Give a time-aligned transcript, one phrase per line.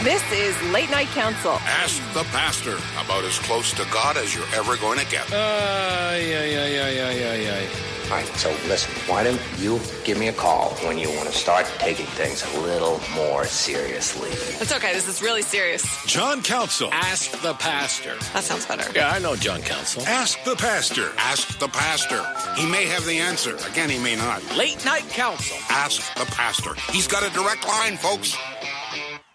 [0.00, 1.52] This is Late Night Counsel.
[1.62, 5.30] Ask the pastor about as close to God as you're ever going to get.
[5.32, 7.68] Uh, yeah, yeah, yeah, yeah, yeah, yeah.
[8.10, 11.32] All right, so listen, why don't you give me a call when you want to
[11.32, 14.28] start taking things a little more seriously?
[14.60, 14.92] It's okay.
[14.92, 15.82] This is really serious.
[16.04, 16.90] John Counsel.
[16.92, 18.16] Ask the pastor.
[18.34, 18.90] That sounds better.
[18.92, 20.02] Yeah, I know John Counsel.
[20.02, 21.12] Ask the pastor.
[21.16, 22.22] Ask the pastor.
[22.60, 23.54] He may have the answer.
[23.70, 24.42] Again, he may not.
[24.56, 25.56] Late Night Counsel.
[25.70, 26.74] Ask the pastor.
[26.90, 28.36] He's got a direct line, folks.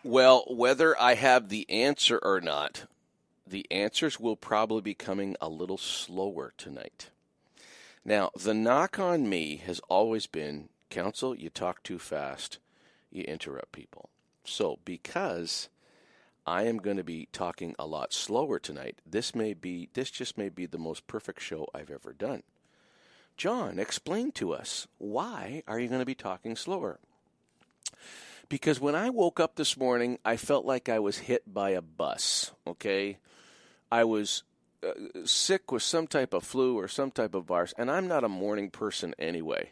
[0.07, 2.85] Well, whether I have the answer or not,
[3.45, 7.09] the answers will probably be coming a little slower tonight.
[8.05, 12.57] Now, the knock on me has always been counsel, you talk too fast,
[13.11, 14.07] you interrupt people.
[14.45, 15.67] So, because
[16.45, 20.37] I am going to be talking a lot slower tonight, this may be this just
[20.37, 22.43] may be the most perfect show I've ever done.
[23.35, 26.97] John, explain to us why are you going to be talking slower?
[28.49, 31.81] Because when I woke up this morning, I felt like I was hit by a
[31.81, 33.17] bus, okay?
[33.91, 34.43] I was
[34.83, 34.91] uh,
[35.25, 38.29] sick with some type of flu or some type of virus, and I'm not a
[38.29, 39.71] morning person anyway.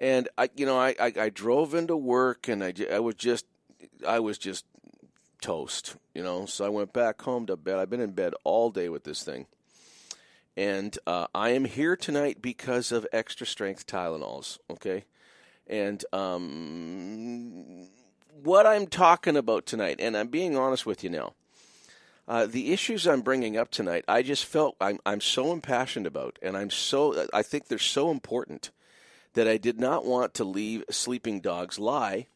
[0.00, 3.46] And I, you know, I, I, I drove into work, and I, I was just,
[4.06, 4.64] I was just
[5.40, 6.46] toast, you know.
[6.46, 7.78] So I went back home to bed.
[7.78, 9.46] I've been in bed all day with this thing,
[10.56, 14.58] and uh, I am here tonight because of extra strength Tylenols.
[14.70, 15.04] Okay,
[15.68, 17.88] and um,
[18.42, 21.34] what I'm talking about tonight, and I'm being honest with you now.
[22.26, 26.38] Uh, the issues I'm bringing up tonight, I just felt I'm, I'm so impassioned about,
[26.42, 28.70] and I'm so I think they're so important
[29.32, 32.26] that I did not want to leave sleeping dogs lie.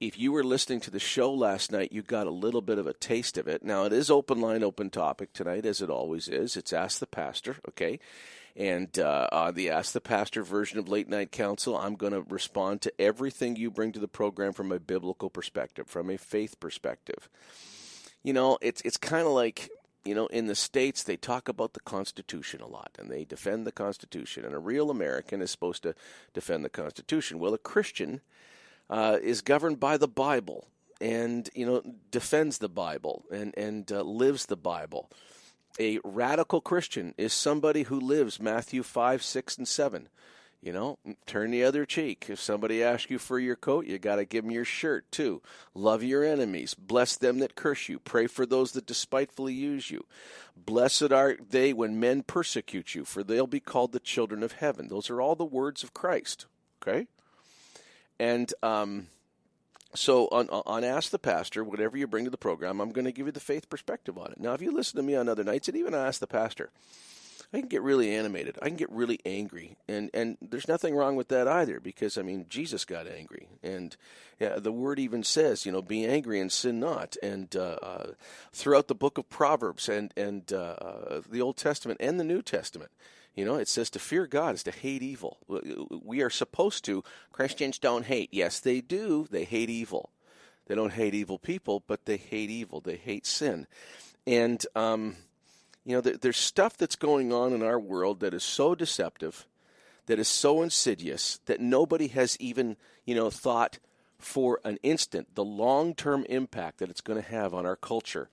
[0.00, 2.86] If you were listening to the show last night, you got a little bit of
[2.86, 3.64] a taste of it.
[3.64, 6.56] Now it is open line, open topic tonight, as it always is.
[6.56, 7.98] It's Ask the Pastor, okay?
[8.56, 12.22] And uh, on the Ask the Pastor version of Late Night Counsel, I'm going to
[12.22, 16.58] respond to everything you bring to the program from a biblical perspective, from a faith
[16.58, 17.28] perspective
[18.26, 19.70] you know, it's it's kind of like
[20.04, 23.64] you know, in the states they talk about the Constitution a lot, and they defend
[23.66, 24.44] the Constitution.
[24.44, 25.94] And a real American is supposed to
[26.34, 27.38] defend the Constitution.
[27.38, 28.20] Well, a Christian
[28.90, 30.66] uh, is governed by the Bible,
[31.00, 35.08] and you know, defends the Bible and and uh, lives the Bible.
[35.78, 40.08] A radical Christian is somebody who lives Matthew five, six, and seven.
[40.62, 42.26] You know, turn the other cheek.
[42.28, 45.40] If somebody asks you for your coat, you got to give them your shirt too.
[45.74, 46.74] Love your enemies.
[46.74, 48.00] Bless them that curse you.
[48.00, 50.06] Pray for those that despitefully use you.
[50.56, 54.88] Blessed are they when men persecute you, for they'll be called the children of heaven.
[54.88, 56.46] Those are all the words of Christ.
[56.82, 57.06] Okay?
[58.18, 59.08] And um,
[59.96, 63.12] so on, on Ask the Pastor, whatever you bring to the program, I'm going to
[63.12, 64.40] give you the faith perspective on it.
[64.40, 66.70] Now, if you listen to me on other nights, and even Ask the Pastor,
[67.52, 68.58] I can get really animated.
[68.60, 72.22] I can get really angry, and and there's nothing wrong with that either, because I
[72.22, 73.96] mean Jesus got angry, and
[74.40, 77.16] yeah, the word even says, you know, be angry and sin not.
[77.22, 78.06] And uh, uh,
[78.52, 82.42] throughout the book of Proverbs and and uh, uh the Old Testament and the New
[82.42, 82.90] Testament,
[83.36, 85.38] you know, it says to fear God is to hate evil.
[86.02, 87.04] We are supposed to.
[87.30, 88.30] Christians don't hate.
[88.32, 89.28] Yes, they do.
[89.30, 90.10] They hate evil.
[90.66, 92.80] They don't hate evil people, but they hate evil.
[92.80, 93.68] They hate sin,
[94.26, 95.16] and um,
[95.86, 99.46] you know, there's stuff that's going on in our world that is so deceptive,
[100.06, 103.78] that is so insidious that nobody has even, you know, thought
[104.18, 108.28] for an instant the long-term impact that it's going to have on our culture.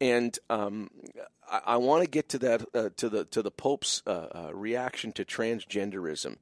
[0.00, 0.90] And um,
[1.50, 4.50] I, I want to get to that uh, to the to the Pope's uh, uh,
[4.54, 6.36] reaction to transgenderism,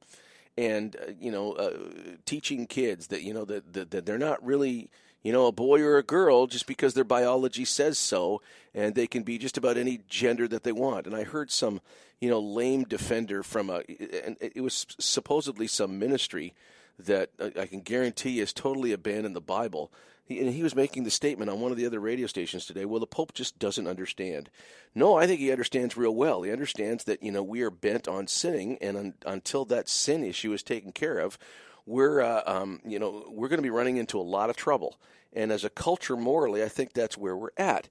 [0.58, 1.76] and uh, you know, uh,
[2.24, 4.90] teaching kids that you know that, that, that they're not really
[5.24, 8.42] you know, a boy or a girl just because their biology says so,
[8.74, 11.06] and they can be just about any gender that they want.
[11.06, 11.80] And I heard some,
[12.20, 13.82] you know, lame defender from a,
[14.22, 16.52] and it was supposedly some ministry
[16.98, 19.90] that I can guarantee has totally abandoned the Bible.
[20.26, 22.84] He, he was making the statement on one of the other radio stations today.
[22.84, 24.50] Well, the Pope just doesn't understand.
[24.94, 26.42] No, I think he understands real well.
[26.42, 30.24] He understands that you know we are bent on sinning, and un, until that sin
[30.24, 31.38] issue is taken care of,
[31.86, 34.98] we're uh, um, you know we're going to be running into a lot of trouble.
[35.32, 37.88] And as a culture, morally, I think that's where we're at.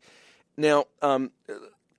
[0.56, 1.32] Now, um,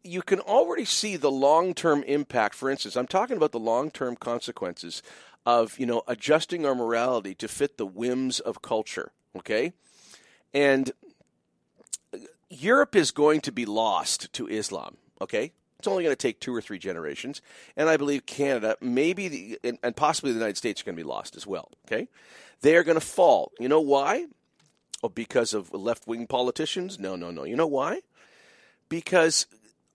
[0.03, 2.55] you can already see the long-term impact.
[2.55, 5.03] For instance, I'm talking about the long-term consequences
[5.47, 9.12] of you know adjusting our morality to fit the whims of culture.
[9.37, 9.73] Okay,
[10.55, 10.93] and
[12.49, 14.97] Europe is going to be lost to Islam.
[15.21, 17.43] Okay, it's only going to take two or three generations,
[17.77, 21.03] and I believe Canada, maybe, the, and, and possibly the United States, are going to
[21.03, 21.71] be lost as well.
[21.87, 22.09] Okay,
[22.62, 23.53] they are going to fall.
[23.59, 24.27] You know why?
[25.03, 26.99] Oh, because of left wing politicians?
[26.99, 27.45] No, no, no.
[27.45, 28.01] You know why?
[28.89, 29.47] Because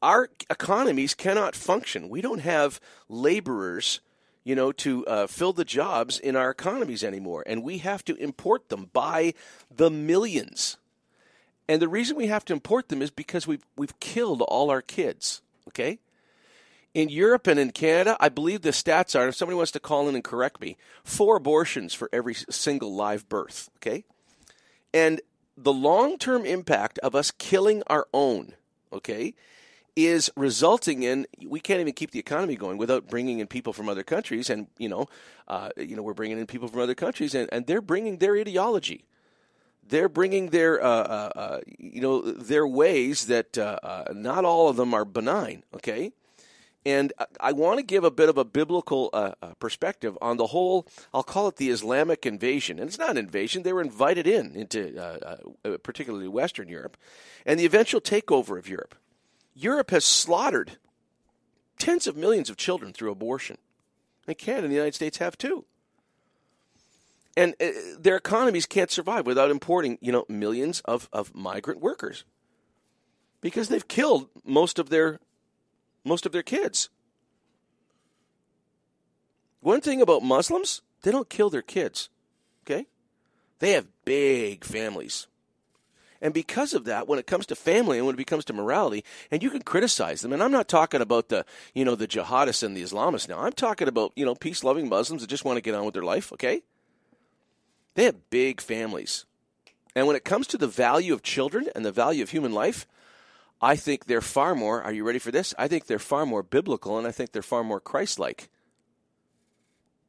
[0.02, 2.10] our economies cannot function.
[2.10, 4.02] We don't have laborers,
[4.50, 8.16] you know, to uh, fill the jobs in our economies anymore, and we have to
[8.16, 9.36] import them by
[9.70, 10.78] the millions.
[11.68, 14.82] And the reason we have to import them is because we've we've killed all our
[14.82, 15.44] kids.
[15.68, 16.00] Okay?
[16.96, 20.10] In Europe and in Canada, I believe the stats are, if somebody wants to call
[20.10, 23.70] in and correct me, four abortions for every single live birth.
[23.78, 24.04] Okay?
[24.96, 25.22] And
[25.56, 28.54] the long term impact of us killing our own,
[28.92, 29.36] okay,
[30.08, 33.90] is resulting in we can't even keep the economy going without bringing in people from
[33.90, 35.08] other countries, and you know,
[35.48, 38.38] uh, you know, we're bringing in people from other countries, and, and they're bringing their
[38.38, 39.06] ideology,
[39.88, 44.70] they're bringing their, uh, uh, uh you know, their ways that uh, uh, not all
[44.70, 46.12] of them are benign, okay.
[46.86, 47.12] And
[47.42, 49.10] I want to give a bit of a biblical
[49.60, 50.88] perspective on the whole.
[51.14, 54.56] I'll call it the Islamic invasion, and it's not an invasion; they were invited in
[54.56, 55.38] into,
[55.84, 56.96] particularly Western Europe,
[57.46, 58.96] and the eventual takeover of Europe.
[59.60, 60.78] Europe has slaughtered
[61.78, 63.58] tens of millions of children through abortion.
[64.26, 65.66] And Canada and the United States have too.
[67.36, 67.68] And uh,
[68.00, 72.24] their economies can't survive without importing, you know, millions of, of migrant workers.
[73.42, 75.20] Because they've killed most of their
[76.06, 76.90] most of their kids.
[79.60, 82.10] One thing about Muslims, they don't kill their kids.
[82.64, 82.88] Okay?
[83.60, 85.28] They have big families.
[86.22, 89.06] And because of that, when it comes to family and when it comes to morality,
[89.32, 92.64] and you can criticize them, and I'm not talking about the, you know, the jihadists
[92.64, 93.40] and the Islamists now.
[93.40, 95.94] I'm talking about, you know, peace loving Muslims that just want to get on with
[95.94, 96.62] their life, okay?
[97.96, 99.26] They have big families.
[99.96, 102.86] And when it comes to the value of children and the value of human life,
[103.62, 105.54] I think they're far more, are you ready for this?
[105.58, 108.50] I think they're far more biblical and I think they're far more Christ like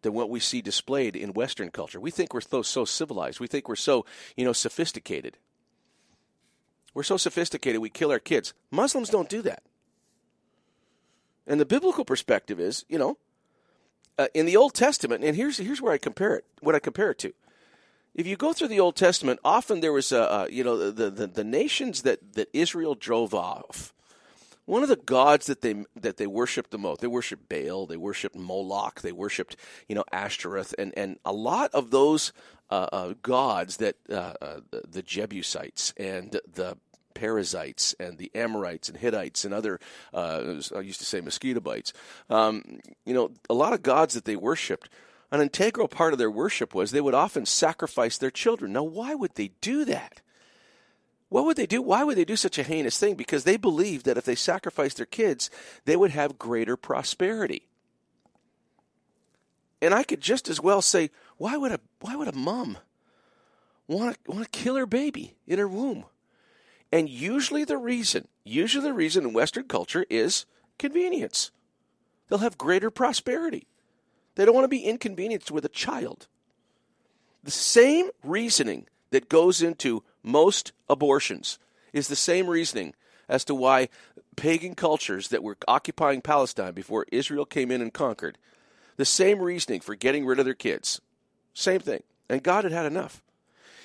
[0.02, 2.00] than what we see displayed in Western culture.
[2.00, 3.40] We think we're so, so civilized.
[3.40, 4.06] We think we're so,
[4.36, 5.36] you know, sophisticated.
[6.94, 8.52] We're so sophisticated, we kill our kids.
[8.70, 9.62] Muslims don't do that.
[11.46, 13.19] And the biblical perspective is, you know,
[14.19, 16.44] uh, in the Old Testament, and here's here's where I compare it.
[16.60, 17.32] What I compare it to.
[18.14, 21.26] If you go through the Old Testament, often there was, a, you know, the, the
[21.26, 23.94] the nations that that Israel drove off.
[24.70, 27.96] One of the gods that they that they worshipped the most, they worshipped Baal, they
[27.96, 29.56] worshipped Moloch, they worshipped,
[29.88, 32.32] you know, Ashtoreth, and and a lot of those
[32.70, 36.76] uh, uh, gods that uh, uh, the, Jebusites and the
[37.14, 39.81] Perizzites and the Amorites and Hittites and other,
[40.14, 41.93] uh, I used to say mosquito bites,
[42.28, 44.88] um, you know, a lot of gods that they worshipped.
[45.32, 48.73] An integral part of their worship was they would often sacrifice their children.
[48.73, 50.20] Now, why would they do that?
[51.30, 51.80] What would they do?
[51.80, 53.14] Why would they do such a heinous thing?
[53.14, 55.48] Because they believed that if they sacrificed their kids,
[55.84, 57.68] they would have greater prosperity.
[59.80, 62.78] And I could just as well say, why would a why would a mom
[63.86, 66.04] want to want to kill her baby in her womb?
[66.92, 70.46] And usually the reason, usually the reason in Western culture is
[70.78, 71.52] convenience.
[72.28, 73.68] They'll have greater prosperity.
[74.34, 76.26] They don't want to be inconvenienced with a child.
[77.44, 81.58] The same reasoning that goes into most abortions
[81.93, 82.94] is the same reasoning
[83.28, 83.88] as to why
[84.37, 88.38] pagan cultures that were occupying Palestine before Israel came in and conquered,
[88.96, 91.00] the same reasoning for getting rid of their kids
[91.55, 92.02] same thing.
[92.28, 93.22] And God had had enough.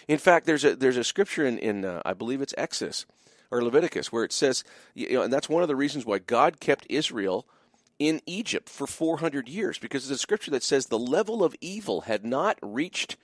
[0.07, 3.05] In fact, there's a there's a scripture in in uh, I believe it's Exodus
[3.51, 6.59] or Leviticus where it says, you know, and that's one of the reasons why God
[6.59, 7.45] kept Israel
[7.97, 12.01] in Egypt for 400 years because there's a scripture that says the level of evil
[12.01, 13.17] had not reached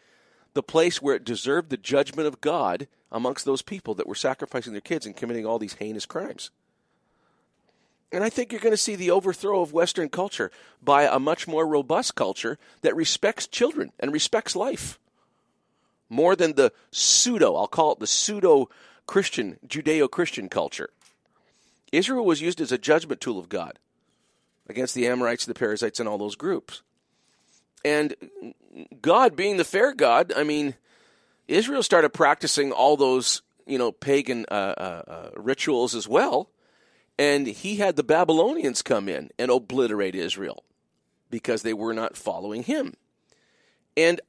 [0.53, 4.71] the place where it deserved the judgment of God amongst those people that were sacrificing
[4.71, 6.49] their kids and committing all these heinous crimes.
[8.11, 10.51] And I think you're going to see the overthrow of Western culture
[10.83, 14.99] by a much more robust culture that respects children and respects life
[16.11, 18.69] more than the pseudo, I'll call it the pseudo
[19.07, 20.89] Christian, Judeo Christian culture.
[21.93, 23.79] Israel was used as a judgment tool of God
[24.67, 26.81] against the Amorites, the Perizzites, and all those groups.
[27.83, 28.13] And
[29.01, 30.75] God, being the fair God, I mean,
[31.51, 36.49] Israel started practicing all those, you know, pagan uh, uh, uh, rituals as well
[37.21, 40.63] and he had the Babylonians come in and obliterate Israel
[41.29, 42.95] because they were not following him.
[43.95, 44.19] And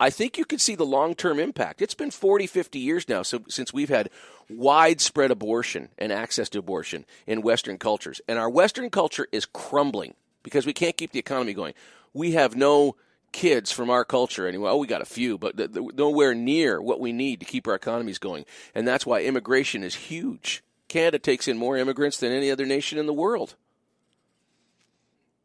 [0.00, 1.80] I think you can see the long term impact.
[1.80, 4.10] It's been 40, 50 years now so, since we've had
[4.50, 8.20] widespread abortion and access to abortion in Western cultures.
[8.26, 11.74] And our Western culture is crumbling because we can't keep the economy going.
[12.12, 12.96] We have no
[13.34, 14.70] kids from our culture anyway.
[14.70, 15.58] Oh, we got a few, but
[15.96, 18.46] nowhere near what we need to keep our economies going.
[18.74, 20.62] And that's why immigration is huge.
[20.88, 23.56] Canada takes in more immigrants than any other nation in the world.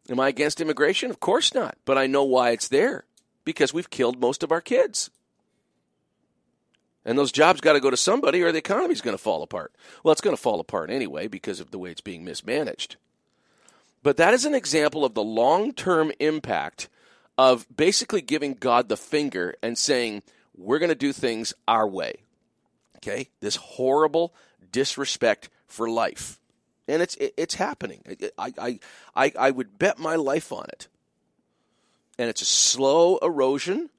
[0.07, 1.09] Am I against immigration?
[1.09, 1.77] Of course not.
[1.83, 3.05] But I know why it's there
[3.43, 5.09] because we've killed most of our kids.
[7.03, 9.73] And those jobs got to go to somebody or the economy's going to fall apart.
[10.03, 12.97] Well, it's going to fall apart anyway because of the way it's being mismanaged.
[14.03, 16.87] But that is an example of the long term impact
[17.39, 20.23] of basically giving God the finger and saying,
[20.57, 22.15] we're going to do things our way.
[22.97, 24.33] Okay, this horrible
[24.73, 26.37] disrespect for life,
[26.85, 28.03] and it's it, it's happening.
[28.37, 28.79] I, I
[29.15, 30.89] I I would bet my life on it,
[32.17, 33.89] and it's a slow erosion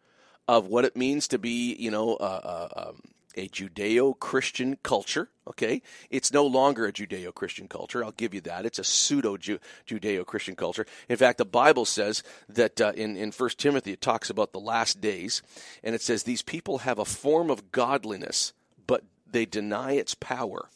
[0.47, 3.01] of what it means to be, you know, uh, uh, um,
[3.37, 5.29] a Judeo Christian culture.
[5.47, 8.05] Okay, it's no longer a Judeo Christian culture.
[8.05, 8.67] I'll give you that.
[8.67, 10.87] It's a pseudo Judeo Christian culture.
[11.09, 14.61] In fact, the Bible says that uh, in in First Timothy it talks about the
[14.61, 15.43] last days,
[15.83, 18.53] and it says these people have a form of godliness,
[18.87, 20.69] but they deny its power.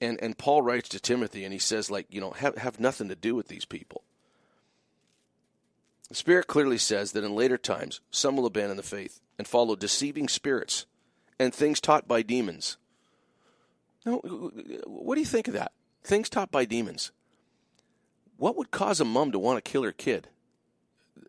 [0.00, 3.08] And and Paul writes to Timothy, and he says, like, you know, have have nothing
[3.08, 4.02] to do with these people.
[6.08, 9.74] The Spirit clearly says that in later times some will abandon the faith and follow
[9.74, 10.86] deceiving spirits
[11.38, 12.76] and things taught by demons.
[14.04, 14.16] Now,
[14.86, 15.72] what do you think of that?
[16.02, 17.10] Things taught by demons.
[18.36, 20.28] What would cause a mom to want to kill her kid?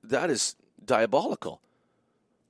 [0.04, 1.62] That is diabolical.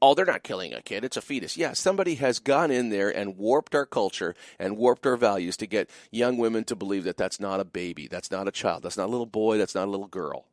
[0.01, 1.03] Oh, they're not killing a kid.
[1.03, 1.57] It's a fetus.
[1.57, 5.67] Yeah, somebody has gone in there and warped our culture and warped our values to
[5.67, 8.97] get young women to believe that that's not a baby, that's not a child, that's
[8.97, 10.45] not a little boy, that's not a little girl.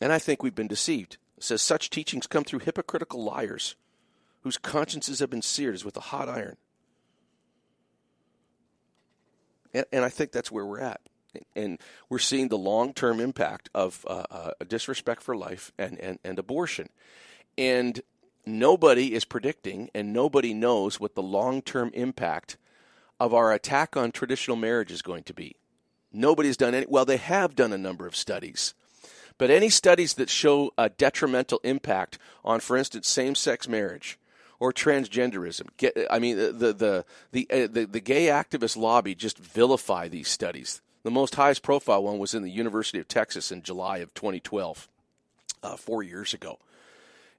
[0.00, 1.18] And I think we've been deceived.
[1.36, 3.76] It says such teachings come through hypocritical liars
[4.44, 6.56] whose consciences have been seared as with a hot iron.
[9.72, 11.00] And, and I think that's where we're at.
[11.56, 16.18] And we're seeing the long term impact of uh, uh, disrespect for life and, and,
[16.22, 16.90] and abortion.
[17.58, 18.00] And
[18.46, 22.58] nobody is predicting and nobody knows what the long term impact
[23.18, 25.56] of our attack on traditional marriage is going to be.
[26.12, 28.74] Nobody's done any, well, they have done a number of studies.
[29.38, 34.18] But any studies that show a detrimental impact on, for instance, same sex marriage
[34.60, 35.68] or transgenderism.
[36.10, 40.80] I mean, the the the, uh, the the gay activist lobby just vilify these studies.
[41.02, 44.88] The most highest profile one was in the University of Texas in July of 2012,
[45.62, 46.58] uh, four years ago,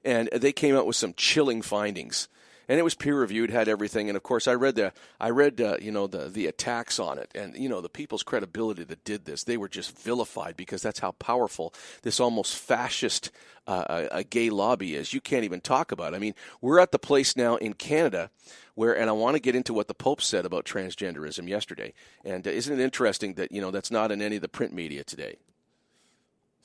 [0.03, 2.27] and they came out with some chilling findings
[2.67, 4.09] and it was peer reviewed, had everything.
[4.09, 7.17] And of course, I read the I read uh, you know the the attacks on
[7.17, 9.43] it, and you know the people's credibility that did this.
[9.43, 13.31] They were just vilified because that's how powerful this almost fascist
[13.67, 15.13] uh, a, gay lobby is.
[15.13, 16.13] You can't even talk about.
[16.13, 16.17] It.
[16.17, 18.29] I mean, we're at the place now in Canada
[18.75, 21.93] where, and I want to get into what the Pope said about transgenderism yesterday.
[22.23, 24.73] And uh, isn't it interesting that you know that's not in any of the print
[24.73, 25.37] media today?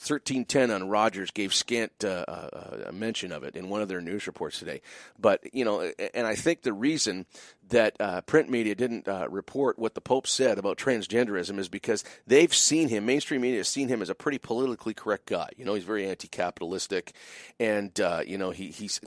[0.01, 4.27] 1310 on Rogers gave scant uh, uh, mention of it in one of their news
[4.27, 4.81] reports today.
[5.19, 7.27] But, you know, and I think the reason
[7.69, 12.03] that uh, print media didn't uh, report what the Pope said about transgenderism is because
[12.27, 15.51] they've seen him, mainstream media has seen him as a pretty politically correct guy.
[15.59, 17.13] You know, he's very anti capitalistic
[17.59, 19.03] and, uh, you know, he, he's,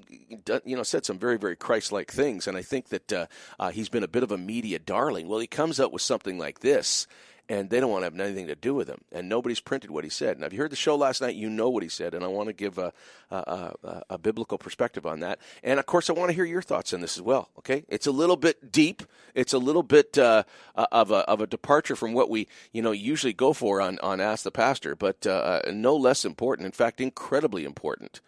[0.63, 2.45] you know, said some very, very Christ like things.
[2.45, 3.11] And I think that
[3.59, 5.27] uh, he's been a bit of a media darling.
[5.27, 7.07] Well, he comes up with something like this
[7.49, 9.01] and they don't want to have anything to do with him.
[9.11, 10.39] And nobody's printed what he said.
[10.39, 12.27] Now, if you heard the show last night, you know what he said, and I
[12.27, 12.93] want to give a,
[13.29, 13.35] a,
[13.83, 15.39] a, a, biblical perspective on that.
[15.61, 17.49] And of course, I want to hear your thoughts on this as well.
[17.59, 19.03] Okay, it's a little bit deep.
[19.35, 20.43] It's a little bit uh,
[20.75, 23.99] uh of a of a departure from what we you know usually go for on
[23.99, 26.65] on Ask the Pastor, but uh, uh, no less important.
[26.65, 28.21] In fact, incredibly important.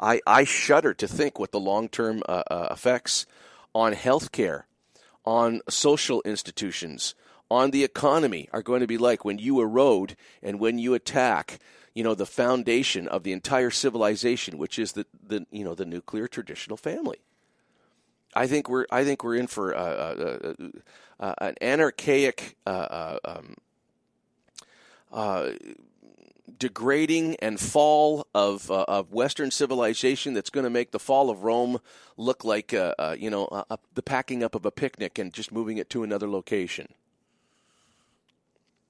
[0.00, 3.26] I I shudder to think what the long term uh, uh, effects
[3.74, 4.62] on healthcare,
[5.24, 7.14] on social institutions
[7.50, 11.58] on the economy are going to be like when you erode and when you attack
[11.94, 15.84] you know the foundation of the entire civilization which is the, the you know the
[15.84, 17.18] nuclear traditional family
[18.34, 20.68] i think we're i think we're in for uh, uh, uh,
[21.18, 23.40] uh an anarchaic uh, uh,
[25.12, 25.56] um,
[26.58, 31.80] degrading and fall of of Western civilization that's going to make the fall of Rome
[32.16, 33.64] look like you know
[33.94, 36.88] the packing up of a picnic and just moving it to another location.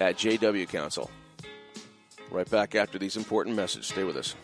[0.01, 1.11] at JW Counsel.
[2.31, 3.87] Right back after these important messages.
[3.89, 4.35] Stay with us.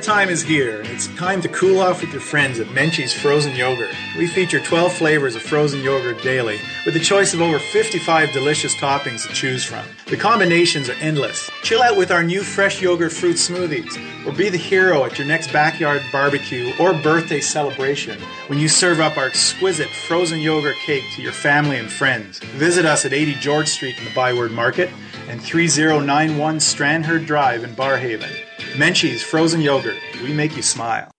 [0.00, 3.54] Summertime is here, and it's time to cool off with your friends at Menchie's Frozen
[3.54, 3.94] Yogurt.
[4.16, 8.74] We feature 12 flavors of frozen yogurt daily, with a choice of over 55 delicious
[8.76, 9.84] toppings to choose from.
[10.06, 11.50] The combinations are endless.
[11.62, 13.94] Chill out with our new fresh yogurt fruit smoothies,
[14.26, 19.00] or be the hero at your next backyard barbecue or birthday celebration when you serve
[19.00, 22.38] up our exquisite frozen yogurt cake to your family and friends.
[22.38, 24.88] Visit us at 80 George Street in the Byward Market
[25.28, 28.49] and 3091 Strandherd Drive in Barrhaven.
[28.80, 29.98] Menchie's Frozen Yogurt.
[30.22, 31.10] We make you smile.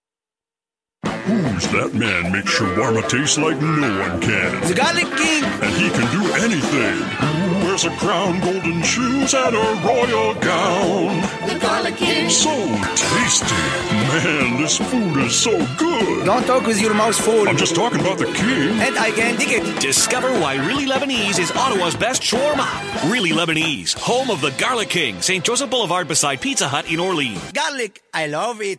[1.04, 4.60] Who's that man makes shawarma taste like no one can?
[4.66, 5.44] The Garlic King!
[5.62, 6.98] And he can do anything.
[7.22, 11.22] Who wears a crown, golden shoes, and a royal gown?
[11.46, 12.30] The Garlic King!
[12.30, 12.50] So
[12.94, 13.54] tasty.
[13.54, 16.24] Man, this food is so good.
[16.24, 17.48] Don't talk with your mouth full.
[17.48, 18.78] I'm just talking about the king.
[18.80, 19.80] And I can't dig it.
[19.80, 23.10] Discover why Really Lebanese is Ottawa's best shawarma.
[23.10, 25.44] Really Lebanese, home of the Garlic King, St.
[25.44, 27.52] Joseph Boulevard beside Pizza Hut in Orleans.
[27.52, 28.78] Garlic, I love it.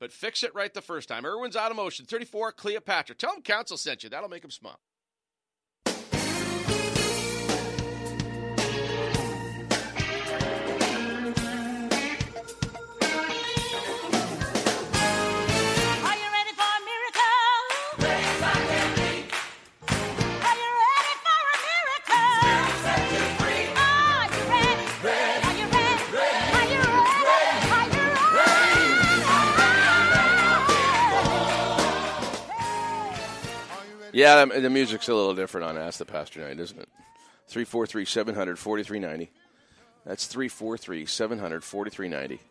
[0.00, 1.24] but fix it right the first time.
[1.24, 3.16] Irwin's Automotion, 34 Cleopatra.
[3.16, 4.10] Tell them Counsel sent you.
[4.10, 4.80] That'll make them smile.
[34.18, 36.88] Yeah, the music's a little different on Ask the Pastor Night, isn't it?
[37.46, 39.30] 343 700 4390.
[40.04, 42.42] That's 343 700 4390.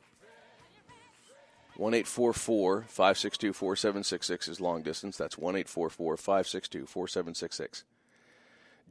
[1.75, 5.17] 1 562 4766 is long distance.
[5.17, 7.83] That's 1 562 4766.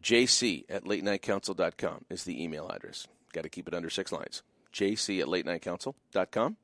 [0.02, 3.08] JC at latenightcounsel.com is the email address.
[3.32, 4.42] Got to keep it under six lines.
[4.74, 6.58] JC at latenightcounsel.com.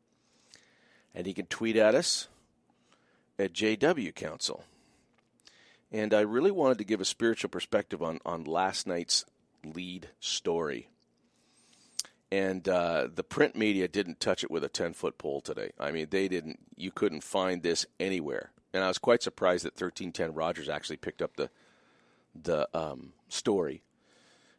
[1.15, 2.29] And you can tweet at us
[3.39, 4.67] at JW Counsel.
[5.93, 9.27] And I really wanted to give a spiritual perspective on, on last night's
[9.63, 10.89] lead story.
[12.31, 15.73] And uh, the print media didn't touch it with a 10 foot pole today.
[15.79, 18.53] I mean, they didn't, you couldn't find this anywhere.
[18.73, 21.51] And I was quite surprised that 1310 Rogers actually picked up the,
[22.35, 23.83] the um, story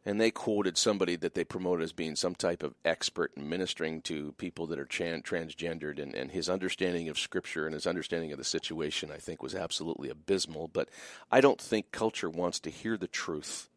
[0.05, 4.01] and they quoted somebody that they promoted as being some type of expert in ministering
[4.01, 8.31] to people that are chan- transgendered, and, and his understanding of Scripture and his understanding
[8.31, 10.67] of the situation, I think, was absolutely abysmal.
[10.67, 10.89] But
[11.31, 13.69] I don't think culture wants to hear the truth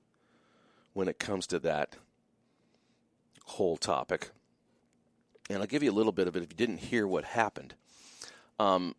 [0.94, 1.96] when it comes to that
[3.44, 4.30] whole topic.
[5.48, 7.74] And I'll give you a little bit of it if you didn't hear what happened.
[8.58, 8.96] Um,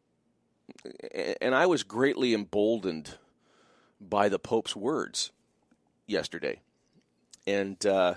[1.41, 3.17] and I was greatly emboldened
[3.99, 5.31] by the Pope's words
[6.05, 6.61] yesterday
[7.47, 8.15] and uh,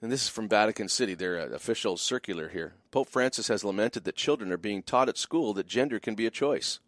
[0.00, 2.74] and this is from Vatican City, their uh, official circular here.
[2.92, 6.26] Pope Francis has lamented that children are being taught at school that gender can be
[6.26, 6.78] a choice.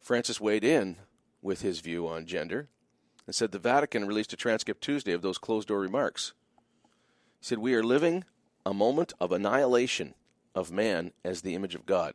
[0.00, 0.96] Francis weighed in
[1.42, 2.68] with his view on gender
[3.26, 6.32] and said the Vatican released a transcript Tuesday of those closed door remarks.
[7.40, 8.24] He said, We are living
[8.64, 10.14] a moment of annihilation
[10.54, 12.14] of man as the image of God.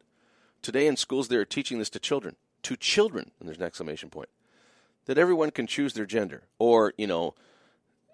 [0.62, 2.36] Today in schools, they are teaching this to children.
[2.63, 4.29] To children, and there's an exclamation point
[5.06, 7.36] that everyone can choose their gender, or you know,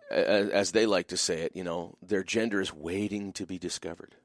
[0.10, 3.58] as, as they like to say it, you know, their gender is waiting to be
[3.58, 4.16] discovered.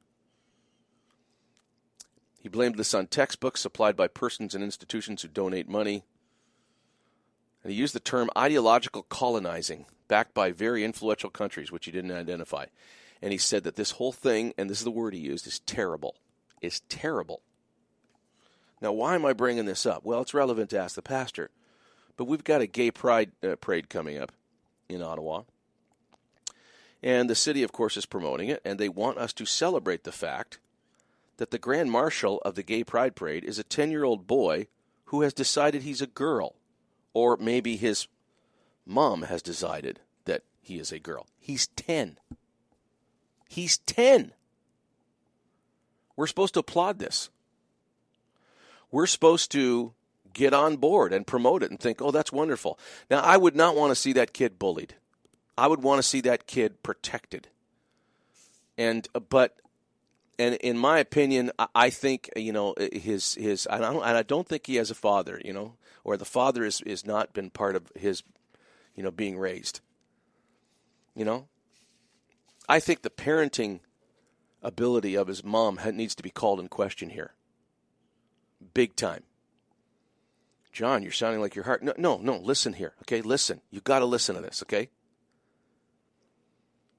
[2.41, 6.05] He blamed this on textbooks supplied by persons and institutions who donate money.
[7.63, 12.13] And he used the term ideological colonizing, backed by very influential countries, which he didn't
[12.13, 12.67] identify.
[13.23, 15.61] And he said that this whole thing, and this is the word he used, is
[15.61, 16.17] terrible.
[16.61, 17.41] Is terrible.
[18.83, 20.05] Now, why am I bringing this up?
[20.05, 21.51] Well, it's relevant to ask the pastor.
[22.17, 24.33] But we've got a gay pride uh, parade coming up
[24.89, 25.43] in Ottawa.
[27.03, 30.13] And the city, of course, is promoting it, and they want us to celebrate the
[30.13, 30.59] fact
[31.37, 34.69] that the Grand Marshal of the Gay Pride Parade is a 10 year old boy
[35.07, 36.55] who has decided he's a girl.
[37.13, 38.09] Or maybe his
[38.87, 41.27] mom has decided that he is a girl.
[41.39, 42.19] He's 10.
[43.49, 44.33] He's 10.
[46.17, 47.31] We're supposed to applaud this.
[48.91, 49.93] We're supposed to
[50.35, 52.79] get on board and promote it and think, oh, that's wonderful.
[53.11, 54.95] Now, I would not want to see that kid bullied.
[55.57, 57.49] I would want to see that kid protected.
[58.77, 59.57] And uh, but
[60.39, 63.69] and in my opinion, I- think you know his his.
[63.71, 65.41] I don't, and I don't think he has a father.
[65.45, 68.25] You know, or the father is is not been part of his,
[68.97, 69.81] you know, being raised.
[71.15, 71.47] You know,
[72.69, 73.79] I think the parenting
[74.61, 77.35] ability of his mom needs to be called in question here.
[78.73, 79.23] Big time.
[80.75, 81.85] John, you're sounding like your heart.
[81.85, 82.37] No, no, no.
[82.37, 83.23] Listen here, okay?
[83.23, 83.61] Listen.
[83.71, 84.91] You got to listen to this, okay?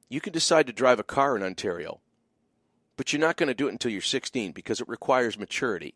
[0.07, 1.99] You can decide to drive a car in Ontario,
[2.95, 5.93] but you're not going to do it until you're 16 because it requires maturity.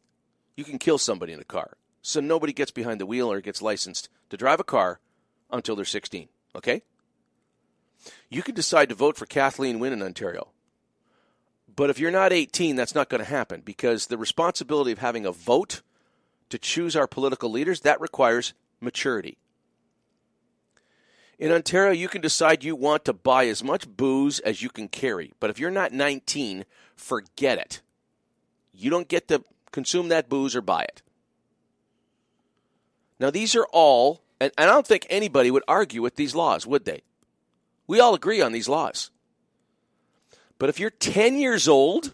[0.57, 3.61] You can kill somebody in a car, so nobody gets behind the wheel or gets
[3.61, 4.99] licensed to drive a car
[5.49, 6.81] until they're 16, okay?
[8.29, 10.49] You can decide to vote for Kathleen Wynne in Ontario.
[11.73, 15.25] But if you're not 18, that's not going to happen because the responsibility of having
[15.25, 15.81] a vote
[16.49, 19.37] to choose our political leaders, that requires maturity.
[21.37, 24.89] In Ontario, you can decide you want to buy as much booze as you can
[24.89, 25.31] carry.
[25.39, 26.65] But if you're not 19,
[26.97, 27.81] forget it.
[28.73, 31.01] You don't get to consume that booze or buy it.
[33.19, 36.85] Now, these are all, and I don't think anybody would argue with these laws, would
[36.85, 37.03] they?
[37.87, 39.09] We all agree on these laws.
[40.57, 42.13] But if you're 10 years old,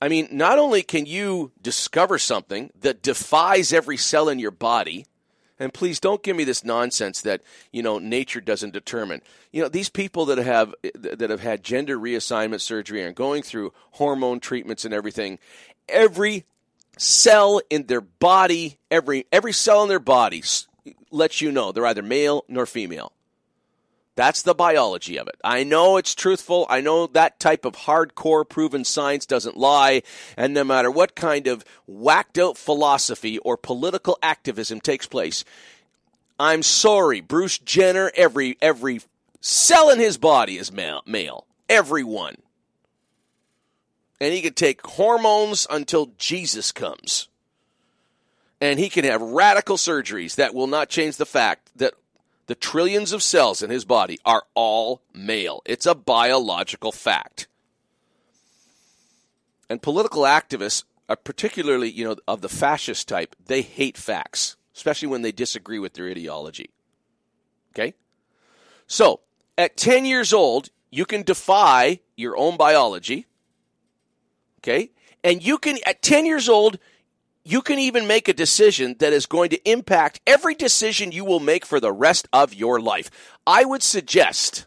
[0.00, 5.06] I mean, not only can you discover something that defies every cell in your body,
[5.58, 9.22] and please don't give me this nonsense that you know nature doesn't determine.
[9.50, 13.72] You know these people that have that have had gender reassignment surgery and going through
[13.92, 15.38] hormone treatments and everything.
[15.88, 16.44] Every
[16.96, 20.44] cell in their body, every every cell in their body
[21.10, 23.12] lets you know they're either male nor female.
[24.18, 25.36] That's the biology of it.
[25.44, 26.66] I know it's truthful.
[26.68, 30.02] I know that type of hardcore proven science doesn't lie.
[30.36, 35.44] And no matter what kind of whacked out philosophy or political activism takes place,
[36.36, 39.02] I'm sorry, Bruce Jenner, every, every
[39.40, 41.04] cell in his body is male.
[41.06, 41.46] male.
[41.68, 42.38] Everyone.
[44.20, 47.28] And he can take hormones until Jesus comes.
[48.60, 51.67] And he can have radical surgeries that will not change the fact
[52.48, 55.62] the trillions of cells in his body are all male.
[55.64, 57.46] It's a biological fact.
[59.70, 65.08] And political activists, are particularly you know of the fascist type, they hate facts, especially
[65.08, 66.70] when they disagree with their ideology.
[67.74, 67.94] Okay?
[68.86, 69.20] So,
[69.56, 73.26] at 10 years old, you can defy your own biology.
[74.60, 74.90] Okay?
[75.24, 76.78] And you can at 10 years old,
[77.48, 81.40] you can even make a decision that is going to impact every decision you will
[81.40, 83.10] make for the rest of your life.
[83.46, 84.66] I would suggest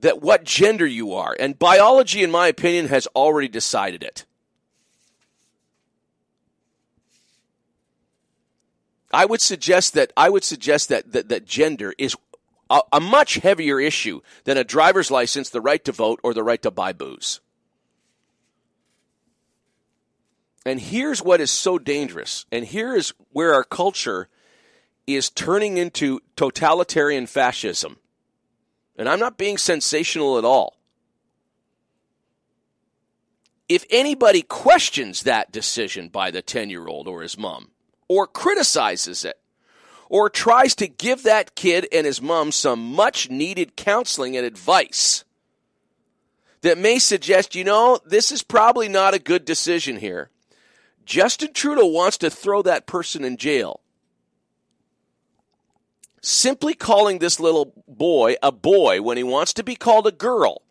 [0.00, 4.24] that what gender you are, and biology, in my opinion, has already decided it.
[9.12, 12.16] I would suggest that I would suggest that that, that gender is
[12.70, 16.42] a, a much heavier issue than a driver's license, the right to vote, or the
[16.42, 17.40] right to buy booze.
[20.64, 22.46] And here's what is so dangerous.
[22.50, 24.28] And here is where our culture
[25.06, 27.98] is turning into totalitarian fascism.
[28.96, 30.78] And I'm not being sensational at all.
[33.68, 37.70] If anybody questions that decision by the 10 year old or his mom,
[38.08, 39.38] or criticizes it,
[40.08, 45.24] or tries to give that kid and his mom some much needed counseling and advice
[46.60, 50.30] that may suggest, you know, this is probably not a good decision here.
[51.04, 53.80] Justin Trudeau wants to throw that person in jail.
[56.22, 60.62] Simply calling this little boy a boy when he wants to be called a girl.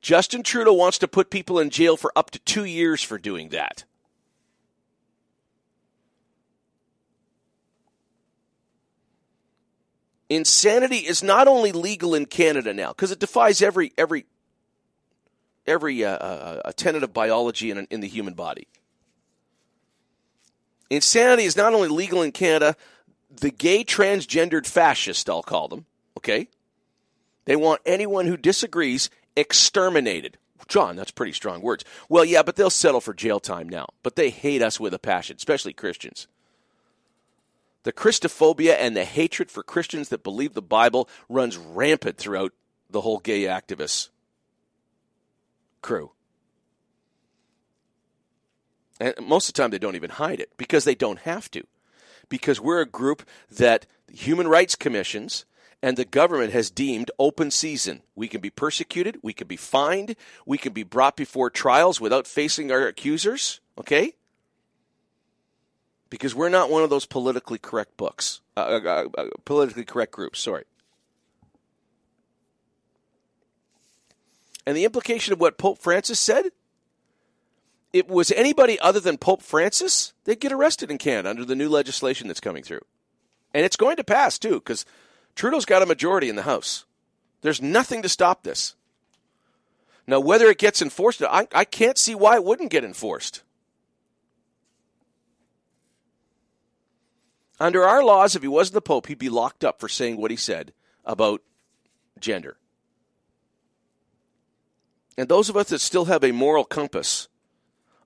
[0.00, 3.50] Justin Trudeau wants to put people in jail for up to two years for doing
[3.50, 3.84] that.
[10.28, 14.24] Insanity is not only legal in Canada now because it defies every every
[15.66, 18.66] every uh, uh, tenet of biology in, in the human body.
[20.92, 22.76] Insanity is not only legal in Canada,
[23.30, 25.86] the gay transgendered fascist, I'll call them,
[26.18, 26.48] okay?
[27.46, 30.36] They want anyone who disagrees exterminated.
[30.68, 31.82] John, that's pretty strong words.
[32.10, 33.86] Well, yeah, but they'll settle for jail time now.
[34.02, 36.28] But they hate us with a passion, especially Christians.
[37.84, 42.52] The Christophobia and the hatred for Christians that believe the Bible runs rampant throughout
[42.90, 44.10] the whole gay activist
[45.80, 46.10] crew.
[49.02, 51.64] And most of the time, they don't even hide it because they don't have to.
[52.28, 55.44] Because we're a group that human rights commissions
[55.82, 58.02] and the government has deemed open season.
[58.14, 60.14] We can be persecuted, we can be fined,
[60.46, 64.12] we can be brought before trials without facing our accusers, okay?
[66.08, 70.38] Because we're not one of those politically correct books, uh, uh, uh, politically correct groups,
[70.38, 70.62] sorry.
[74.64, 76.52] And the implication of what Pope Francis said,
[77.92, 81.68] it was anybody other than Pope Francis, they'd get arrested in Canada under the new
[81.68, 82.84] legislation that's coming through.
[83.52, 84.86] And it's going to pass too, because
[85.34, 86.84] Trudeau's got a majority in the House.
[87.42, 88.76] There's nothing to stop this.
[90.06, 93.42] Now, whether it gets enforced, I, I can't see why it wouldn't get enforced.
[97.60, 100.32] Under our laws, if he wasn't the Pope, he'd be locked up for saying what
[100.32, 100.72] he said
[101.04, 101.42] about
[102.18, 102.56] gender.
[105.16, 107.28] And those of us that still have a moral compass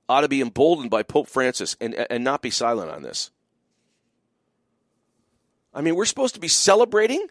[0.08, 3.30] ought to be emboldened by Pope Francis and, and not be silent on this.
[5.74, 7.26] I mean, we're supposed to be celebrating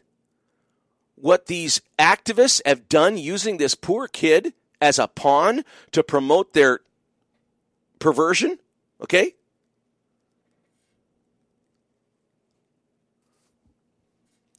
[1.16, 6.82] what these activists have done using this poor kid as a pawn to promote their
[8.00, 8.60] perversion,
[9.02, 9.34] okay?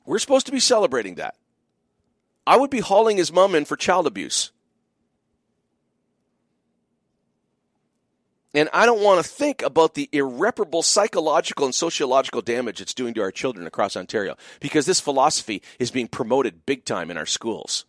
[0.06, 1.36] We're supposed to be celebrating that.
[2.46, 4.52] I would be hauling his mom in for child abuse.
[8.54, 13.12] And I don't want to think about the irreparable psychological and sociological damage it's doing
[13.14, 17.26] to our children across Ontario because this philosophy is being promoted big time in our
[17.26, 17.84] schools.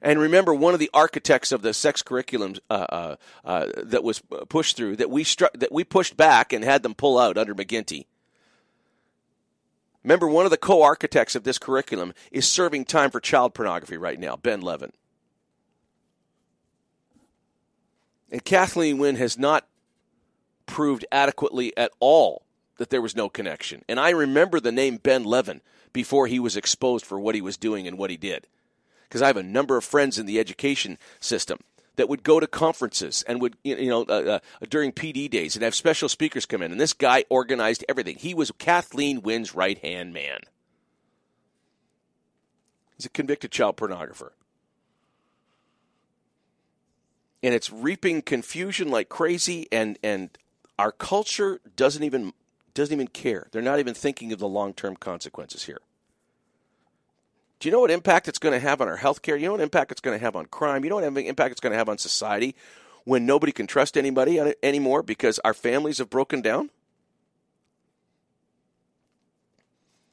[0.00, 4.22] And remember, one of the architects of the sex curriculum uh, uh, uh, that was
[4.48, 7.54] pushed through, that we, stru- that we pushed back and had them pull out under
[7.54, 8.06] McGuinty.
[10.04, 13.96] Remember, one of the co architects of this curriculum is serving time for child pornography
[13.96, 14.92] right now, Ben Levin.
[18.30, 19.66] And Kathleen Wynne has not
[20.68, 22.44] proved adequately at all
[22.76, 23.84] that there was no connection.
[23.88, 25.60] And I remember the name Ben Levin
[25.92, 28.46] before he was exposed for what he was doing and what he did.
[29.08, 31.58] Because I have a number of friends in the education system
[31.96, 35.64] that would go to conferences and would, you know, uh, uh, during PD days and
[35.64, 36.70] have special speakers come in.
[36.70, 38.16] And this guy organized everything.
[38.16, 40.40] He was Kathleen Wynne's right hand man.
[42.96, 44.30] He's a convicted child pornographer.
[47.42, 50.36] And it's reaping confusion like crazy, and, and
[50.78, 52.32] our culture doesn't even
[52.74, 53.48] doesn't even care.
[53.50, 55.80] They're not even thinking of the long term consequences here.
[57.60, 59.38] Do you know what impact it's going to have on our healthcare?
[59.38, 60.84] You know what impact it's going to have on crime?
[60.84, 62.54] You know what impact it's going to have on society
[63.04, 66.70] when nobody can trust anybody anymore because our families have broken down?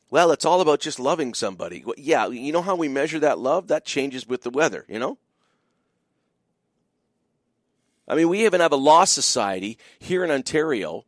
[0.10, 1.84] Well, it's all about just loving somebody.
[1.97, 3.67] Yeah, you know how we measure that love?
[3.67, 5.17] That changes with the weather, you know?
[8.08, 11.06] I mean, we even have a law society here in Ontario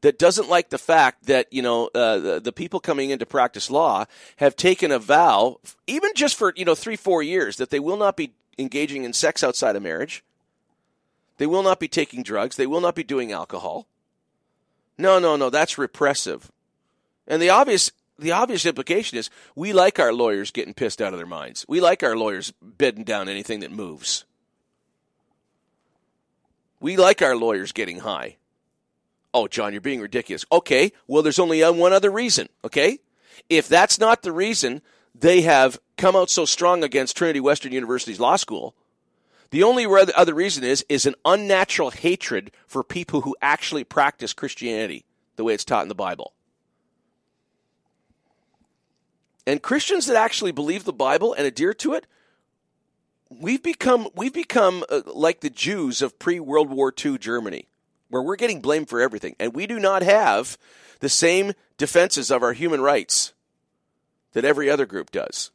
[0.00, 3.26] that doesn't like the fact that you know uh, the, the, people coming in to
[3.26, 7.70] practice law have taken a vow, even just for you know three four years, that
[7.70, 10.24] they will not be engaging in sex outside of marriage.
[11.38, 12.56] They will not be taking drugs.
[12.56, 13.86] They will not be doing alcohol.
[14.98, 15.48] No, no, no.
[15.48, 16.50] That's repressive.
[17.26, 21.18] And the obvious the obvious implication is we like our lawyers getting pissed out of
[21.18, 21.64] their minds.
[21.68, 24.24] We like our lawyers bedding down anything that moves.
[26.80, 28.36] We like our lawyers getting high.
[29.32, 30.44] Oh, John, you're being ridiculous.
[30.50, 32.98] Okay, well, there's only one other reason, okay?
[33.48, 34.82] If that's not the reason
[35.14, 38.74] they have come out so strong against Trinity Western University's law school,
[39.50, 45.04] the only other reason is is an unnatural hatred for people who actually practice Christianity
[45.36, 46.32] the way it's taught in the Bible.
[49.46, 52.06] And Christians that actually believe the Bible and adhere to it
[53.30, 57.68] we've become we've become uh, like the Jews of pre World War II Germany,
[58.08, 60.58] where we're getting blamed for everything, and we do not have
[60.98, 63.32] the same defenses of our human rights
[64.32, 65.50] that every other group does.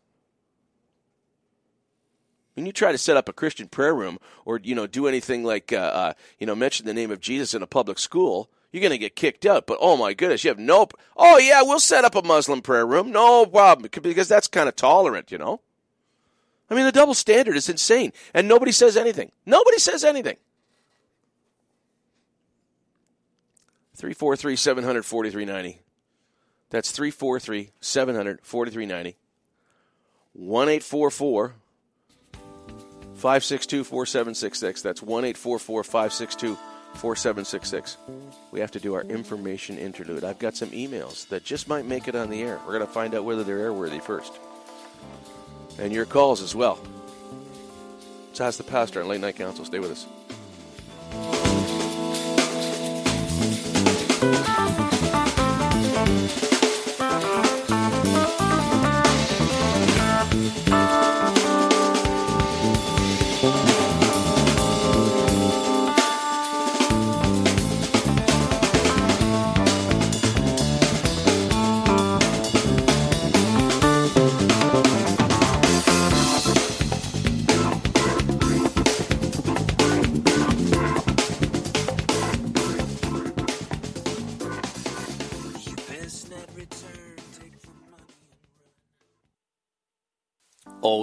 [2.55, 5.43] When you try to set up a Christian prayer room or you know do anything
[5.43, 8.81] like uh, uh, you know mention the name of Jesus in a public school, you're
[8.81, 9.67] going to get kicked out.
[9.67, 10.87] But oh my goodness, you have no.
[11.17, 14.75] Oh yeah, we'll set up a Muslim prayer room, no problem, because that's kind of
[14.77, 15.59] tolerant, you know.
[16.69, 19.31] I mean, the double standard is insane, and nobody says anything.
[19.45, 20.37] Nobody says anything.
[23.95, 25.81] 343 700 4390.
[26.69, 29.17] That's 343 700 4390.
[30.33, 31.53] 1 844
[33.13, 34.81] 562 4766.
[34.81, 36.57] That's 1 844 562
[36.95, 37.97] 4766.
[38.51, 40.23] We have to do our information interlude.
[40.23, 42.59] I've got some emails that just might make it on the air.
[42.65, 44.33] We're going to find out whether they're airworthy first
[45.79, 46.79] and your calls as well.
[48.31, 49.65] It's Ask the Pastor on Late Night Counsel.
[49.65, 50.07] Stay with us.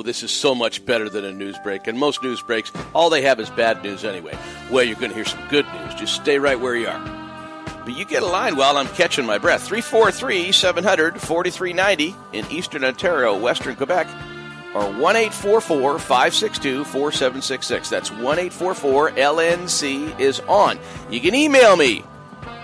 [0.03, 1.87] This is so much better than a news break.
[1.87, 4.37] And most news breaks, all they have is bad news anyway.
[4.71, 5.95] Well, you're going to hear some good news.
[5.95, 7.23] Just stay right where you are.
[7.85, 9.67] But you get a line while I'm catching my breath.
[9.67, 14.07] 343 700 4390 in Eastern Ontario, Western Quebec,
[14.75, 17.91] or 1 562 4766.
[17.91, 20.79] That's 1 LNC is on.
[21.11, 22.05] You can email me,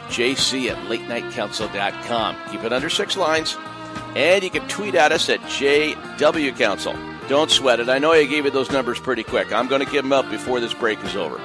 [0.09, 2.37] jc at latenightcounsel.com.
[2.51, 3.57] Keep it under six lines.
[4.15, 6.97] And you can tweet at us at JW Counsel.
[7.29, 7.91] Don't sweat it.
[7.91, 9.53] I know I gave you those numbers pretty quick.
[9.53, 11.39] I'm going to give them up before this break is over.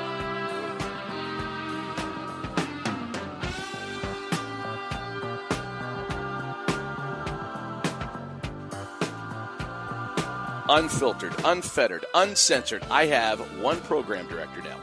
[10.70, 12.84] Unfiltered, unfettered, uncensored.
[12.90, 14.80] I have one program director now.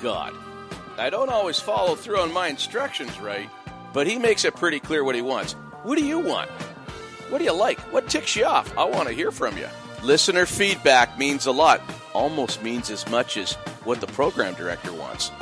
[0.00, 0.32] God.
[0.96, 3.50] I don't always follow through on my instructions right,
[3.92, 5.54] but he makes it pretty clear what he wants.
[5.82, 6.48] What do you want?
[7.28, 7.80] What do you like?
[7.92, 8.78] What ticks you off?
[8.78, 9.66] I want to hear from you.
[10.06, 15.32] Listener feedback means a lot, almost means as much as what the program director wants.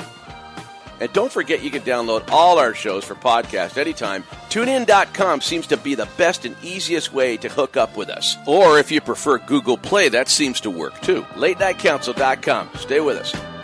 [0.99, 4.23] And don't forget you can download all our shows for podcast anytime.
[4.49, 8.37] TuneIn.com seems to be the best and easiest way to hook up with us.
[8.47, 11.21] Or if you prefer Google Play, that seems to work too.
[11.35, 12.71] LateNightCounsel.com.
[12.73, 13.54] Stay with us.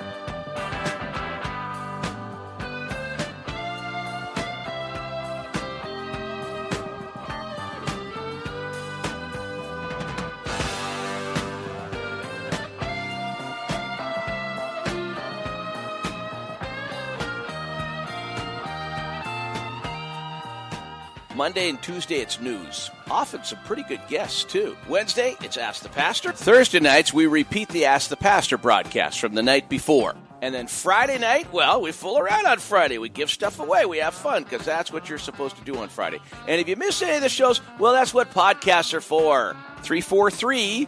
[21.41, 22.91] Monday and Tuesday, it's news.
[23.09, 24.77] Often some pretty good guests, too.
[24.87, 26.33] Wednesday, it's Ask the Pastor.
[26.33, 30.13] Thursday nights, we repeat the Ask the Pastor broadcast from the night before.
[30.43, 32.99] And then Friday night, well, we fool around on Friday.
[32.99, 33.87] We give stuff away.
[33.87, 36.19] We have fun because that's what you're supposed to do on Friday.
[36.47, 39.55] And if you miss any of the shows, well, that's what podcasts are for.
[39.81, 40.87] 343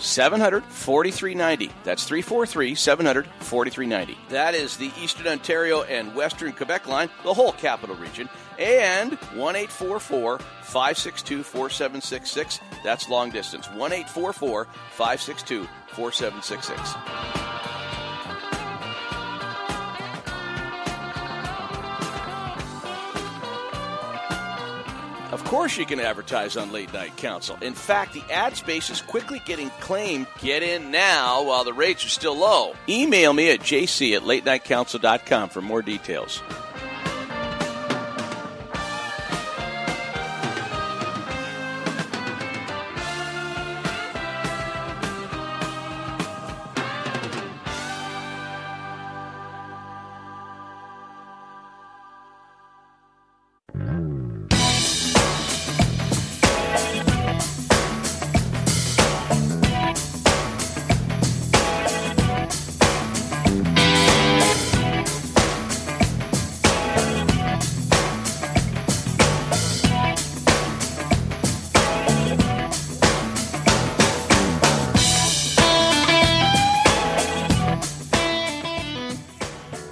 [0.00, 1.72] 700 4390.
[1.84, 4.18] That's 343 700 4390.
[4.30, 8.28] That is the Eastern Ontario and Western Quebec line, the whole capital region.
[8.58, 12.60] And 1 562 4766.
[12.82, 13.70] That's long distance.
[13.70, 17.56] 1 562 4766.
[25.32, 27.58] Of course, you can advertise on Late Night Counsel.
[27.60, 30.26] In fact, the ad space is quickly getting claimed.
[30.40, 32.74] Get in now while the rates are still low.
[32.88, 36.42] Email me at jc at latenightcounsel.com for more details.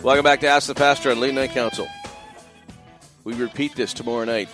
[0.04, 1.88] Welcome back to Ask the Pastor on Late Night Counsel.
[3.24, 4.50] We repeat this tomorrow night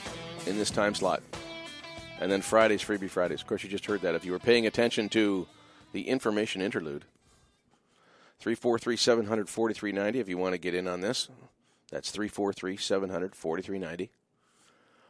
[0.46, 1.24] in this time slot.
[2.20, 3.40] And then Fridays, Freebie Fridays.
[3.40, 4.14] Of course, you just heard that.
[4.14, 5.48] If you were paying attention to
[5.90, 7.04] the information interlude,
[8.38, 11.28] 343 700 4390 if you want to get in on this.
[11.90, 14.12] That's 343 700 4390.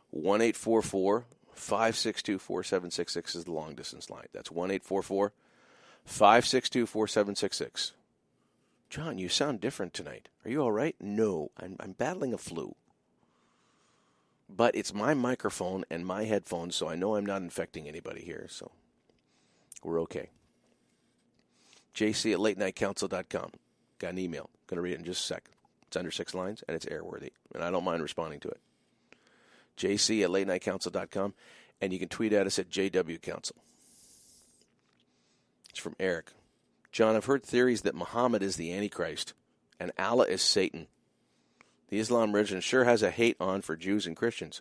[0.09, 4.29] 1 844 562 4766 is the long distance line.
[4.33, 5.35] That's 1 844
[6.07, 7.93] 562 4766.
[8.91, 10.29] John, you sound different tonight.
[10.45, 10.97] Are you all right?
[11.01, 12.75] No, I'm, I'm battling a flu.
[14.49, 18.47] But it's my microphone and my headphones, so I know I'm not infecting anybody here,
[18.51, 18.73] so
[19.85, 20.31] we're okay.
[21.95, 23.53] JC at late night latenightcounsel.com.
[24.01, 24.51] Got an email.
[24.67, 25.45] Going to read it in just a sec.
[25.87, 28.61] It's under six lines, and it's airworthy, and I don't mind responding to it.
[29.77, 31.35] JC at late night latenightcounsel.com,
[31.81, 33.57] and you can tweet at us at JW Counsel.
[35.69, 36.33] It's from Eric.
[36.93, 39.35] John, I've heard theories that Muhammad is the Antichrist
[39.79, 40.87] and Allah is Satan.
[41.89, 44.61] The Islam religion sure has a hate on for Jews and Christians.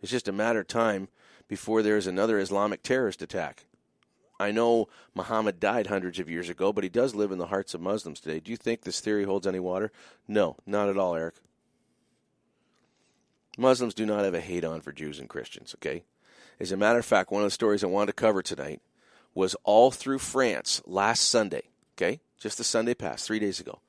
[0.00, 1.08] It's just a matter of time
[1.48, 3.66] before there is another Islamic terrorist attack.
[4.40, 7.74] I know Muhammad died hundreds of years ago, but he does live in the hearts
[7.74, 8.40] of Muslims today.
[8.40, 9.92] Do you think this theory holds any water?
[10.26, 11.34] No, not at all, Eric.
[13.56, 16.04] Muslims do not have a hate on for Jews and Christians, okay?
[16.58, 18.80] As a matter of fact, one of the stories I wanted to cover tonight
[19.34, 21.62] was all through France last Sunday,
[21.96, 22.20] okay?
[22.38, 23.80] Just the Sunday past, three days ago.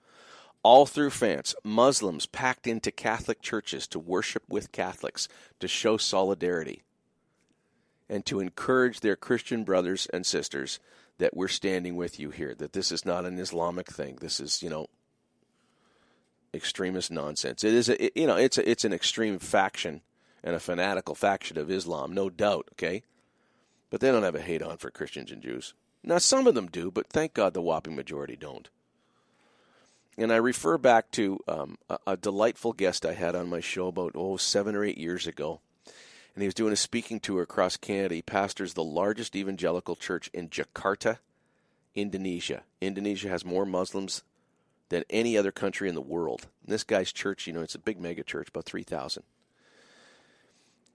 [0.64, 5.28] All through France, Muslims packed into Catholic churches to worship with Catholics
[5.60, 6.84] to show solidarity.
[8.10, 10.80] and to encourage their Christian brothers and sisters
[11.18, 14.18] that we're standing with you here, that this is not an Islamic thing.
[14.20, 14.88] This is, you know,
[16.54, 17.64] extremist nonsense.
[17.64, 20.02] It is, a, it, you know, it's a, it's an extreme faction
[20.44, 22.68] and a fanatical faction of Islam, no doubt.
[22.74, 23.04] Okay,
[23.94, 25.76] but they don't have a hate on for Christians and Jews.
[26.04, 28.68] Now, some of them do, but thank God the whopping majority don't.
[30.18, 33.90] And I refer back to um, a, a, delightful guest I had on my show
[33.90, 35.60] about oh seven or eight years ago,
[36.34, 38.16] and he was doing a speaking tour across Canada.
[38.16, 41.20] He pastors the largest evangelical church in Jakarta,
[41.94, 42.64] Indonesia.
[42.82, 44.24] Indonesia has more Muslims
[44.90, 46.48] than any other country in the world.
[46.66, 49.22] And this guy's church, you know, it's a big mega church, about three thousand.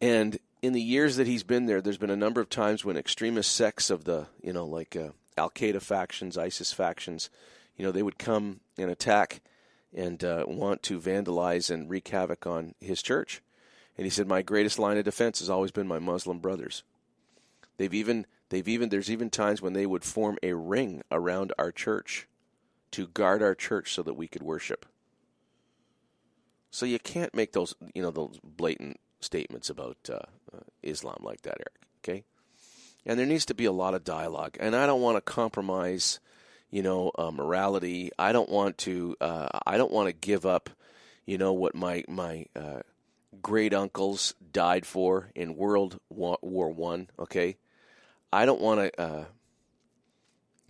[0.01, 2.97] And in the years that he's been there, there's been a number of times when
[2.97, 7.31] extremist sects of the, you know, like uh, Al Qaeda factions, ISIS factions,
[7.77, 9.41] you know, they would come and attack
[9.95, 13.43] and uh, want to vandalize and wreak havoc on his church.
[13.97, 16.83] And he said, "My greatest line of defense has always been my Muslim brothers.
[17.79, 21.73] They've even, they've even, there's even times when they would form a ring around our
[21.73, 22.29] church
[22.93, 24.87] to guard our church so that we could worship.
[26.71, 30.15] So you can't make those, you know, those blatant statements about uh,
[30.55, 31.81] uh, Islam like that, Eric.
[32.03, 32.25] Okay,
[33.07, 34.57] and there needs to be a lot of dialogue.
[34.61, 36.21] And I don't want to compromise,
[36.71, 38.11] you know, uh, morality.
[38.19, 39.17] I don't want to.
[39.21, 40.71] Uh, I don't want to give up,
[41.27, 42.81] you know, what my my uh,
[43.43, 46.39] great uncles died for in World War
[46.71, 47.09] One.
[47.19, 47.57] Okay,
[48.33, 49.27] I don't want to.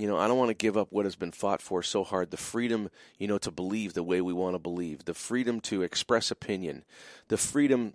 [0.00, 2.30] You know, I don't want to give up what has been fought for so hard
[2.30, 2.88] the freedom,
[3.18, 6.84] you know, to believe the way we want to believe, the freedom to express opinion,
[7.26, 7.94] the freedom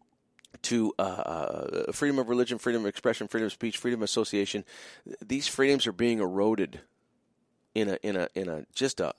[0.64, 4.64] to uh, uh, freedom of religion, freedom of expression, freedom of speech, freedom of association.
[5.26, 6.82] These freedoms are being eroded
[7.76, 9.14] in a in a in a just a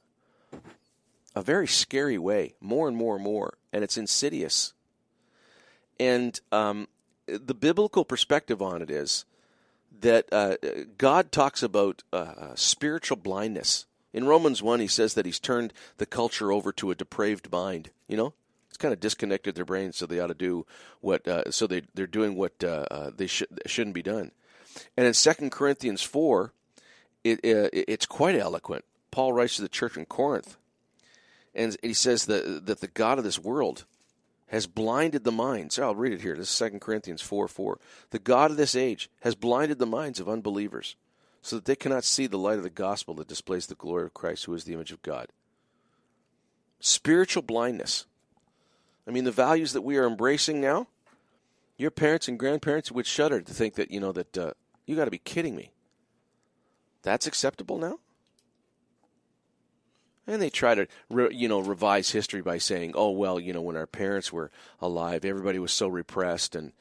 [1.34, 4.72] a very scary way, more and more and more, and it's insidious.
[5.99, 6.88] And um,
[7.26, 9.24] the biblical perspective on it is
[10.01, 10.57] that uh,
[10.99, 13.86] God talks about uh, spiritual blindness.
[14.12, 17.90] In Romans 1, he says that he's turned the culture over to a depraved mind.
[18.07, 18.34] You know,
[18.75, 20.66] it's kind of disconnected their brains, so they ought to do
[21.01, 21.29] what.
[21.29, 24.33] Uh, so they they're doing what uh, uh, they should shouldn't be done.
[24.97, 26.53] And in Second Corinthians four,
[27.22, 28.85] it, uh, it's quite eloquent.
[29.12, 30.57] Paul writes to the church in Corinth,
[31.55, 33.85] and he says that that the God of this world
[34.49, 35.79] has blinded the minds.
[35.79, 36.35] I'll read it here.
[36.35, 37.79] This is Second Corinthians four four.
[38.11, 40.97] The God of this age has blinded the minds of unbelievers,
[41.43, 44.14] so that they cannot see the light of the gospel that displays the glory of
[44.14, 45.29] Christ, who is the image of God.
[46.81, 48.07] Spiritual blindness.
[49.07, 50.87] I mean, the values that we are embracing now,
[51.77, 54.53] your parents and grandparents would shudder to think that, you know, that uh,
[54.87, 55.73] you got to be kidding me.
[57.03, 57.99] That's acceptable now?
[60.27, 63.61] And they try to, re, you know, revise history by saying, "Oh well, you know,
[63.61, 64.51] when our parents were
[64.81, 66.73] alive, everybody was so repressed, and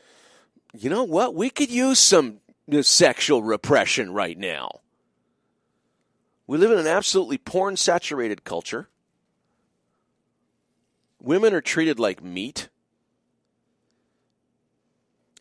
[0.74, 1.36] you know what?
[1.36, 2.40] We could use some
[2.82, 4.80] sexual repression right now.
[6.48, 8.88] We live in an absolutely porn-saturated culture.
[11.24, 12.68] Women are treated like meat.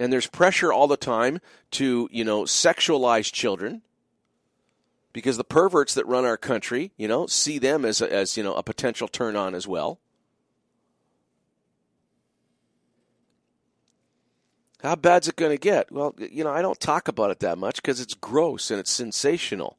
[0.01, 1.41] And there's pressure all the time
[1.73, 3.83] to, you know, sexualize children
[5.13, 8.43] because the perverts that run our country, you know, see them as, a, as you
[8.43, 9.99] know, a potential turn on as well.
[14.83, 15.93] How bad's it going to get?
[15.93, 18.91] Well, you know, I don't talk about it that much because it's gross and it's
[18.91, 19.79] sensational.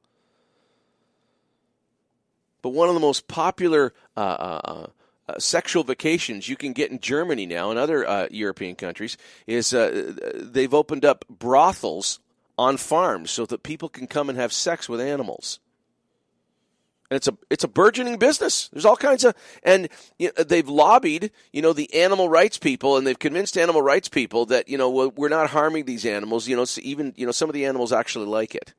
[2.62, 4.88] But one of the most popular uh, uh,
[5.28, 9.18] uh sexual vacations you can get in Germany now and other uh, European countries
[9.48, 12.20] is uh, they've opened up brothels
[12.58, 15.60] on farms so that people can come and have sex with animals.
[17.10, 18.70] And it's a it's a burgeoning business.
[18.70, 22.98] There's all kinds of and you know, they've lobbied you know the animal rights people
[22.98, 26.48] and they've convinced animal rights people that you know we're not harming these animals.
[26.48, 28.74] You know so even you know some of the animals actually like it.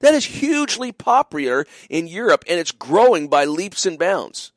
[0.00, 4.52] That is hugely popular in Europe and it's growing by leaps and bounds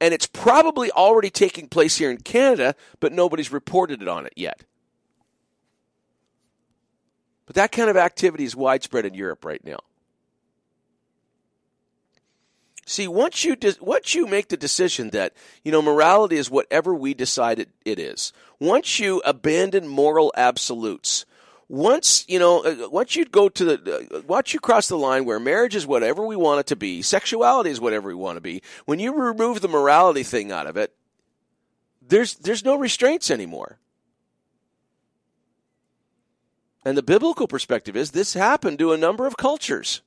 [0.00, 4.32] and it's probably already taking place here in Canada, but nobody's reported it on it
[4.36, 4.64] yet.
[7.46, 9.78] But that kind of activity is widespread in Europe right now.
[12.86, 16.92] See, once you de- once you make the decision that you know morality is whatever
[16.92, 21.24] we decide it, it is, once you abandon moral absolutes,
[21.70, 25.24] once you know uh, once you go to the uh, once you cross the line
[25.24, 28.40] where marriage is whatever we want it to be sexuality is whatever we want to
[28.40, 30.92] be when you remove the morality thing out of it
[32.02, 33.78] there's there's no restraints anymore
[36.84, 40.02] and the biblical perspective is this happened to a number of cultures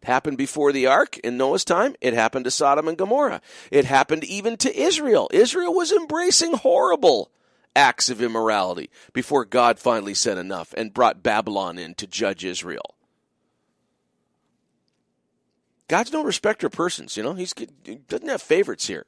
[0.00, 1.94] it happened before the ark in Noah's time.
[2.00, 3.40] It happened to Sodom and Gomorrah.
[3.70, 5.30] It happened even to Israel.
[5.32, 7.30] Israel was embracing horrible
[7.74, 12.94] acts of immorality before God finally said enough and brought Babylon in to judge Israel.
[15.88, 17.34] God's no respecter of persons, you know.
[17.34, 17.54] He's,
[17.84, 19.06] he doesn't have favorites here.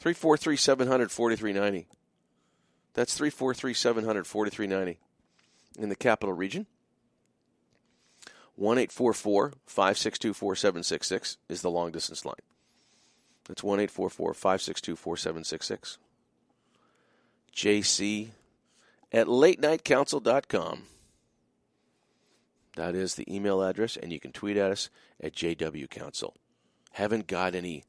[0.00, 1.88] 343 700 4390.
[2.94, 5.00] That's 343 700 4390
[5.78, 6.66] in the capital region.
[8.56, 12.34] 1 562 4766 is the long distance line.
[13.48, 15.98] That's 1 562 4766.
[17.54, 18.28] JC
[19.10, 20.82] at latenightcounsel.com.
[22.76, 24.90] That is the email address, and you can tweet at us
[25.20, 26.34] at JW Counsel.
[26.92, 27.82] Haven't got any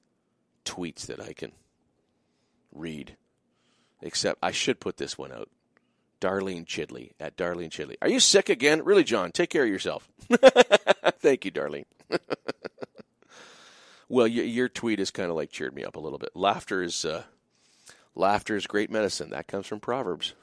[0.66, 1.51] tweets that I can
[2.74, 3.16] read,
[4.01, 5.49] except I should put this one out.
[6.20, 7.95] Darlene Chidley at Darlene Chidley.
[8.01, 8.84] Are you sick again?
[8.84, 9.32] Really, John?
[9.32, 10.10] Take care of yourself.
[11.20, 11.86] Thank you, Darlene.
[14.10, 16.36] well, your, your, tweet has kind of like cheered me up a little bit.
[16.36, 17.24] Laughter is uh,
[18.16, 19.30] laughter is great medicine.
[19.30, 20.34] That comes from Proverbs.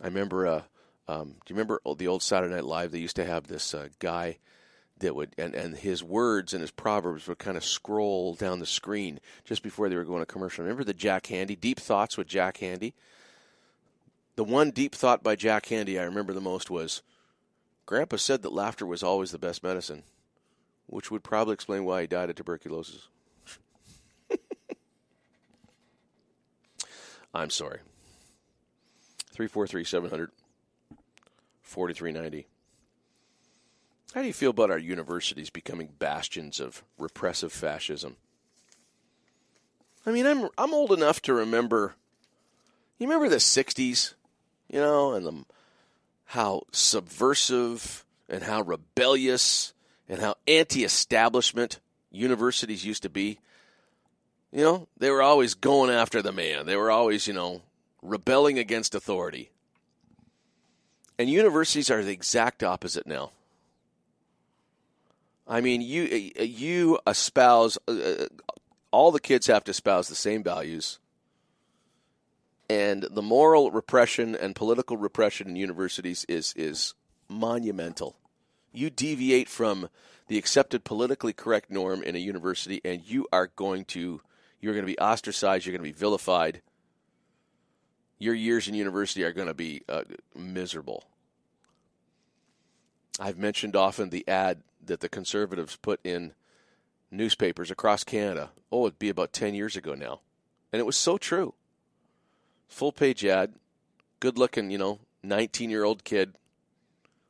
[0.00, 0.46] I remember.
[0.46, 0.62] Uh,
[1.10, 2.92] um, do you remember the old Saturday Night Live?
[2.92, 4.36] They used to have this uh, guy
[4.98, 8.66] that would, and, and his words and his proverbs would kind of scroll down the
[8.66, 10.64] screen just before they were going to commercial.
[10.64, 12.92] Remember the Jack Handey Deep Thoughts with Jack Handey.
[14.36, 17.02] The one deep thought by Jack Handey I remember the most was
[17.86, 20.02] Grandpa said that laughter was always the best medicine,
[20.88, 23.08] which would probably explain why he died of tuberculosis.
[27.34, 27.80] I'm sorry.
[29.32, 30.30] 343 700
[31.62, 32.46] 4390.
[34.14, 38.16] How do you feel about our universities becoming bastions of repressive fascism?
[40.06, 41.94] I mean, I'm I'm old enough to remember.
[42.98, 44.14] You remember the '60s,
[44.68, 45.44] you know, and the,
[46.24, 49.74] how subversive and how rebellious
[50.08, 51.80] and how anti-establishment
[52.10, 53.38] universities used to be.
[54.52, 56.66] You know, they were always going after the man.
[56.66, 57.62] They were always, you know,
[58.02, 59.50] rebelling against authority.
[61.18, 63.32] And universities are the exact opposite now.
[65.48, 66.02] I mean, you
[66.38, 68.26] you espouse uh,
[68.90, 70.98] all the kids have to espouse the same values,
[72.68, 76.94] and the moral repression and political repression in universities is is
[77.30, 78.17] monumental.
[78.78, 79.88] You deviate from
[80.28, 84.20] the accepted politically correct norm in a university, and you are going to
[84.60, 85.66] you're going to be ostracized.
[85.66, 86.62] You're going to be vilified.
[88.20, 90.02] Your years in university are going to be uh,
[90.36, 91.04] miserable.
[93.18, 96.34] I've mentioned often the ad that the conservatives put in
[97.10, 98.50] newspapers across Canada.
[98.70, 100.20] Oh, it'd be about 10 years ago now.
[100.72, 101.54] And it was so true.
[102.68, 103.54] Full page ad,
[104.20, 106.34] good looking, you know, 19 year old kid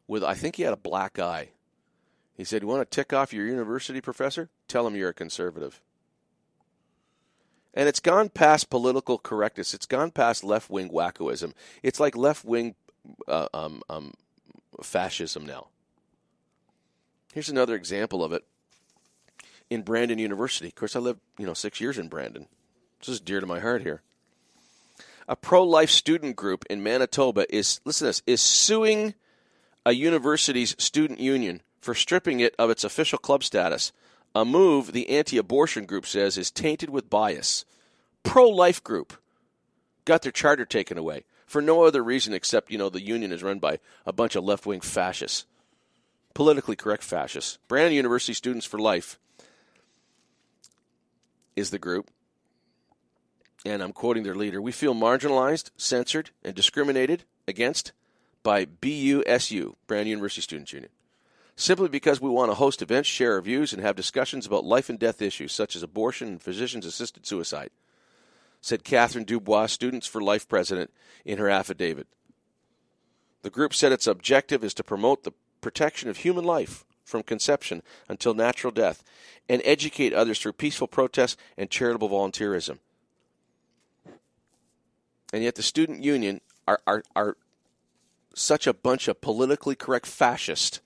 [0.09, 1.51] with, I think he had a black eye.
[2.37, 4.49] He said, You want to tick off your university professor?
[4.67, 5.81] Tell him you're a conservative.
[7.75, 9.75] And it's gone past political correctness.
[9.75, 11.53] It's gone past left wing wackoism.
[11.83, 12.75] It's like left wing
[13.29, 14.15] uh, um, um,
[14.83, 15.69] fascism now.
[17.33, 18.45] Here's another example of it
[19.71, 20.69] in Brandon University.
[20.69, 22.47] Of course, I lived, you know, six years in Brandon.
[23.01, 24.03] This is dear to my heart here.
[25.29, 29.15] A pro-life student group in Manitoba is listen to this is suing
[29.89, 33.91] a university's student union for stripping it of its official club status.
[34.35, 37.65] A move the anti-abortion group says is tainted with bias.
[38.23, 39.15] Pro-life group
[40.05, 43.43] got their charter taken away for no other reason except you know the union is
[43.43, 45.47] run by a bunch of left-wing fascists
[46.35, 47.59] politically correct fascists.
[47.67, 49.19] Brandon University Students for Life
[51.57, 52.11] is the group.
[53.65, 54.61] And I'm quoting their leader.
[54.61, 57.93] We feel marginalized, censored, and discriminated against
[58.49, 60.91] by BUSU, Brandon University Students Union,
[61.55, 64.89] simply because we want to host events, share our views, and have discussions about life
[64.89, 67.69] and death issues such as abortion and physicians assisted suicide,
[68.63, 70.91] said Catherine Dubois, Students for Life president,
[71.27, 72.07] in her affidavit.
[73.43, 77.83] The group said its objective is to promote the protection of human life from conception
[78.09, 79.05] until natural death,
[79.47, 82.79] and educate others through peaceful protest and charitable volunteerism.
[85.35, 87.37] And yet, the student union are, are, are
[88.39, 90.81] such a bunch of politically correct fascists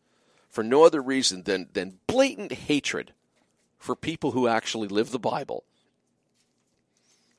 [0.48, 3.12] for no other reason than, than blatant hatred
[3.78, 5.64] for people who actually live the Bible.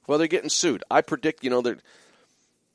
[0.08, 0.84] Well, they're getting sued.
[0.92, 1.80] I predict, you know, they're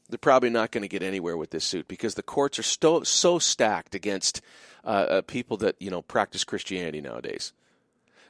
[0.09, 3.03] they're probably not going to get anywhere with this suit because the courts are so,
[3.03, 4.41] so stacked against
[4.85, 7.53] uh, uh, people that you know practice Christianity nowadays.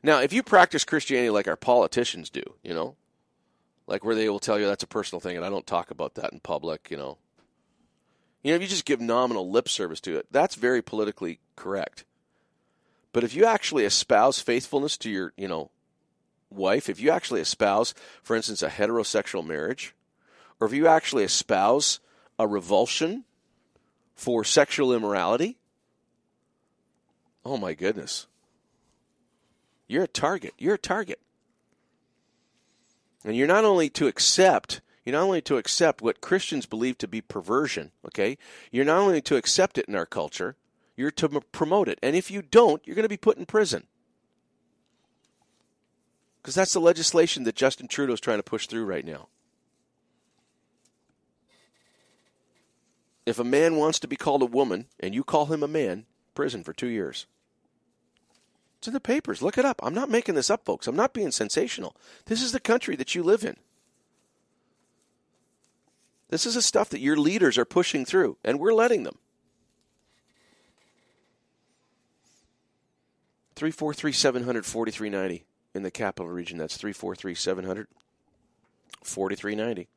[0.02, 2.96] Now, if you practice Christianity like our politicians do, you know,
[3.86, 6.14] like where they will tell you that's a personal thing and I don't talk about
[6.14, 7.18] that in public, you know.
[8.42, 12.04] You know, if you just give nominal lip service to it, that's very politically correct.
[13.12, 15.70] But if you actually espouse faithfulness to your, you know,
[16.50, 19.94] wife, if you actually espouse, for instance, a heterosexual marriage,
[20.60, 22.00] or if you actually espouse
[22.38, 23.24] a revulsion
[24.14, 25.58] for sexual immorality,
[27.44, 28.26] oh my goodness.
[29.88, 30.52] You're a target.
[30.58, 31.18] You're a target.
[33.24, 37.08] And you're not only to accept, you're not only to accept what Christians believe to
[37.08, 38.36] be perversion, okay?
[38.70, 40.54] You're not only to accept it in our culture,
[40.98, 41.98] you're to m- promote it.
[42.02, 43.86] And if you don't, you're going to be put in prison.
[46.42, 49.28] Because that's the legislation that Justin Trudeau is trying to push through right now.
[53.24, 56.04] If a man wants to be called a woman and you call him a man,
[56.34, 57.24] prison for two years.
[58.76, 59.40] It's in the papers.
[59.40, 59.80] Look it up.
[59.82, 60.86] I'm not making this up, folks.
[60.86, 61.96] I'm not being sensational.
[62.26, 63.56] This is the country that you live in.
[66.28, 69.18] This is the stuff that your leaders are pushing through, and we're letting them.
[73.56, 76.58] 343 700 4390 in the capital region.
[76.58, 77.88] That's 343 700
[79.02, 79.88] 4390.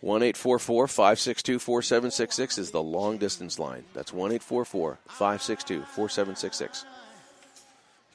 [0.00, 3.84] 1 562 4766 is the long distance line.
[3.94, 6.84] That's 1 562 4766.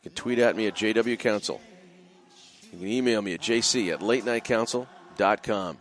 [0.03, 1.59] You can tweet at me at JW Counsel.
[2.71, 5.78] You can email me at jc at latenightcounsel.com.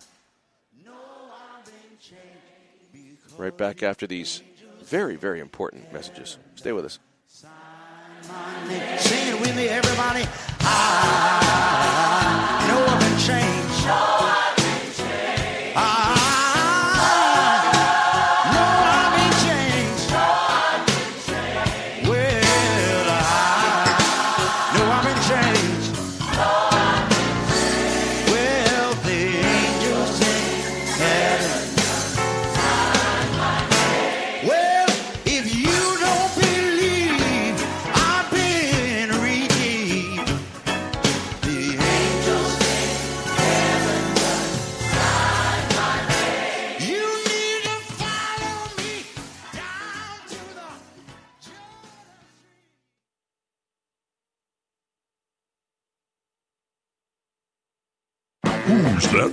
[3.38, 4.42] Right back after these
[4.82, 6.38] very, very important messages.
[6.54, 6.98] Stay with us.
[8.98, 10.26] Sing it with me, everybody.
[10.60, 14.21] I know I've been changed.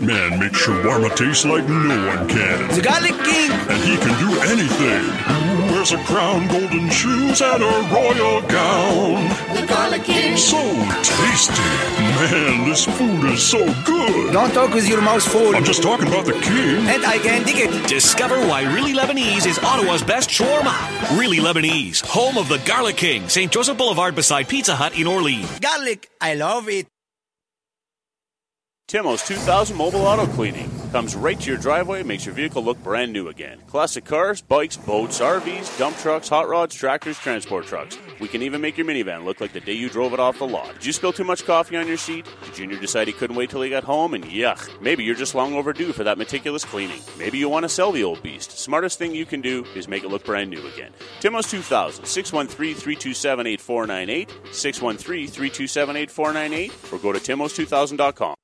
[0.09, 2.57] Man makes shawarma taste like no one can?
[2.73, 3.51] The Garlic King.
[3.69, 5.03] And he can do anything.
[5.29, 9.29] Who wears a crown, golden shoes, and a royal gown?
[9.53, 10.35] The Garlic King.
[10.35, 10.57] So
[11.03, 11.69] tasty.
[12.17, 14.33] Man, this food is so good.
[14.33, 15.55] Don't talk with your mouth full.
[15.55, 16.87] I'm just talking about the king.
[16.87, 17.87] And I can dig it.
[17.87, 20.73] Discover why Really Lebanese is Ottawa's best shawarma.
[21.19, 23.51] Really Lebanese, home of the Garlic King, St.
[23.51, 25.59] Joseph Boulevard beside Pizza Hut in Orleans.
[25.59, 26.09] Garlic.
[26.19, 26.87] I love it.
[28.89, 33.13] Timo's 2000 Mobile Auto Cleaning comes right to your driveway makes your vehicle look brand
[33.13, 33.61] new again.
[33.67, 37.99] Classic cars, bikes, boats, RVs, dump trucks, hot rods, tractors, transport trucks.
[38.19, 40.47] We can even make your minivan look like the day you drove it off the
[40.47, 40.73] lot.
[40.73, 42.25] Did you spill too much coffee on your seat?
[42.43, 44.15] Did Junior decide he couldn't wait till he got home?
[44.15, 47.01] And yuck, maybe you're just long overdue for that meticulous cleaning.
[47.19, 48.57] Maybe you want to sell the old beast.
[48.57, 50.93] Smartest thing you can do is make it look brand new again.
[51.19, 58.35] Timo's 2000, 613 327 8498, 613 327 8498, or go to timos2000.com.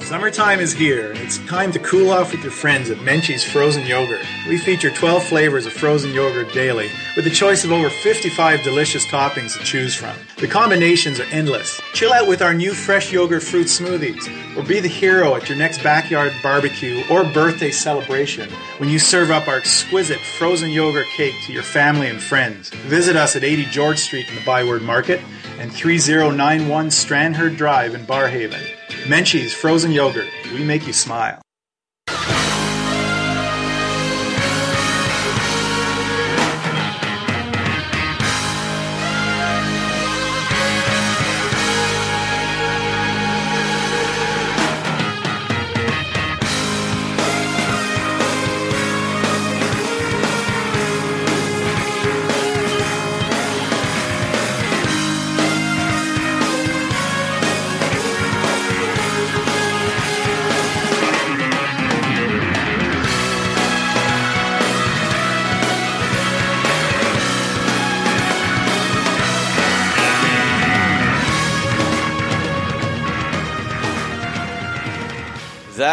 [0.00, 3.84] Summertime is here, and it's time to cool off with your friends at Menchie's Frozen
[3.84, 4.24] Yogurt.
[4.48, 9.04] We feature 12 flavors of frozen yogurt daily, with a choice of over 55 delicious
[9.06, 10.16] toppings to choose from.
[10.38, 11.78] The combinations are endless.
[11.92, 15.58] Chill out with our new fresh yogurt fruit smoothies, or be the hero at your
[15.58, 21.34] next backyard barbecue or birthday celebration when you serve up our exquisite frozen yogurt cake
[21.44, 22.70] to your family and friends.
[22.70, 25.20] Visit us at 80 George Street in the Byward Market
[25.58, 28.77] and 3091 Strandherd Drive in Barrhaven.
[29.06, 30.28] Menchie's Frozen Yogurt.
[30.52, 31.40] We make you smile.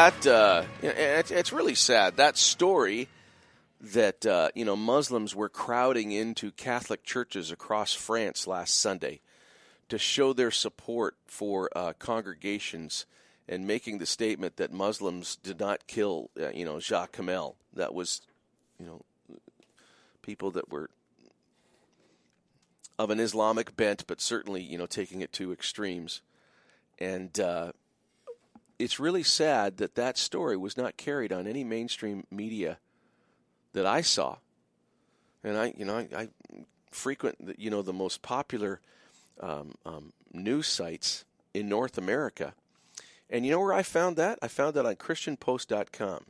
[0.06, 2.18] That uh, it, it's really sad.
[2.18, 3.08] That story
[3.82, 9.22] that uh, you know Muslims were crowding into Catholic churches across France last Sunday
[9.90, 13.08] to show their support for uh, congregations
[13.50, 17.56] and making the statement that Muslims did not kill, uh, you know, Jacques Hamel.
[17.74, 18.22] That was,
[18.80, 19.02] you know,
[20.22, 20.92] people that were
[23.00, 26.22] of an Islamic bent, but certainly, you know, taking it to extremes.
[27.00, 27.72] And uh,
[28.78, 32.78] it's really sad that that story was not carried on any mainstream media
[33.74, 34.38] that I saw.
[35.44, 36.30] And I, you know, I, I
[36.92, 38.82] frequent, you know, the most popular
[39.40, 42.54] um, um, news sites in North America.
[43.30, 44.40] And you know where I found that?
[44.42, 46.26] I found that on ChristianPost.com.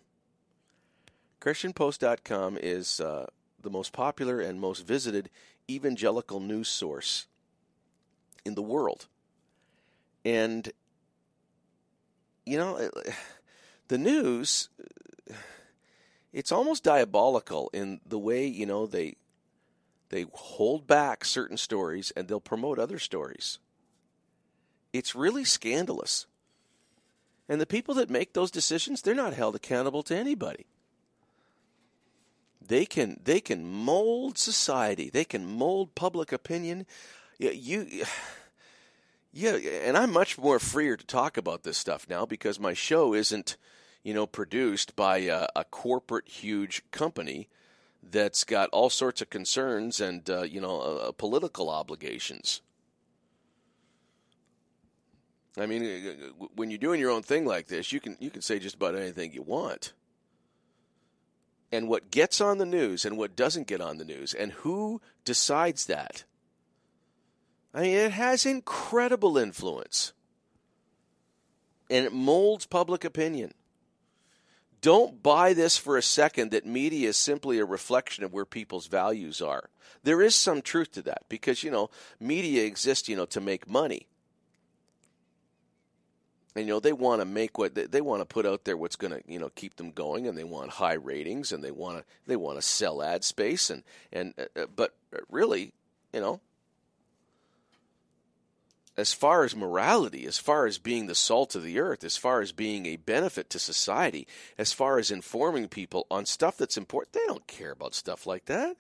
[1.42, 3.28] ChristianPost.com is uh,
[3.62, 5.30] the most popular and most visited
[5.70, 7.28] evangelical news source
[8.46, 9.08] in the world.
[10.24, 10.72] And,
[12.46, 12.90] you know,
[13.88, 14.70] the news,
[16.32, 19.16] it's almost diabolical in the way, you know, they.
[20.10, 23.58] They hold back certain stories and they'll promote other stories.
[24.94, 26.28] It's really scandalous.
[27.50, 30.68] And the people that make those decisions, they're not held accountable to anybody.
[32.66, 35.10] They can they can mold society.
[35.10, 36.86] They can mold public opinion.
[37.40, 38.06] You, you
[39.36, 43.14] yeah, and I'm much more freer to talk about this stuff now because my show
[43.14, 43.58] isn't,
[44.02, 47.50] you know, produced by a, a corporate huge company
[48.02, 52.62] that's got all sorts of concerns and uh, you know uh, political obligations.
[55.58, 58.42] I mean, uh, when you're doing your own thing like this, you can you can
[58.42, 59.92] say just about anything you want.
[61.74, 65.02] And what gets on the news and what doesn't get on the news, and who
[65.26, 66.24] decides that?
[67.76, 70.14] I mean, it has incredible influence,
[71.90, 73.54] and it molds public opinion.
[74.80, 78.88] Don't buy this for a second that media is simply a reflection of where people's
[78.88, 79.70] values are.
[80.04, 83.68] There is some truth to that because, you know, media exists, you know, to make
[83.68, 84.08] money.
[86.56, 88.78] And, you know, they want to make what they, they want to put out there
[88.78, 91.72] what's going to, you know, keep them going and they want high ratings and they
[91.72, 94.94] want to, they want to sell ad space and, and, uh, uh but
[95.30, 95.74] really,
[96.14, 96.40] you know,
[98.98, 102.42] as far as morality, as far as being the salt of the earth, as far
[102.42, 104.28] as being a benefit to society,
[104.58, 108.46] as far as informing people on stuff that's important, they don't care about stuff like
[108.46, 108.78] that.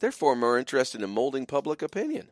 [0.00, 2.28] They're far more interested in molding public opinion.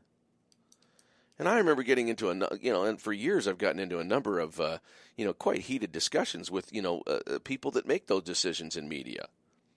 [1.38, 4.04] And I remember getting into a, you know, and for years I've gotten into a
[4.04, 4.78] number of, uh,
[5.16, 8.76] you know, quite heated discussions with, you know, uh, uh people that make those decisions
[8.76, 9.28] in media.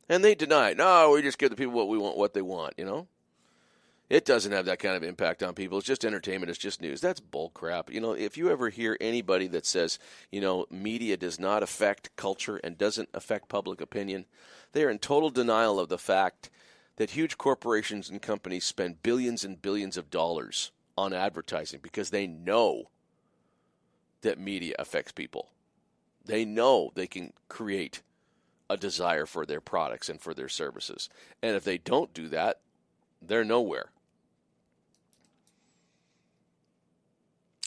[0.07, 2.73] And they deny, no, we just give the people what we want, what they want,
[2.77, 3.07] you know?
[4.09, 5.77] It doesn't have that kind of impact on people.
[5.77, 6.49] It's just entertainment.
[6.49, 6.99] It's just news.
[6.99, 7.91] That's bull crap.
[7.91, 9.99] You know, if you ever hear anybody that says,
[10.31, 14.25] you know, media does not affect culture and doesn't affect public opinion,
[14.71, 16.49] they are in total denial of the fact
[16.95, 22.25] that huge corporations and companies spend billions and billions of dollars on advertising because they
[22.25, 22.89] know
[24.21, 25.49] that media affects people.
[26.25, 28.01] They know they can create
[28.69, 31.09] a desire for their products and for their services.
[31.41, 32.59] And if they don't do that,
[33.21, 33.91] they're nowhere.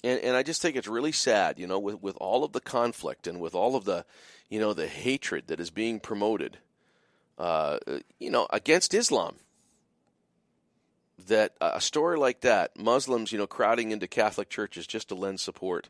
[0.04, 2.60] And and I just think it's really sad, you know, with with all of the
[2.60, 4.04] conflict and with all of the,
[4.48, 6.58] you know, the hatred that is being promoted,
[7.38, 7.78] uh,
[8.18, 9.36] you know, against Islam.
[11.28, 15.38] That a story like that, Muslims, you know, crowding into Catholic churches just to lend
[15.38, 15.88] support.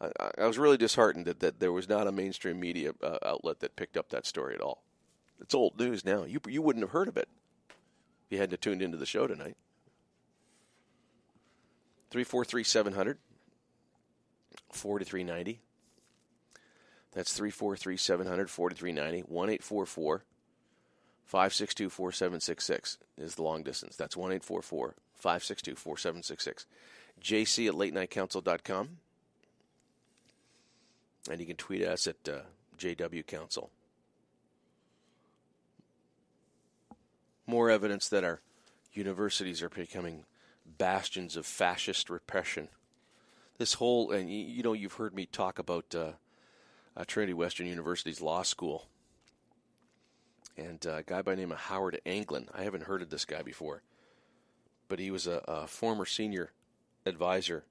[0.00, 3.60] I, I was really disheartened that, that there was not a mainstream media uh, outlet
[3.60, 4.82] that picked up that story at all.
[5.40, 6.24] It's old news now.
[6.24, 7.28] You you wouldn't have heard of it
[8.26, 9.56] if you hadn't tuned into the show tonight.
[12.10, 13.18] Three four three seven hundred.
[14.76, 15.60] 4390.
[17.12, 19.32] That's 343 700 4390.
[19.32, 20.24] 1 844
[21.24, 23.96] 562 4766 is the long distance.
[23.96, 26.66] That's 1 844 562 4766.
[27.20, 28.88] JC at latenightcounsel.com.
[31.28, 32.40] And you can tweet us at uh,
[32.78, 33.70] JW Counsel.
[37.46, 38.40] More evidence that our
[38.92, 40.24] universities are becoming
[40.78, 42.68] bastions of fascist repression
[43.58, 46.12] this whole and you know you've heard me talk about uh,
[46.96, 48.86] uh, Trinity Western University's law school
[50.56, 52.48] and uh, a guy by the name of Howard Anglin.
[52.54, 53.82] I haven't heard of this guy before,
[54.88, 56.52] but he was a, a former senior
[57.04, 57.64] advisor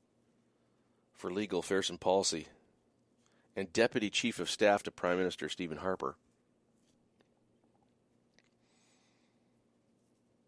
[1.14, 2.48] for legal affairs and policy
[3.56, 6.16] and deputy chief of staff to Prime Minister Stephen Harper.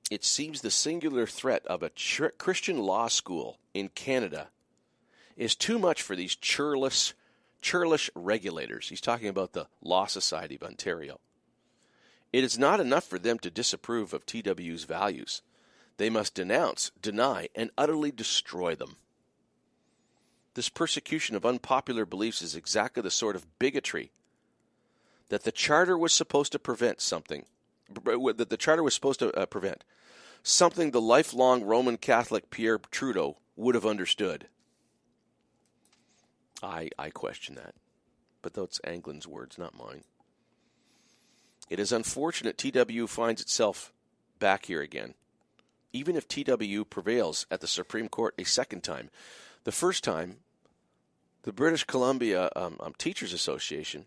[0.09, 1.91] It seems the singular threat of a
[2.37, 4.49] Christian law school in Canada
[5.37, 7.13] is too much for these churlish,
[7.61, 8.89] churlish regulators.
[8.89, 11.19] He's talking about the Law Society of Ontario.
[12.33, 15.41] It is not enough for them to disapprove of TW's values.
[15.97, 18.97] They must denounce, deny, and utterly destroy them.
[20.55, 24.11] This persecution of unpopular beliefs is exactly the sort of bigotry
[25.29, 27.45] that the Charter was supposed to prevent something,
[27.89, 29.83] that the Charter was supposed to uh, prevent.
[30.43, 34.47] something the lifelong Roman Catholic Pierre Trudeau would have understood.
[36.61, 37.75] I, I question that.
[38.41, 40.03] But that's Anglin's words, not mine.
[41.69, 43.91] It is unfortunate TW finds itself
[44.39, 45.15] back here again.
[45.91, 49.09] Even if TW prevails at the Supreme Court a second time,
[49.63, 50.37] the first time,
[51.43, 54.05] the British Columbia um, um, Teachers Association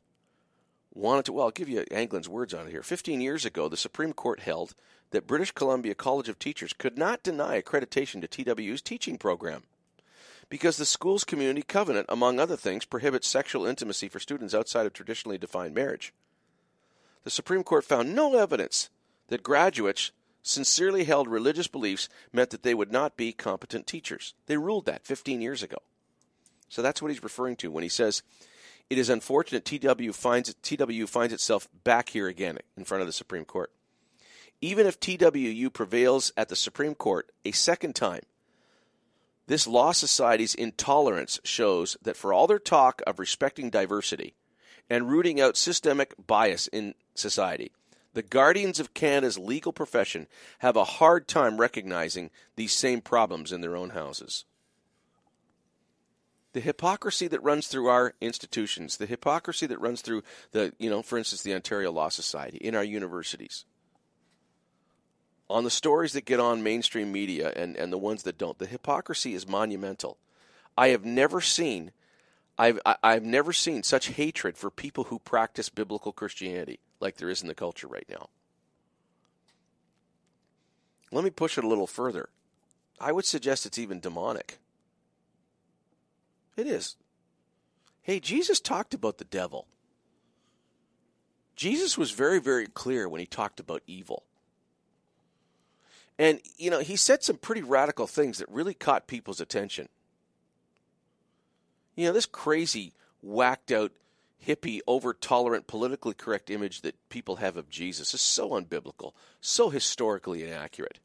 [0.94, 2.82] wanted to, well, I'll give you Anglin's words on it here.
[2.82, 4.74] 15 years ago, the Supreme Court held
[5.10, 9.64] that British Columbia College of Teachers could not deny accreditation to TW's teaching program
[10.50, 14.92] because the school's community covenant, among other things, prohibits sexual intimacy for students outside of
[14.92, 16.12] traditionally defined marriage.
[17.24, 18.90] The Supreme Court found no evidence
[19.28, 20.10] that graduates
[20.42, 24.34] sincerely held religious beliefs meant that they would not be competent teachers.
[24.46, 25.78] They ruled that 15 years ago.
[26.68, 28.22] So that's what he's referring to when he says
[28.88, 33.12] it is unfortunate TW finds TW finds itself back here again in front of the
[33.12, 33.70] Supreme Court.
[34.60, 38.22] Even if TWU prevails at the Supreme Court a second time,
[39.50, 44.36] this Law Society's intolerance shows that for all their talk of respecting diversity
[44.88, 47.72] and rooting out systemic bias in society,
[48.14, 50.28] the guardians of Canada's legal profession
[50.60, 54.44] have a hard time recognizing these same problems in their own houses.
[56.52, 60.22] The hypocrisy that runs through our institutions, the hypocrisy that runs through
[60.52, 63.64] the, you know, for instance, the Ontario Law Society, in our universities,
[65.50, 68.66] on the stories that get on mainstream media and, and the ones that don't, the
[68.66, 70.16] hypocrisy is monumental.
[70.78, 71.92] I have never seen
[72.60, 77.40] I've I've never seen such hatred for people who practice biblical Christianity like there is
[77.40, 78.28] in the culture right now.
[81.10, 82.28] Let me push it a little further.
[83.00, 84.58] I would suggest it's even demonic.
[86.54, 86.96] It is.
[88.02, 89.66] Hey, Jesus talked about the devil.
[91.56, 94.24] Jesus was very, very clear when he talked about evil.
[96.20, 99.88] And, you know, he said some pretty radical things that really caught people's attention.
[101.96, 102.92] You know, this crazy,
[103.22, 103.92] whacked out,
[104.46, 109.70] hippie, over tolerant, politically correct image that people have of Jesus is so unbiblical, so
[109.70, 110.98] historically inaccurate.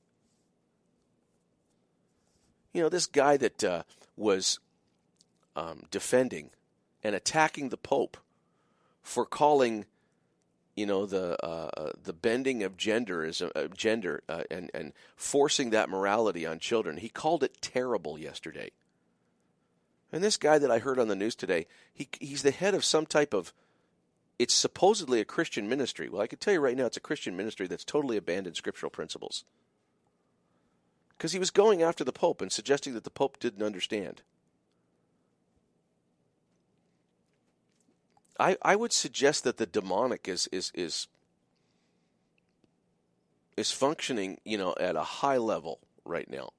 [2.73, 3.83] You know, this guy that uh,
[4.17, 4.59] was
[5.55, 6.49] um, defending
[7.05, 8.17] and attacking the Pope
[9.01, 9.85] for calling
[10.75, 14.93] you know the uh, uh, the bending of gender is uh, gender uh, and and
[15.15, 16.97] forcing that morality on children.
[16.97, 18.71] He called it terrible yesterday.
[20.11, 22.85] And this guy that I heard on the news today, he he's the head of
[22.85, 23.53] some type of
[24.37, 26.09] it's supposedly a Christian ministry.
[26.09, 28.89] Well, I can tell you right now it's a Christian ministry that's totally abandoned scriptural
[28.89, 29.45] principles.
[31.17, 34.23] Because he was going after the Pope and suggesting that the Pope didn't understand.
[38.39, 41.07] I, I would suggest that the demonic is is is
[43.55, 46.49] is functioning, you know, at a high level right now.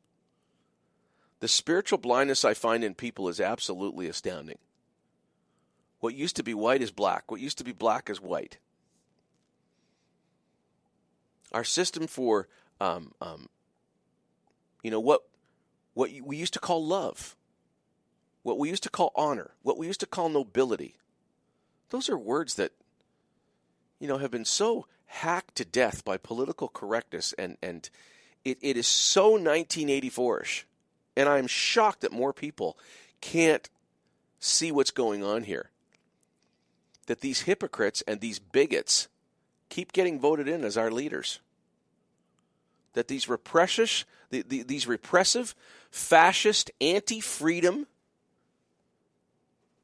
[1.40, 4.58] The spiritual blindness I find in people is absolutely astounding.
[6.00, 7.30] What used to be white is black.
[7.30, 8.58] What used to be black is white.
[11.52, 12.48] Our system for,
[12.80, 13.48] um, um,
[14.82, 15.22] you know, what
[15.94, 17.36] what we used to call love,
[18.42, 20.96] what we used to call honor, what we used to call nobility,
[21.90, 22.72] those are words that,
[23.98, 27.88] you know, have been so hacked to death by political correctness, and, and
[28.44, 30.64] it, it is so 1984ish.
[31.16, 32.76] And I'm shocked that more people
[33.20, 33.68] can't
[34.38, 35.70] see what's going on here.
[37.06, 39.08] That these hypocrites and these bigots
[39.68, 41.40] keep getting voted in as our leaders.
[42.92, 45.54] That these repressive, the, the, these repressive,
[45.90, 47.86] fascist, anti-freedom,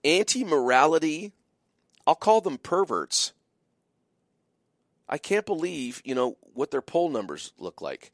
[0.04, 1.32] anti-morality
[2.06, 3.32] I'll call them perverts.
[5.08, 8.12] I can't believe, you know, what their poll numbers look like.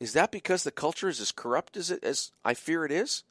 [0.00, 3.22] Is that because the culture is as corrupt as it as I fear it is?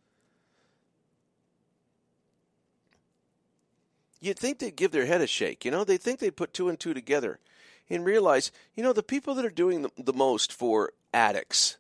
[4.20, 5.84] You'd think they'd give their head a shake, you know?
[5.84, 7.40] They'd think they'd put two and two together
[7.90, 11.78] and realize, you know, the people that are doing the, the most for addicts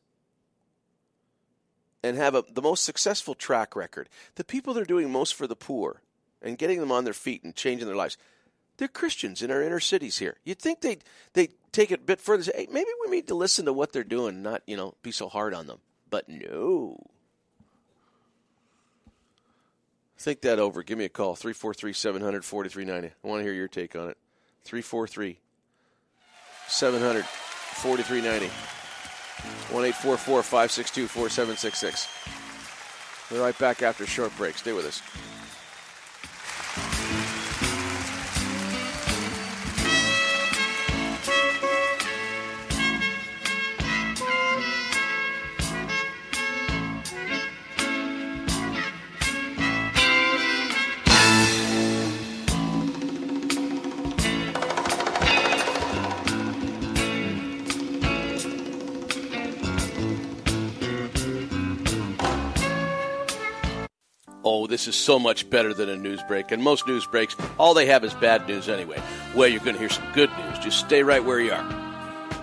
[2.03, 5.47] and have a, the most successful track record, the people that are doing most for
[5.47, 6.02] the poor,
[6.43, 8.17] and getting them on their feet and changing their lives.
[8.77, 10.37] They're Christians in our inner cities here.
[10.43, 12.43] You'd think they'd they take it a bit further.
[12.43, 15.11] Say, hey, maybe we need to listen to what they're doing, not you know be
[15.11, 15.79] so hard on them.
[16.09, 16.97] But no.
[20.17, 20.83] Think that over.
[20.83, 23.13] Give me a call 343 700 4390.
[23.23, 24.17] I want to hear your take on it.
[24.63, 25.37] 343
[26.67, 28.53] 700 4390.
[29.73, 32.07] 1 562 4766.
[33.31, 34.57] We're right back after a short break.
[34.57, 35.01] Stay with us.
[64.73, 66.51] This is so much better than a news break.
[66.51, 68.99] And most news breaks, all they have is bad news anyway.
[69.35, 70.57] Well, you're going to hear some good news.
[70.57, 71.63] Just stay right where you are.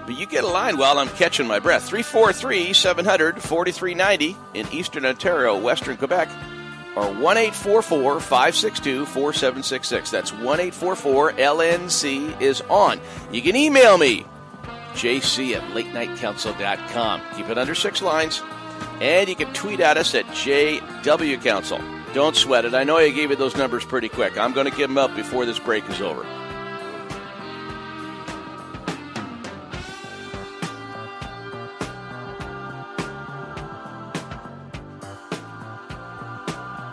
[0.06, 1.88] But you get a line while I'm catching my breath.
[1.88, 6.28] 343 700 4390 in Eastern Ontario, Western Quebec,
[6.94, 10.10] or 1 562 4766.
[10.12, 13.00] That's 1 LNC is on.
[13.32, 14.24] You can email me,
[14.92, 17.22] jc at latenightcounsel.com.
[17.36, 18.40] Keep it under six lines.
[19.00, 21.80] And you can tweet at us at JW Counsel.
[22.12, 22.74] Don't sweat it.
[22.74, 24.36] I know I gave you those numbers pretty quick.
[24.36, 26.26] I'm going to give them up before this break is over.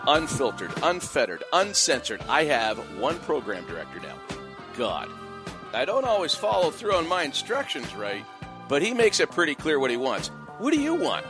[0.06, 2.22] Unfiltered, unfettered, uncensored.
[2.28, 4.14] I have one program director now.
[4.76, 5.10] God.
[5.74, 8.24] I don't always follow through on my instructions right,
[8.68, 10.28] but he makes it pretty clear what he wants.
[10.58, 11.26] What do you want?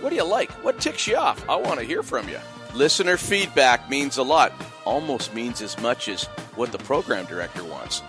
[0.00, 0.50] What do you like?
[0.62, 1.48] What ticks you off?
[1.48, 2.38] I want to hear from you.
[2.74, 4.52] Listener feedback means a lot,
[4.84, 6.24] almost means as much as
[6.56, 8.02] what the program director wants.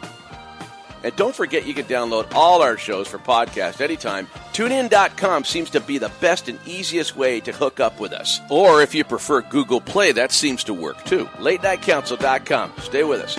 [1.03, 4.25] And don't forget you can download all our shows for podcast anytime.
[4.53, 8.41] TuneIn.com seems to be the best and easiest way to hook up with us.
[8.49, 11.25] Or if you prefer Google Play, that seems to work too.
[11.37, 12.73] LateNightCounsel.com.
[12.79, 13.37] Stay with us.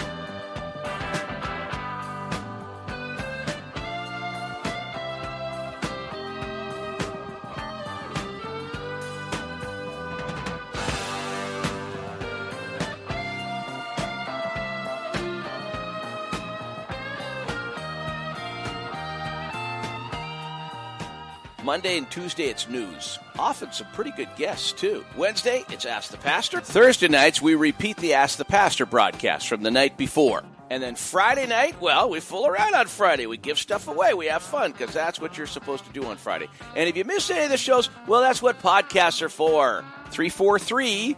[21.66, 23.18] Monday and Tuesday, it's news.
[23.40, 25.04] Often some pretty good guests, too.
[25.16, 26.60] Wednesday, it's Ask the Pastor.
[26.60, 30.44] Thursday nights, we repeat the Ask the Pastor broadcast from the night before.
[30.70, 33.26] And then Friday night, well, we fool around on Friday.
[33.26, 34.14] We give stuff away.
[34.14, 36.46] We have fun because that's what you're supposed to do on Friday.
[36.76, 39.84] And if you miss any of the shows, well, that's what podcasts are for.
[40.10, 41.16] 343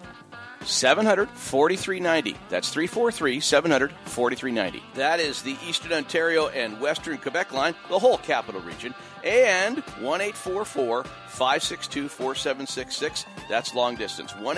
[0.68, 2.36] 700 4390.
[2.48, 4.82] That's 343 700 4390.
[4.94, 8.94] That is the Eastern Ontario and Western Quebec line, the whole capital region.
[9.24, 13.26] And 1 562 4766.
[13.48, 14.34] That's long distance.
[14.36, 14.56] 1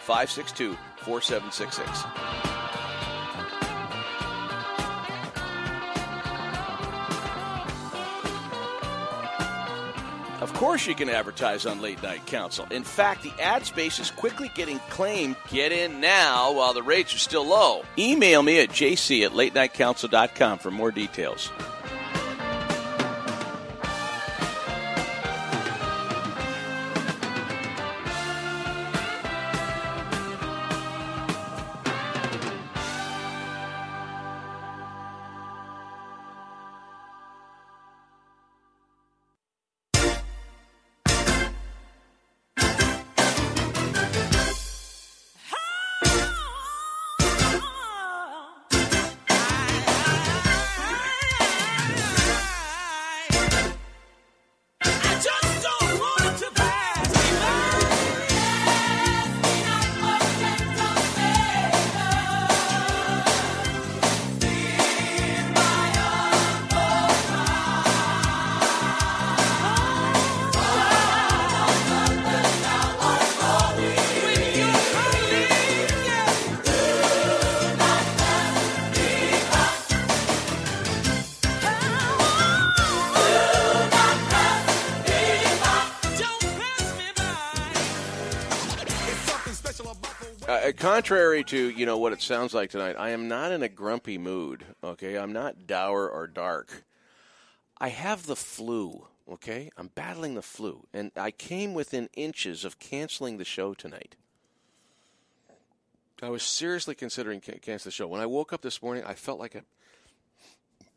[0.00, 2.91] 562 4766.
[10.42, 12.66] Of course, you can advertise on Late Night Counsel.
[12.72, 15.36] In fact, the ad space is quickly getting claimed.
[15.48, 17.84] Get in now while the rates are still low.
[17.96, 21.48] Email me at jc at latenightcounsel.com for more details.
[90.72, 94.18] Contrary to you know what it sounds like tonight, I am not in a grumpy
[94.18, 94.64] mood.
[94.82, 96.84] Okay, I'm not dour or dark.
[97.78, 99.06] I have the flu.
[99.30, 104.16] Okay, I'm battling the flu, and I came within inches of canceling the show tonight.
[106.22, 108.06] I was seriously considering can- cancel the show.
[108.06, 109.64] When I woke up this morning, I felt like I'd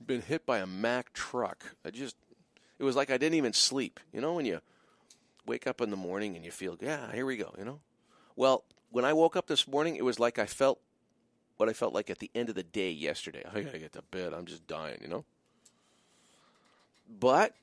[0.06, 1.76] been hit by a Mack truck.
[1.84, 2.16] I just,
[2.78, 4.00] it was like I didn't even sleep.
[4.14, 4.60] You know, when you
[5.48, 7.54] wake up in the morning and you feel, yeah, here we go.
[7.58, 7.80] You know,
[8.36, 10.80] well, when I woke up this morning, it was like I felt
[11.58, 13.44] what I felt like at the end of the day yesterday.
[13.54, 14.34] I gotta get to bed.
[14.34, 15.26] I'm just dying, you know.
[17.08, 17.54] But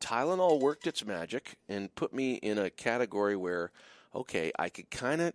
[0.00, 3.70] Tylenol worked its magic and put me in a category where,
[4.14, 5.34] okay, I could kind of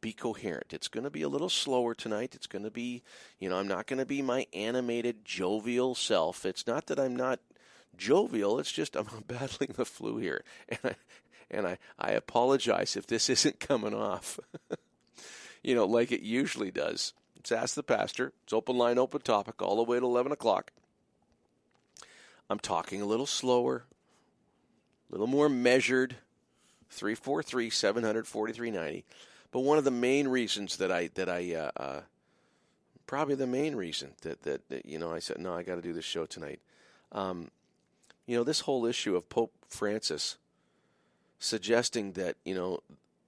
[0.00, 0.74] be coherent.
[0.74, 2.34] It's going to be a little slower tonight.
[2.34, 3.02] It's going to be,
[3.38, 6.44] you know, I'm not going to be my animated, jovial self.
[6.44, 7.40] It's not that I'm not
[7.96, 8.58] jovial.
[8.58, 10.94] It's just I'm battling the flu here, and I,
[11.54, 14.38] and I, I apologize if this isn't coming off,
[15.62, 17.12] you know, like it usually does.
[17.36, 18.32] It's Ask the Pastor.
[18.44, 20.72] It's open line, open topic, all the way to 11 o'clock.
[22.48, 23.84] I'm talking a little slower,
[25.08, 26.16] a little more measured,
[26.90, 29.04] 343 700 4390.
[29.50, 32.00] But one of the main reasons that I, that I, uh, uh,
[33.06, 35.82] probably the main reason that, that, that, you know, I said, no, I got to
[35.82, 36.60] do this show tonight.
[37.12, 37.50] Um,
[38.26, 40.36] you know, this whole issue of Pope Francis
[41.38, 42.80] suggesting that, you know,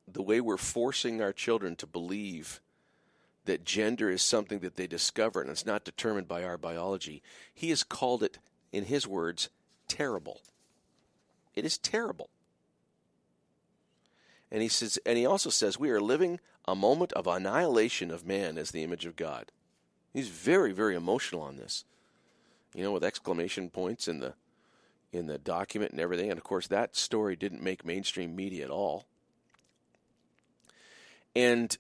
[0.07, 2.61] the way we're forcing our children to believe
[3.45, 7.23] that gender is something that they discover and it's not determined by our biology,
[7.55, 8.39] he has called it,
[8.73, 9.49] in his words,
[9.89, 10.41] terrible.
[11.55, 12.29] It is terrible.
[14.51, 18.27] And he says and he also says we are living a moment of annihilation of
[18.27, 19.51] man as the image of God.
[20.13, 21.85] He's very, very emotional on this.
[22.75, 24.35] You know, with exclamation points and the
[25.13, 26.31] in the document and everything.
[26.31, 29.07] And of course that story didn't make mainstream media at all.
[31.35, 31.77] And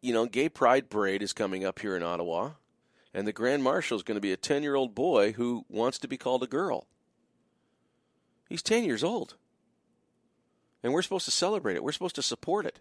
[0.00, 2.50] you know, Gay Pride Parade is coming up here in Ottawa,
[3.12, 5.98] and the Grand Marshal is going to be a 10 year old boy who wants
[5.98, 6.86] to be called a girl.
[8.48, 9.34] He's 10 years old.
[10.82, 11.82] And we're supposed to celebrate it.
[11.82, 12.78] We're supposed to support it.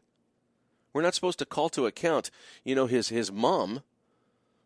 [0.94, 2.30] We're not supposed to call to account,
[2.64, 3.82] you know, his, his mom,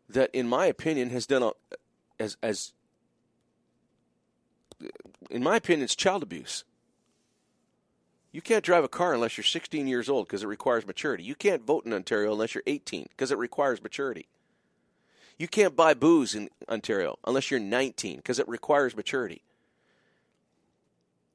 [0.09, 1.51] that, in my opinion, has done a,
[2.20, 2.74] as, as,
[5.30, 6.63] in my opinion, it's child abuse.
[8.32, 11.23] You can't drive a car unless you're 16 years old because it requires maturity.
[11.23, 14.27] You can't vote in Ontario unless you're 18 because it requires maturity.
[15.38, 19.41] You can't buy booze in Ontario unless you're 19 because it requires maturity.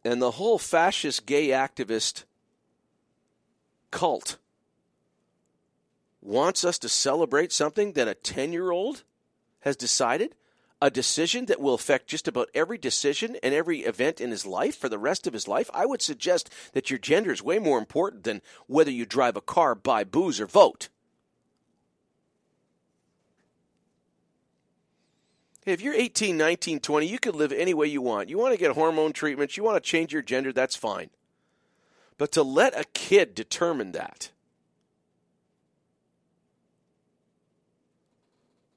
[0.05, 2.25] And the whole fascist gay activist
[3.91, 4.37] cult
[6.21, 9.03] wants us to celebrate something that a 10 year old
[9.61, 10.35] has decided
[10.83, 14.77] a decision that will affect just about every decision and every event in his life
[14.77, 17.79] for the rest of his life, I would suggest that your gender is way more
[17.79, 20.89] important than whether you drive a car, buy booze, or vote.
[25.65, 28.29] If you're 18, 19, 20, you can live any way you want.
[28.29, 31.09] You want to get hormone treatments, you want to change your gender, that's fine.
[32.19, 34.31] But to let a kid determine that,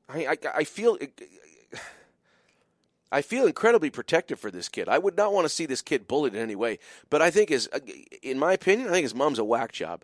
[0.09, 0.97] I, I, I feel
[3.11, 4.89] I feel incredibly protective for this kid.
[4.89, 6.79] I would not want to see this kid bullied in any way.
[7.09, 7.79] But I think his, uh,
[8.21, 10.03] in my opinion, I think his mom's a whack job.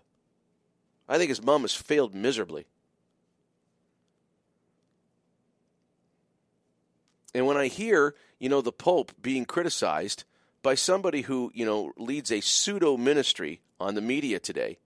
[1.10, 2.66] I think his mom has failed miserably.
[7.36, 10.24] And when I hear, you know, the Pope being criticized
[10.62, 14.78] by somebody who, you know, leads a pseudo ministry on the media today,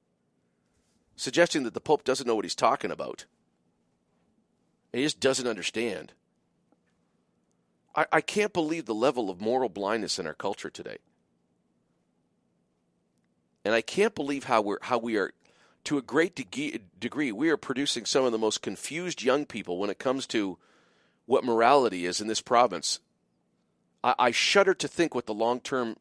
[1.15, 3.25] suggesting that the Pope doesn't know what he's talking about,
[4.91, 6.13] he just doesn't understand.
[7.97, 10.99] I, I can't believe the level of moral blindness in our culture today.
[13.65, 15.33] And I can't believe how we're how we are
[15.85, 19.79] to a great de- degree we are producing some of the most confused young people
[19.79, 20.57] when it comes to
[21.25, 23.01] what morality is in this province.
[24.03, 25.97] I, I shudder to think what the long term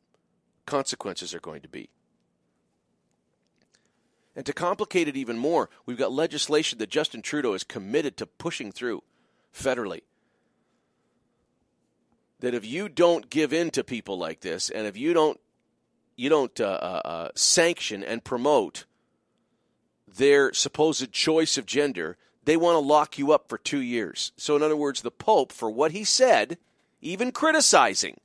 [0.67, 1.89] consequences are going to be.
[4.37, 8.27] And to complicate it even more, we've got legislation that Justin Trudeau is committed to
[8.27, 9.03] pushing through
[9.53, 10.03] federally
[12.41, 15.41] that if you don't give in to people like this, and if you don't
[16.17, 18.87] you don't uh, uh, uh, sanction and promote
[20.09, 24.33] their supposed choice of gender, they want to lock you up for two years.
[24.37, 26.59] So, in other words, the Pope, for what he said,
[27.03, 28.19] even criticizing,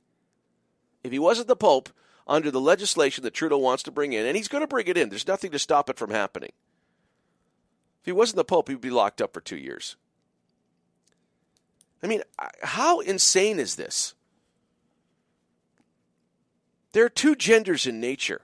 [1.04, 1.90] if he wasn't the Pope,
[2.26, 4.96] under the legislation that Trudeau wants to bring in, and he's going to bring it
[4.96, 6.52] in, there's nothing to stop it from happening.
[8.00, 9.96] If he wasn't the Pope, he'd be locked up for two years.
[12.02, 12.22] I mean,
[12.62, 14.14] how insane is this?
[16.92, 18.42] There are two genders in nature.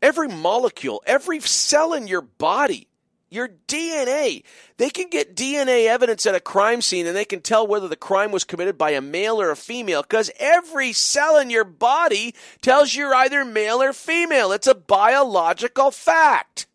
[0.00, 2.88] Every molecule, every cell in your body,
[3.30, 4.42] your DNA,
[4.76, 7.96] they can get DNA evidence at a crime scene and they can tell whether the
[7.96, 12.34] crime was committed by a male or a female because every cell in your body
[12.60, 14.52] tells you're either male or female.
[14.52, 16.66] It's a biological fact.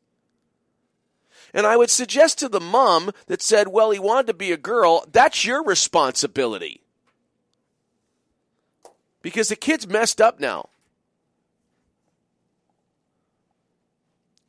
[1.53, 4.57] And I would suggest to the mom that said, well, he wanted to be a
[4.57, 6.82] girl, that's your responsibility.
[9.22, 10.69] Because the kid's messed up now.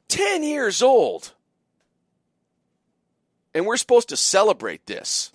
[0.08, 1.32] 10 years old.
[3.54, 5.32] And we're supposed to celebrate this.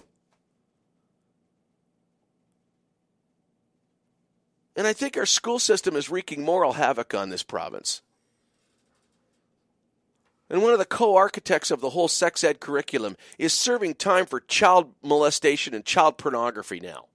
[4.76, 8.02] And I think our school system is wreaking moral havoc on this province
[10.54, 14.28] and one of the co architects of the whole sex ed curriculum, is serving time
[14.28, 17.06] for child molestation and child pornography now.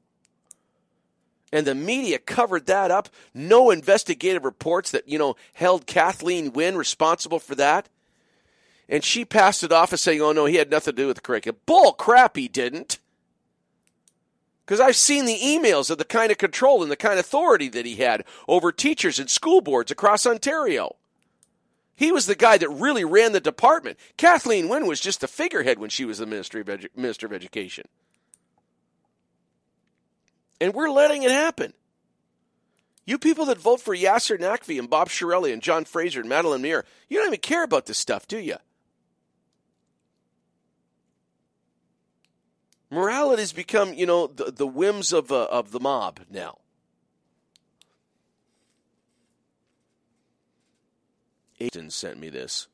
[1.52, 3.09] And the media covered that up.
[3.32, 7.89] No investigative reports that, you know, held Kathleen Wynne responsible for that.
[8.89, 11.16] And she passed it off as saying, oh, no, he had nothing to do with
[11.16, 11.60] the curriculum.
[11.65, 12.98] Bull crap, he didn't.
[14.66, 17.69] Because I've seen the emails of the kind of control and the kind of authority
[17.69, 20.97] that he had over teachers and school boards across Ontario.
[21.98, 23.98] He was the guy that really ran the department.
[24.16, 27.32] Kathleen Wynne was just a figurehead when she was the Ministry of Edu- Minister of
[27.32, 27.88] Education.
[30.60, 31.72] And we're letting it happen.
[33.04, 36.62] You people that vote for Yasir Naqvi and Bob Chiarelli and John Fraser and Madeleine
[36.62, 38.58] Meilleur, you don't even care about this stuff, do you?
[42.92, 46.58] Morality has become, you know, the, the whims of, uh, of the mob now.
[51.60, 52.68] Aiden sent me this.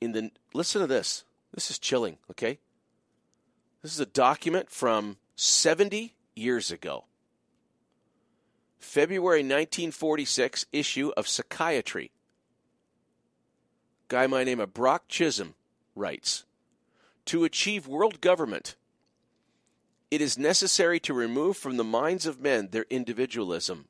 [0.00, 1.24] In the listen to this.
[1.52, 2.58] This is chilling, okay?
[3.82, 7.04] This is a document from 70 years ago.
[8.78, 12.12] February 1946 issue of Psychiatry.
[14.08, 15.54] Guy by name of Brock Chisholm
[15.94, 16.44] writes
[17.26, 18.76] To achieve world government,
[20.10, 23.86] it is necessary to remove from the minds of men their individualism,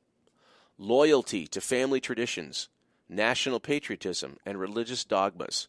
[0.81, 2.67] loyalty to family traditions,
[3.07, 5.67] national patriotism, and religious dogmas.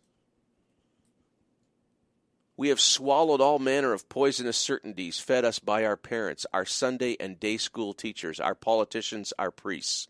[2.57, 7.17] We have swallowed all manner of poisonous certainties fed us by our parents, our Sunday
[7.21, 10.09] and day school teachers, our politicians, our priests.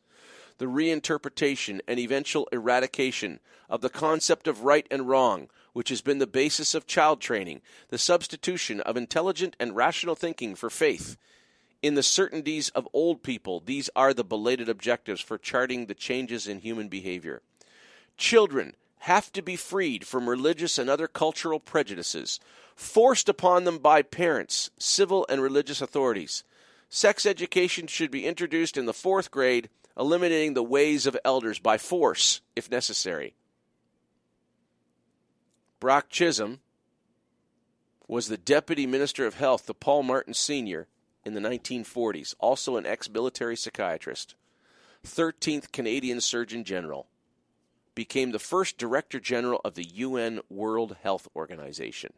[0.58, 6.18] The reinterpretation and eventual eradication of the concept of right and wrong, which has been
[6.18, 11.16] the basis of child training, the substitution of intelligent and rational thinking for faith.
[11.82, 16.46] In the certainties of old people, these are the belated objectives for charting the changes
[16.46, 17.42] in human behavior.
[18.16, 22.38] Children have to be freed from religious and other cultural prejudices
[22.76, 26.44] forced upon them by parents, civil and religious authorities.
[26.88, 29.68] Sex education should be introduced in the fourth grade,
[29.98, 33.34] eliminating the ways of elders by force, if necessary.
[35.80, 36.60] Brock Chisholm
[38.06, 40.86] was the Deputy Minister of Health to Paul Martin Sr.
[41.24, 44.34] in the 1940s, also an ex military psychiatrist,
[45.06, 47.06] 13th Canadian Surgeon General
[47.94, 52.12] became the first Director General of the UN World Health Organization.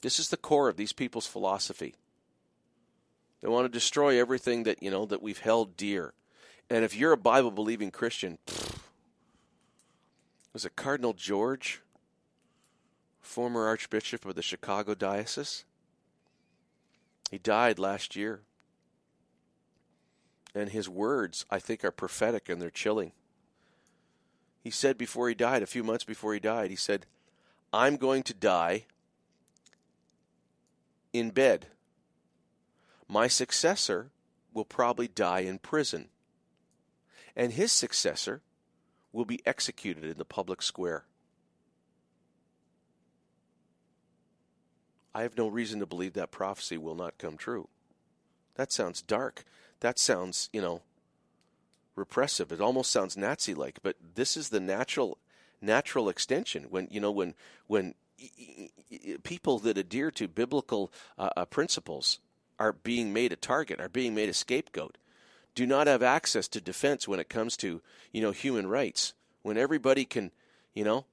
[0.00, 1.94] This is the core of these people's philosophy.
[3.40, 6.14] They want to destroy everything that, you know, that we've held dear.
[6.68, 8.78] And if you're a Bible believing Christian, pfft,
[10.52, 11.80] was it Cardinal George,
[13.22, 15.64] former Archbishop of the Chicago Diocese?
[17.30, 18.42] He died last year.
[20.54, 23.12] And his words, I think, are prophetic and they're chilling.
[24.60, 27.06] He said before he died, a few months before he died, he said,
[27.72, 28.84] I'm going to die
[31.12, 31.68] in bed.
[33.08, 34.10] My successor
[34.52, 36.08] will probably die in prison.
[37.34, 38.42] And his successor
[39.12, 41.04] will be executed in the public square.
[45.14, 47.68] I have no reason to believe that prophecy will not come true.
[48.54, 49.44] That sounds dark
[49.82, 50.80] that sounds, you know,
[51.96, 52.50] repressive.
[52.50, 55.18] It almost sounds Nazi like, but this is the natural
[55.60, 57.34] natural extension when you know when
[57.66, 57.94] when
[59.22, 62.18] people that adhere to biblical uh, uh, principles
[62.58, 64.98] are being made a target, are being made a scapegoat,
[65.54, 67.82] do not have access to defense when it comes to
[68.12, 69.14] you know human rights.
[69.42, 70.30] When everybody can,
[70.74, 71.04] you know,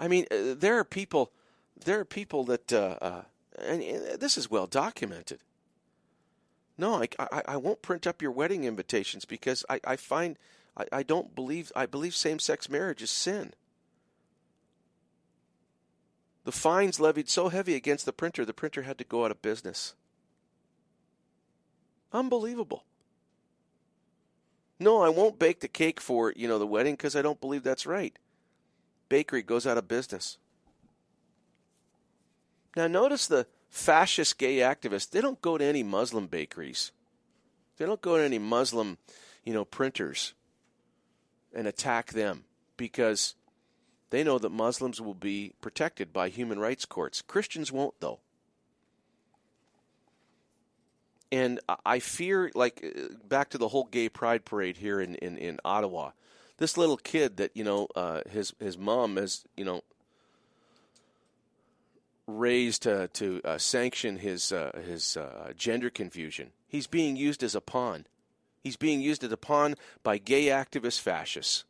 [0.00, 1.30] I mean, uh, there are people,
[1.82, 3.22] there are people that, uh, uh,
[3.58, 3.82] and
[4.20, 5.40] this is well documented.
[6.76, 10.36] No, I, I, I won't print up your wedding invitations because I, I find
[10.76, 13.54] I, I don't believe I believe same sex marriage is sin.
[16.44, 19.40] The fines levied so heavy against the printer, the printer had to go out of
[19.40, 19.94] business.
[22.12, 22.84] Unbelievable.
[24.78, 27.62] No, I won't bake the cake for, you know, the wedding because I don't believe
[27.62, 28.18] that's right.
[29.08, 30.36] Bakery goes out of business.
[32.76, 36.92] Now notice the fascist gay activists, they don't go to any Muslim bakeries.
[37.76, 38.98] They don't go to any Muslim,
[39.44, 40.34] you know, printers
[41.54, 42.44] and attack them
[42.76, 43.34] because
[44.10, 47.22] they know that Muslims will be protected by human rights courts.
[47.22, 48.20] Christians won't, though.
[51.32, 55.36] And I fear, like, uh, back to the whole gay pride parade here in, in,
[55.36, 56.12] in Ottawa.
[56.58, 59.82] This little kid that, you know, uh, his, his mom has, you know,
[62.26, 66.50] raised to, to uh, sanction his uh, his uh, gender confusion.
[66.66, 68.06] He's being used as a pawn.
[68.62, 71.64] He's being used as a pawn by gay activist fascists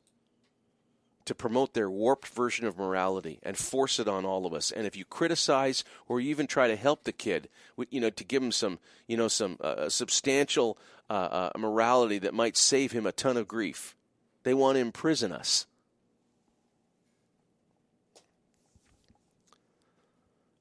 [1.24, 4.70] to promote their warped version of morality and force it on all of us.
[4.70, 7.48] And if you criticize or you even try to help the kid,
[7.90, 10.78] you know, to give him some, you know, some uh, substantial
[11.08, 13.96] uh, uh, morality that might save him a ton of grief,
[14.42, 15.66] they want to imprison us.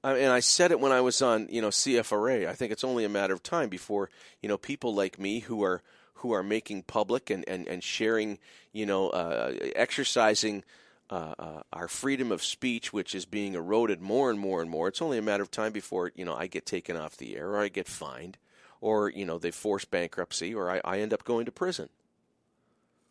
[0.04, 2.48] And I said it when I was on, you know, CFRA.
[2.48, 4.10] I think it's only a matter of time before,
[4.42, 5.82] you know, people like me who are
[6.16, 8.40] who are making public and, and, and sharing,
[8.72, 10.64] you know, uh, exercising
[11.10, 14.88] uh, uh, our freedom of speech, which is being eroded more and more and more.
[14.88, 17.50] It's only a matter of time before, you know, I get taken off the air
[17.50, 18.38] or I get fined
[18.80, 21.90] or, you know, they force bankruptcy or I, I end up going to prison.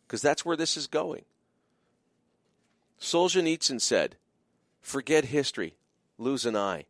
[0.07, 1.23] Because that's where this is going.
[2.99, 4.15] Solzhenitsyn said,
[4.81, 5.75] forget history,
[6.23, 6.85] lose an eye.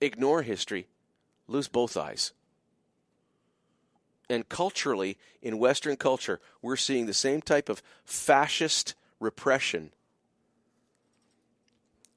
[0.00, 0.86] Ignore history,
[1.48, 2.32] lose both eyes.
[4.28, 9.92] And culturally, in Western culture, we're seeing the same type of fascist repression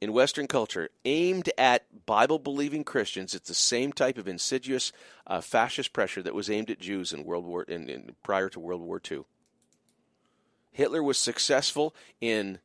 [0.01, 3.33] in Western culture aimed at Bible believing Christians.
[3.33, 4.91] It's the same type of insidious
[5.27, 8.59] uh, fascist pressure that was aimed at Jews in World War in, in, prior to
[8.59, 9.23] World War II.
[10.71, 12.59] Hitler was successful in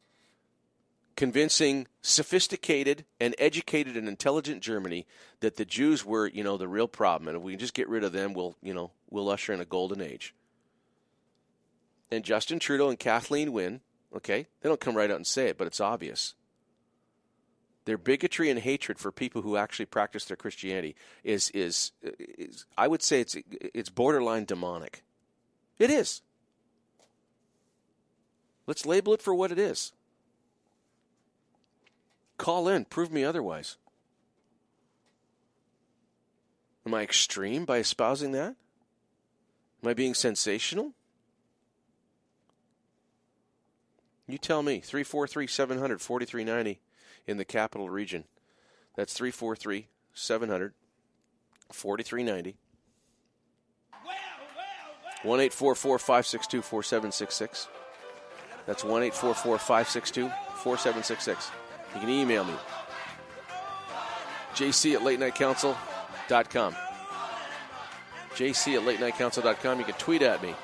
[1.16, 5.07] convincing sophisticated and educated and intelligent Germany
[5.41, 7.89] that the Jews were, you know, the real problem, and if we can just get
[7.89, 10.35] rid of them, we'll, you know, we'll usher in a golden age.
[12.11, 13.81] And Justin Trudeau and Kathleen Wynne,
[14.15, 16.35] okay, they don't come right out and say it, but it's obvious.
[17.86, 22.89] Their bigotry and hatred for people who actually practice their Christianity is, is, is I
[22.89, 25.03] would say it's, it's borderline demonic.
[25.78, 26.23] It is.
[28.66, 29.93] Let's label it for what it is.
[32.36, 33.77] Call in, prove me otherwise.
[36.86, 38.56] Am I extreme by espousing that?
[39.82, 40.93] Am I being sensational?
[44.27, 44.81] You tell me.
[44.81, 46.81] 343 700 4390
[47.27, 48.24] in the capital region.
[48.97, 50.73] That's 343 700
[51.70, 52.56] 4390.
[55.23, 57.69] 1 562 4766.
[58.66, 61.51] That's 1 562 4766.
[61.95, 62.55] You can email me.
[64.55, 66.75] JC at late night counsel.com.
[68.35, 69.79] JC at late night counsel.com.
[69.79, 70.55] You can tweet at me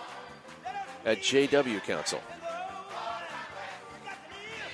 [1.05, 2.21] at JW Counsel.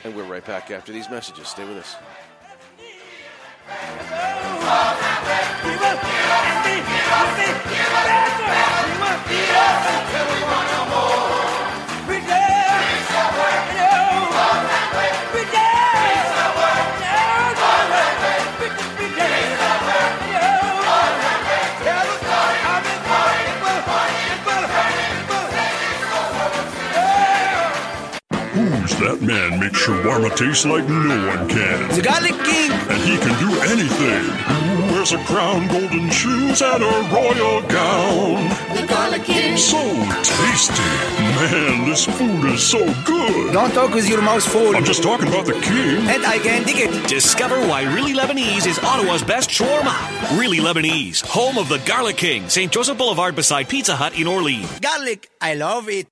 [0.04, 1.48] And we're right back after these messages.
[1.48, 1.96] Stay with us.
[5.62, 5.76] Who's
[29.00, 31.88] that man makes shawarma taste like no one can?
[31.94, 32.72] The Garlic King!
[32.72, 34.24] And he can do anything.
[34.76, 38.48] Who wears a crown, golden shoes, and a royal gown?
[38.74, 39.56] The Garlic King!
[39.56, 39.78] So
[40.22, 40.82] tasty.
[41.36, 43.52] Man, this food is so good.
[43.52, 44.74] Don't talk with your mouth full.
[44.74, 46.08] I'm just talking about the king.
[46.08, 47.08] And I can dig it.
[47.08, 50.38] Discover why Really Lebanese is Ottawa's best shawarma.
[50.38, 52.72] Really Lebanese, home of the Garlic King, St.
[52.72, 54.80] Joseph Boulevard beside Pizza Hut in Orleans.
[54.80, 56.06] Garlic, I love it.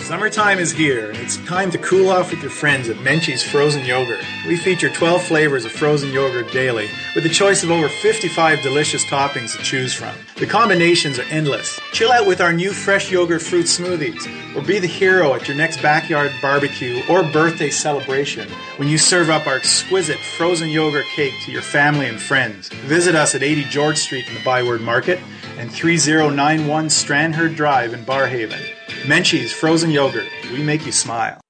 [0.00, 3.84] Summertime is here, and it's time to cool off with your friends at Menchie's Frozen
[3.84, 4.18] Yogurt.
[4.48, 9.04] We feature 12 flavors of frozen yogurt daily, with a choice of over 55 delicious
[9.04, 10.12] toppings to choose from.
[10.36, 11.78] The combinations are endless.
[11.92, 15.56] Chill out with our new fresh yogurt fruit smoothies, or be the hero at your
[15.56, 18.48] next backyard barbecue or birthday celebration
[18.78, 22.68] when you serve up our exquisite frozen yogurt cake to your family and friends.
[22.68, 25.20] Visit us at 80 George Street in the Byward Market
[25.56, 28.60] and 3091 Strandherd Drive in Barrhaven.
[29.04, 30.28] Menchie's Frozen Yogurt.
[30.52, 31.40] We make you smile.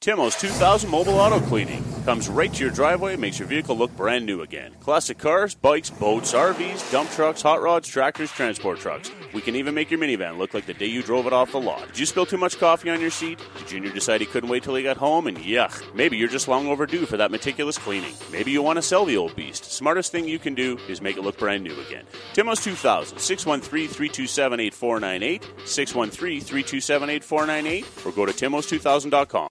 [0.00, 4.26] Timo's 2000 Mobile Auto Cleaning comes right to your driveway, makes your vehicle look brand
[4.26, 4.74] new again.
[4.80, 9.10] Classic cars, bikes, boats, RVs, dump trucks, hot rods, tractors, transport trucks.
[9.36, 11.60] We can even make your minivan look like the day you drove it off the
[11.60, 11.88] lot.
[11.88, 13.38] Did you spill too much coffee on your seat?
[13.58, 15.26] Did Junior decide he couldn't wait till he got home?
[15.26, 18.14] And yuck, maybe you're just long overdue for that meticulous cleaning.
[18.32, 19.66] Maybe you want to sell the old beast.
[19.66, 22.06] Smartest thing you can do is make it look brand new again.
[22.32, 29.48] Timo's 2000, 613 327 8498, 613 327 8498, or go to timos2000.com.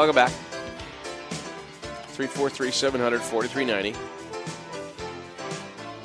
[0.00, 0.30] Welcome back.
[2.12, 3.98] 343 700 4390.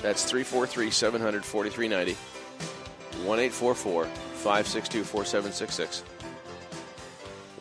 [0.02, 2.14] That's 343 700 4390.
[3.26, 6.04] 1 562 4766.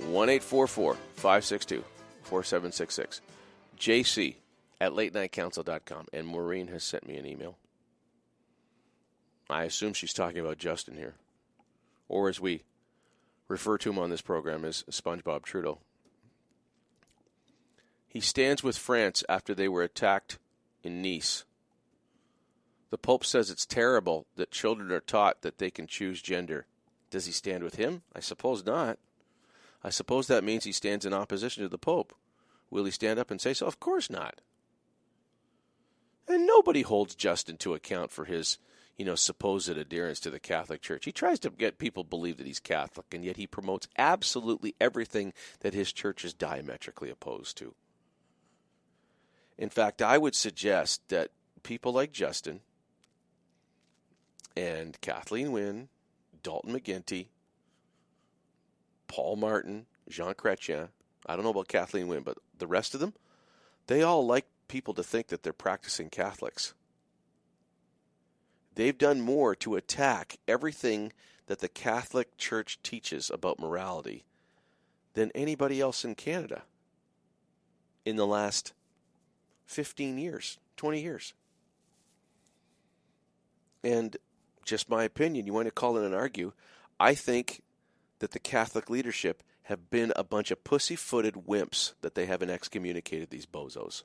[0.09, 1.85] 1 562
[2.24, 3.20] 4766.
[3.78, 4.35] JC
[4.81, 6.09] at latenightcounsel.com.
[6.12, 7.59] And Maureen has sent me an email.
[9.48, 11.15] I assume she's talking about Justin here.
[12.09, 12.65] Or as we
[13.47, 15.78] refer to him on this program as SpongeBob Trudeau.
[18.14, 20.38] He stands with France after they were attacked
[20.84, 21.44] in Nice.
[22.90, 26.66] The Pope says it's terrible that children are taught that they can choose gender.
[27.10, 28.02] Does he stand with him?
[28.14, 29.00] I suppose not.
[29.82, 32.14] I suppose that means he stands in opposition to the Pope.
[32.70, 33.66] Will he stand up and say so?
[33.66, 34.40] Of course not.
[36.28, 38.58] And nobody holds Justin to account for his,
[38.96, 41.04] you know, supposed adherence to the Catholic Church.
[41.04, 44.76] He tries to get people to believe that he's Catholic, and yet he promotes absolutely
[44.80, 47.74] everything that his church is diametrically opposed to.
[49.56, 51.31] In fact, I would suggest that
[51.62, 52.60] people like Justin
[54.56, 55.89] and Kathleen Wynne,
[56.43, 57.28] Dalton McGuinty,
[59.06, 60.89] Paul Martin, Jean Chrétien,
[61.26, 63.14] I don't know about Kathleen Wynne, but the rest of them,
[63.86, 66.74] they all like people to think that they're practicing Catholics.
[68.74, 71.12] They've done more to attack everything
[71.47, 74.24] that the Catholic Church teaches about morality
[75.14, 76.62] than anybody else in Canada
[78.05, 78.72] in the last
[79.66, 81.34] 15 years, 20 years.
[83.82, 84.16] And
[84.64, 86.52] just my opinion, you want to call it and argue,
[86.98, 87.62] I think
[88.20, 92.50] that the Catholic leadership have been a bunch of pussy footed wimps that they haven't
[92.50, 94.02] excommunicated these bozos.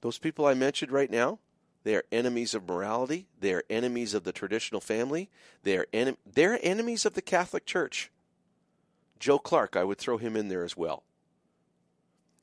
[0.00, 1.38] Those people I mentioned right now,
[1.84, 3.26] they are enemies of morality.
[3.38, 5.30] They are enemies of the traditional family.
[5.62, 8.10] They are en- they're enemies of the Catholic Church.
[9.18, 11.04] Joe Clark, I would throw him in there as well.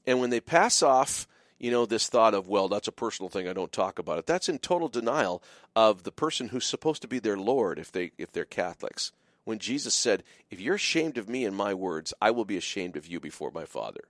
[0.06, 1.28] And when they pass off,
[1.60, 4.26] you know, this thought of, well, that's a personal thing, I don't talk about it,
[4.26, 5.44] that's in total denial
[5.76, 9.12] of the person who's supposed to be their Lord if they if they're Catholics.
[9.44, 12.96] When Jesus said, If you're ashamed of me and my words, I will be ashamed
[12.96, 14.02] of you before my Father.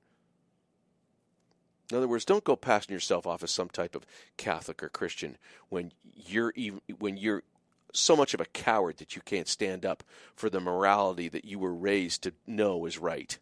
[1.89, 4.05] In other words, don't go passing yourself off as some type of
[4.37, 5.37] Catholic or Christian
[5.67, 7.43] when you're even, when you're
[7.93, 10.03] so much of a coward that you can't stand up
[10.33, 13.37] for the morality that you were raised to know is right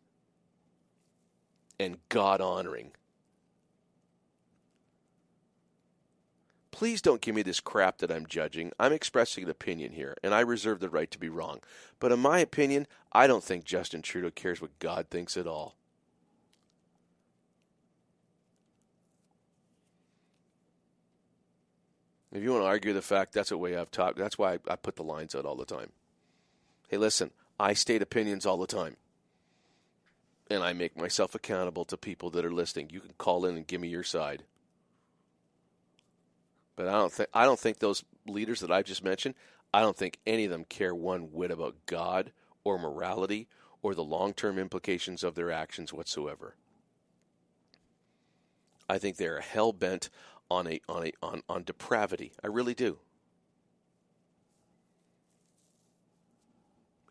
[1.80, 2.92] and God honoring.
[6.72, 8.72] Please don't give me this crap that I'm judging.
[8.80, 11.60] I'm expressing an opinion here, and I reserve the right to be wrong.
[12.00, 15.76] But in my opinion, I don't think Justin Trudeau cares what God thinks at all.
[22.32, 24.18] If you want to argue the fact, that's the way I've talked.
[24.18, 25.92] That's why I, I put the lines out all the time.
[26.88, 28.96] Hey, listen, I state opinions all the time
[30.50, 32.90] and I make myself accountable to people that are listening.
[32.92, 34.44] You can call in and give me your side.
[36.76, 39.36] But I don't think I don't think those leaders that I've just mentioned,
[39.74, 42.32] I don't think any of them care one whit about God
[42.64, 43.48] or morality
[43.82, 46.56] or the long-term implications of their actions whatsoever.
[48.90, 50.10] I think they're hell bent
[50.50, 52.32] on a on a on, on depravity.
[52.44, 52.98] I really do.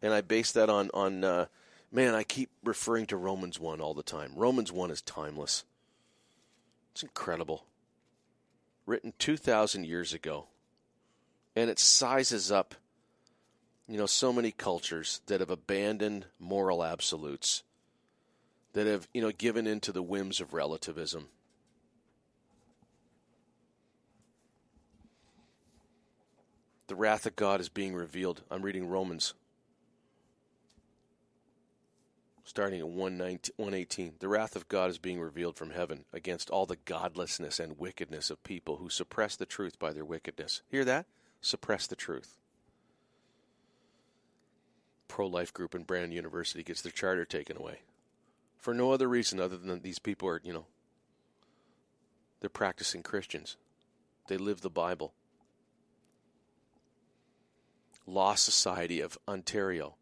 [0.03, 1.47] And I base that on on uh,
[1.91, 4.33] Man, I keep referring to Romans 1 all the time.
[4.37, 5.65] Romans 1 is timeless.
[6.93, 7.65] It's incredible.
[8.85, 10.49] Written 2,000 years ago.
[11.57, 12.75] And it sizes up,
[13.89, 17.63] you know, so many cultures that have abandoned moral absolutes,
[18.75, 21.29] that have, you know, given in to the whims of relativism.
[26.87, 28.43] The wrath of God is being revealed.
[28.51, 29.35] I'm reading Romans
[32.49, 34.15] starting at 118.
[34.19, 38.31] The wrath of God is being revealed from heaven against all the godlessness and wickedness
[38.31, 40.63] of people who suppress the truth by their wickedness.
[40.71, 41.05] Hear that?
[41.43, 42.39] Suppress the truth.
[45.09, 47.83] Pro life group in Brandon University gets their charter taken away.
[48.57, 50.67] For no other reason other than these people are, you know,
[52.41, 53.59] they're practicing Christians.
[54.29, 55.13] They live the Bible.
[58.07, 59.97] Law Society of Ontario.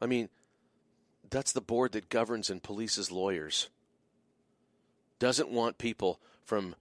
[0.00, 0.28] I mean,
[1.30, 3.68] that's the board that governs and polices lawyers.
[5.18, 6.74] Doesn't want people from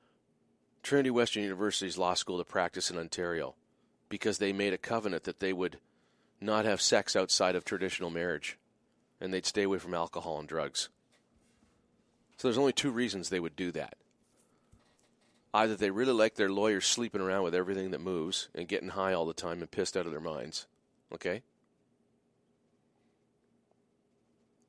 [0.83, 3.55] Trinity Western University's law school to practice in Ontario
[4.09, 5.79] because they made a covenant that they would
[6.39, 8.57] not have sex outside of traditional marriage
[9.19, 10.89] and they'd stay away from alcohol and drugs.
[12.37, 13.95] So there's only two reasons they would do that.
[15.53, 19.13] Either they really like their lawyers sleeping around with everything that moves and getting high
[19.13, 20.67] all the time and pissed out of their minds.
[21.11, 21.41] Okay?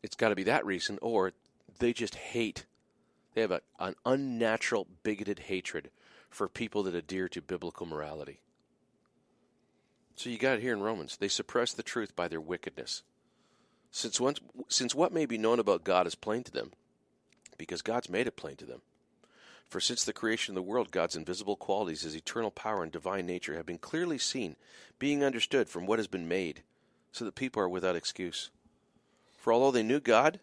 [0.03, 1.33] It's got to be that reason, or
[1.79, 2.65] they just hate.
[3.35, 5.91] They have a, an unnatural, bigoted hatred
[6.31, 8.41] for people that adhere to biblical morality.
[10.15, 11.17] So you got it here in Romans.
[11.17, 13.03] They suppress the truth by their wickedness.
[13.91, 16.73] Since, once, since what may be known about God is plain to them,
[17.57, 18.83] because God's made it plain to them.
[19.69, 23.27] For since the creation of the world, God's invisible qualities, his eternal power and divine
[23.27, 24.57] nature, have been clearly seen,
[24.99, 26.63] being understood from what has been made,
[27.13, 28.51] so that people are without excuse.
[29.39, 30.41] For although they knew God,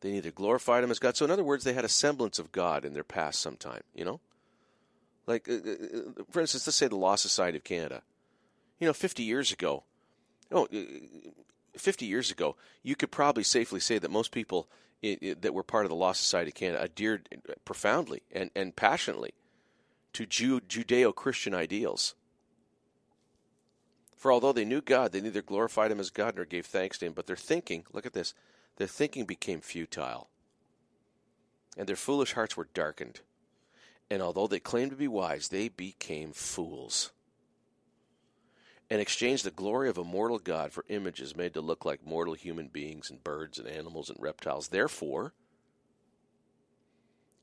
[0.00, 1.16] they neither glorified him as God.
[1.16, 4.04] So, in other words, they had a semblance of God in their past sometime, you
[4.04, 4.20] know?
[5.26, 8.02] Like, uh, uh, for instance, let's say the Law Society of Canada.
[8.78, 9.84] You know, 50 years ago,
[10.50, 10.78] oh, uh,
[11.76, 14.68] 50 years ago, you could probably safely say that most people
[15.02, 17.28] that were part of the Law Society of Canada adhered
[17.64, 19.32] profoundly and, and passionately
[20.12, 22.14] to Jew, Judeo Christian ideals.
[24.22, 27.06] For although they knew God, they neither glorified him as God nor gave thanks to
[27.06, 28.34] him, but their thinking, look at this,
[28.76, 30.28] their thinking became futile,
[31.76, 33.22] and their foolish hearts were darkened.
[34.08, 37.10] And although they claimed to be wise, they became fools
[38.88, 42.34] and exchanged the glory of a mortal God for images made to look like mortal
[42.34, 44.68] human beings and birds and animals and reptiles.
[44.68, 45.32] Therefore,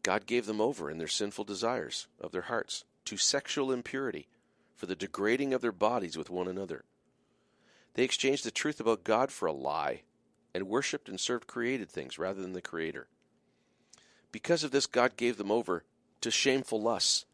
[0.01, 4.30] God gave them over in their sinful desires of their hearts to sexual impurity
[4.80, 6.85] for the degrading of their bodies with one another.
[7.95, 10.03] They exchanged the truth about God for a lie
[10.53, 13.10] and worshipped and served created things rather than the Creator.
[14.31, 15.84] Because of this, God gave them over
[16.22, 17.26] to shameful lusts.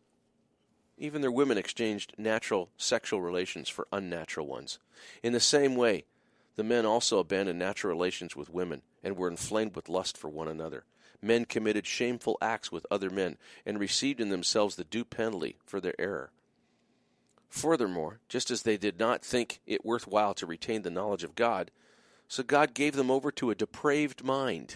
[0.98, 4.80] Even their women exchanged natural sexual relations for unnatural ones.
[5.22, 6.06] In the same way,
[6.56, 10.48] the men also abandoned natural relations with women and were inflamed with lust for one
[10.48, 10.86] another.
[11.22, 15.80] Men committed shameful acts with other men and received in themselves the due penalty for
[15.80, 16.32] their error.
[17.56, 21.72] Furthermore, just as they did not think it worthwhile to retain the knowledge of God,
[22.28, 24.76] so God gave them over to a depraved mind,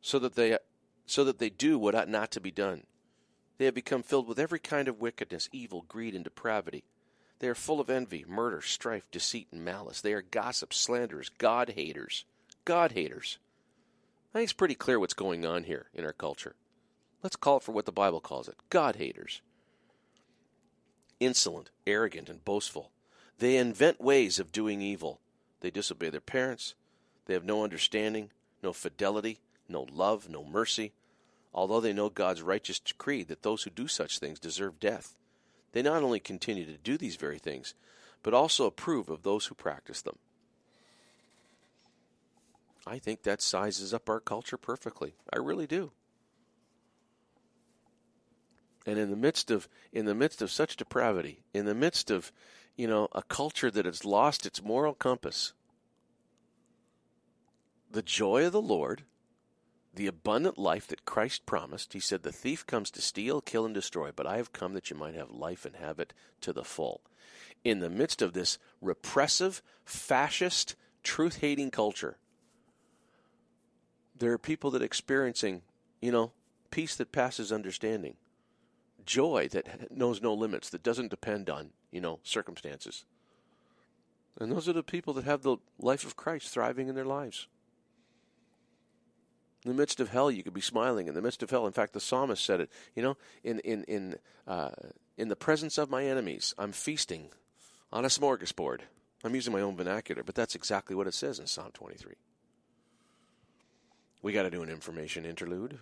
[0.00, 0.56] so that they
[1.04, 2.84] so that they do what ought not to be done.
[3.58, 6.84] They have become filled with every kind of wickedness, evil, greed, and depravity.
[7.40, 10.00] They are full of envy, murder, strife, deceit, and malice.
[10.00, 12.24] They are gossips, slanderers, God haters.
[12.64, 13.36] God haters.
[14.32, 16.56] I think it's pretty clear what's going on here in our culture.
[17.22, 19.42] Let's call it for what the Bible calls it God haters.
[21.20, 22.90] Insolent, arrogant, and boastful.
[23.38, 25.20] They invent ways of doing evil.
[25.60, 26.74] They disobey their parents.
[27.26, 28.30] They have no understanding,
[28.62, 29.38] no fidelity,
[29.68, 30.92] no love, no mercy.
[31.52, 35.16] Although they know God's righteous decree that those who do such things deserve death,
[35.72, 37.74] they not only continue to do these very things,
[38.22, 40.18] but also approve of those who practice them.
[42.86, 45.14] I think that sizes up our culture perfectly.
[45.32, 45.92] I really do.
[48.88, 52.32] And in the midst of in the midst of such depravity, in the midst of,
[52.74, 55.52] you know, a culture that has lost its moral compass,
[57.90, 59.02] the joy of the Lord,
[59.92, 63.74] the abundant life that Christ promised, he said, The thief comes to steal, kill, and
[63.74, 66.64] destroy, but I have come that you might have life and have it to the
[66.64, 67.02] full.
[67.64, 72.16] In the midst of this repressive, fascist, truth hating culture,
[74.16, 75.60] there are people that are experiencing,
[76.00, 76.32] you know,
[76.70, 78.16] peace that passes understanding,
[79.08, 83.04] joy that knows no limits, that doesn't depend on, you know, circumstances.
[84.38, 87.48] And those are the people that have the life of Christ thriving in their lives.
[89.64, 91.08] In the midst of hell, you could be smiling.
[91.08, 92.70] In the midst of hell, in fact, the psalmist said it.
[92.94, 94.16] You know, in in in
[94.46, 94.70] uh,
[95.16, 97.30] in the presence of my enemies, I'm feasting
[97.92, 98.80] on a smorgasbord.
[99.24, 102.14] I'm using my own vernacular, but that's exactly what it says in Psalm 23.
[104.22, 105.78] We got to do an information interlude.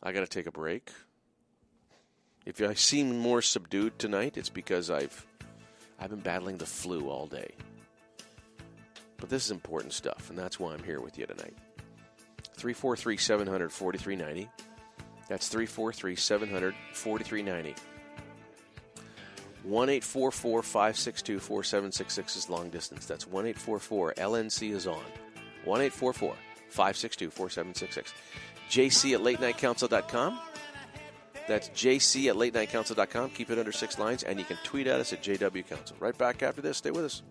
[0.00, 0.90] I got to take a break.
[2.46, 5.26] If I seem more subdued tonight, it's because I've
[6.00, 7.52] I've been battling the flu all day.
[9.18, 11.56] But this is important stuff, and that's why I'm here with you tonight.
[12.54, 14.48] 343 700 4390.
[15.28, 17.74] That's 343 700 4390.
[19.64, 23.06] 1 562 4766 is long distance.
[23.06, 23.44] That's 1
[24.14, 25.02] LNC is on.
[25.64, 25.90] 1
[26.70, 28.14] 562 4766.
[28.70, 30.38] JC at latenightcounsel.com.
[31.48, 33.30] That's JC at latenightcounsel.com.
[33.30, 35.96] Keep it under six lines, and you can tweet at us at JW Counsel.
[35.98, 36.76] Right back after this.
[36.76, 37.22] Stay with us.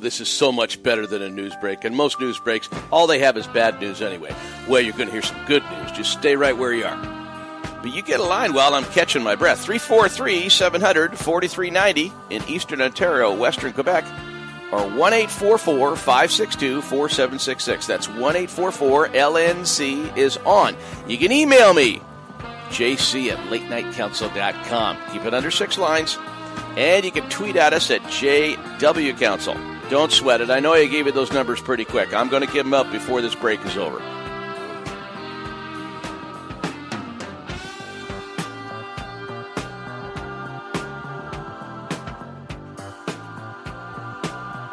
[0.00, 1.84] This is so much better than a news break.
[1.84, 4.34] And most news breaks, all they have is bad news anyway.
[4.68, 5.92] Well, you're going to hear some good news.
[5.92, 7.20] Just stay right where you are.
[7.82, 9.60] But you get a line while I'm catching my breath.
[9.64, 14.04] 343 700 4390 in Eastern Ontario, Western Quebec,
[14.72, 17.86] or 1 562 4766.
[17.86, 20.76] That's 1 LNC is on.
[21.08, 22.00] You can email me,
[22.68, 24.98] jc at latenightcounsel.com.
[25.12, 26.18] Keep it under six lines.
[26.76, 29.56] And you can tweet at us at JW Counsel.
[29.90, 30.50] Don't sweat it.
[30.50, 32.14] I know I gave you those numbers pretty quick.
[32.14, 34.00] I'm going to give them up before this break is over.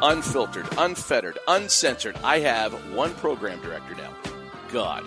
[0.04, 2.16] Unfiltered, unfettered, uncensored.
[2.24, 4.14] I have one program director now.
[4.72, 5.04] God.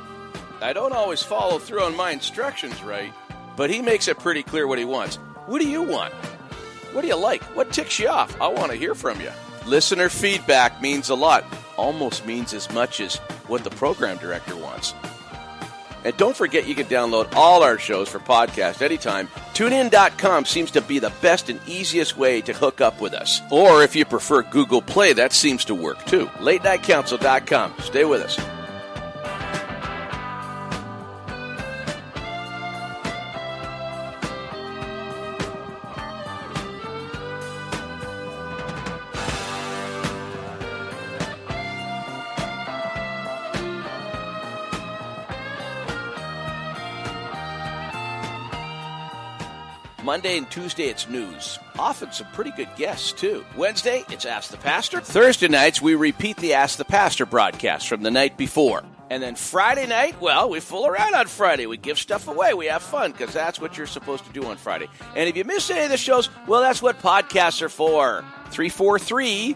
[0.61, 3.13] I don't always follow through on my instructions right,
[3.57, 5.17] but he makes it pretty clear what he wants.
[5.47, 6.13] What do you want?
[6.93, 7.45] What do you like?
[7.55, 8.39] What ticks you off?
[8.41, 9.31] I want to hear from you.
[9.71, 11.45] Listener feedback means a lot,
[11.77, 14.95] almost means as much as what the program director wants.
[16.03, 19.29] And don't forget you can download all our shows for podcast anytime.
[19.55, 23.43] TuneIn.com seems to be the best and easiest way to hook up with us.
[23.53, 26.27] Or if you prefer Google Play, that seems to work too.
[26.41, 27.75] LateNightCounsel.com.
[27.79, 28.60] Stay with us.
[50.11, 51.61] Monday and Tuesday, it's news.
[51.79, 53.45] Often some pretty good guests, too.
[53.57, 55.01] Wednesday, it's Ask the Pastor.
[55.01, 58.83] Thursday nights, we repeat the Ask the Pastor broadcast from the night before.
[59.09, 61.67] And then Friday night, well, we fool around on Friday.
[61.67, 62.55] We give stuff away.
[62.55, 64.89] We have fun because that's what you're supposed to do on Friday.
[65.15, 68.25] And if you miss any of the shows, well, that's what podcasts are for.
[68.51, 69.55] 343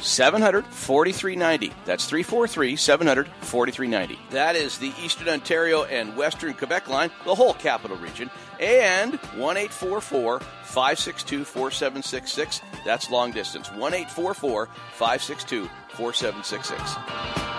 [0.00, 1.72] 700 4390.
[1.84, 4.18] That's 343 700 4390.
[4.30, 8.30] That is the Eastern Ontario and Western Quebec line, the whole capital region.
[8.60, 12.60] And 1 562 4766.
[12.84, 13.70] That's long distance.
[13.72, 17.58] 1 562 4766.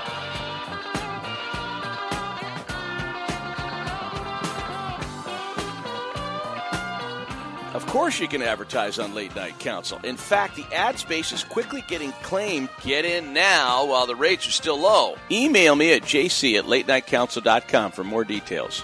[7.80, 10.00] Of course, you can advertise on Late Night Counsel.
[10.04, 12.68] In fact, the ad space is quickly getting claimed.
[12.84, 15.16] Get in now while the rates are still low.
[15.32, 18.84] Email me at jc at latenightcounsel.com for more details.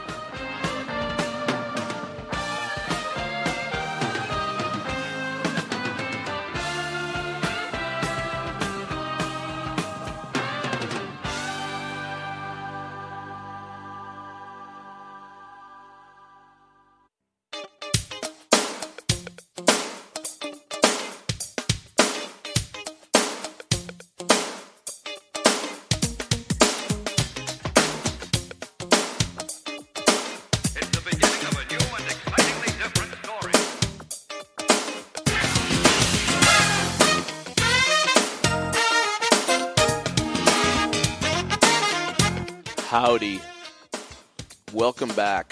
[45.35, 45.51] Back.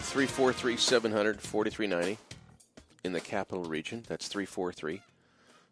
[0.00, 2.18] 343 700 4390
[3.04, 4.02] in the capital region.
[4.08, 5.02] That's 343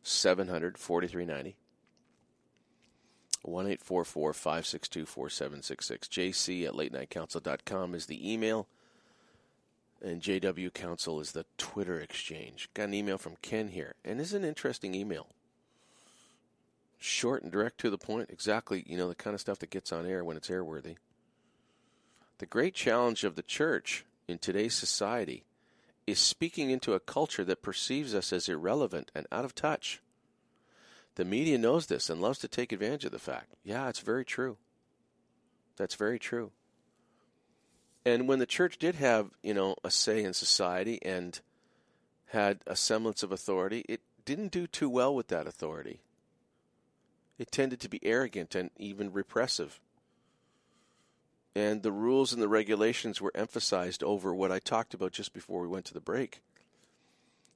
[0.03, 1.57] 700 4390.
[3.41, 3.77] 1
[4.35, 6.09] 562 4766.
[6.09, 8.66] JC at latenightcounsel.com is the email.
[10.03, 12.69] And JW Counsel is the Twitter exchange.
[12.74, 13.95] Got an email from Ken here.
[14.05, 15.28] And this is an interesting email
[17.05, 19.93] short and direct to the point, exactly, you know, the kind of stuff that gets
[19.93, 20.97] on air when it's airworthy.
[22.39, 25.44] The great challenge of the church in today's society
[26.06, 30.02] is speaking into a culture that perceives us as irrelevant and out of touch.
[31.14, 33.55] The media knows this and loves to take advantage of the fact.
[33.62, 34.56] Yeah, it's very true.
[35.76, 36.51] That's very true.
[38.05, 41.40] And when the church did have, you know, a say in society and
[42.26, 46.01] had a semblance of authority, it didn't do too well with that authority.
[47.39, 49.81] It tended to be arrogant and even repressive.
[51.56, 55.61] And the rules and the regulations were emphasized over what I talked about just before
[55.61, 56.40] we went to the break.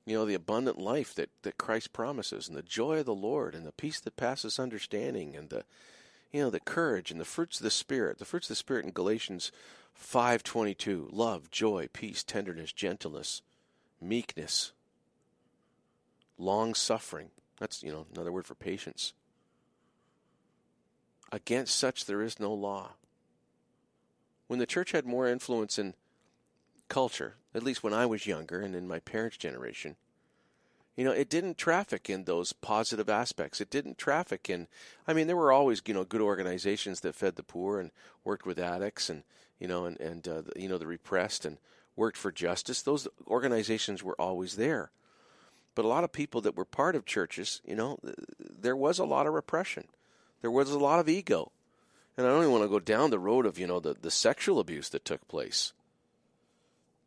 [0.07, 3.55] You know, the abundant life that, that Christ promises, and the joy of the Lord,
[3.55, 5.65] and the peace that passes understanding, and the
[6.33, 8.19] you know, the courage and the fruits of the Spirit.
[8.19, 9.51] The fruits of the Spirit in Galatians
[9.95, 13.43] five twenty two love, joy, peace, tenderness, gentleness,
[14.01, 14.73] meekness,
[16.37, 17.31] long suffering.
[17.59, 19.13] That's you know another word for patience.
[21.31, 22.93] Against such there is no law.
[24.47, 25.95] When the church had more influence in
[26.89, 29.97] culture, at least when I was younger and in my parents' generation,
[30.97, 33.61] you know, it didn't traffic in those positive aspects.
[33.61, 34.67] It didn't traffic in,
[35.07, 37.93] I mean, there were always, you know, good organizations that fed the poor and
[38.25, 39.23] worked with addicts and,
[39.61, 41.59] you know, and, and uh, you know, the repressed and
[41.95, 42.83] worked for justice.
[42.83, 44.91] Those organizations were always there.
[45.77, 48.01] But a lot of people that were part of churches, you know,
[48.39, 49.85] there was a lot of repression.
[50.41, 51.53] There was a lot of ego.
[52.17, 54.11] And I don't even want to go down the road of, you know, the, the
[54.11, 55.73] sexual abuse that took place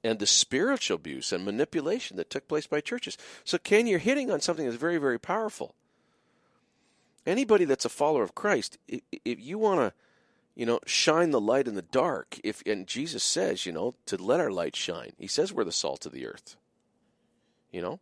[0.03, 3.17] and the spiritual abuse and manipulation that took place by churches.
[3.43, 5.75] So, Ken, you're hitting on something that's very, very powerful.
[7.25, 9.93] Anybody that's a follower of Christ, if, if you want to,
[10.55, 14.17] you know, shine the light in the dark, if and Jesus says, you know, to
[14.17, 15.13] let our light shine.
[15.17, 16.57] He says we're the salt of the earth.
[17.71, 17.99] You know,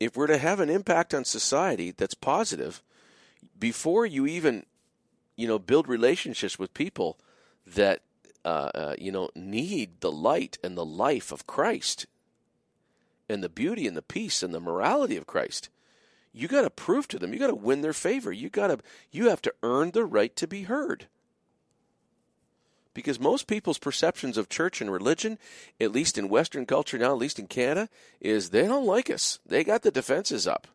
[0.00, 2.82] if we're to have an impact on society that's positive,
[3.58, 4.66] before you even,
[5.36, 7.18] you know, build relationships with people
[7.66, 8.02] that
[8.44, 12.06] uh, uh, you know, need the light and the life of Christ
[13.26, 15.70] and the beauty and the peace and the morality of Christ.
[16.30, 17.32] You got to prove to them.
[17.32, 18.32] You got to win their favor.
[18.32, 18.78] You got to
[19.10, 21.06] you have to earn the right to be heard.
[22.92, 25.38] Because most people's perceptions of church and religion,
[25.80, 27.88] at least in Western culture now, at least in Canada,
[28.20, 29.40] is they don't like us.
[29.46, 30.68] They got the defenses up.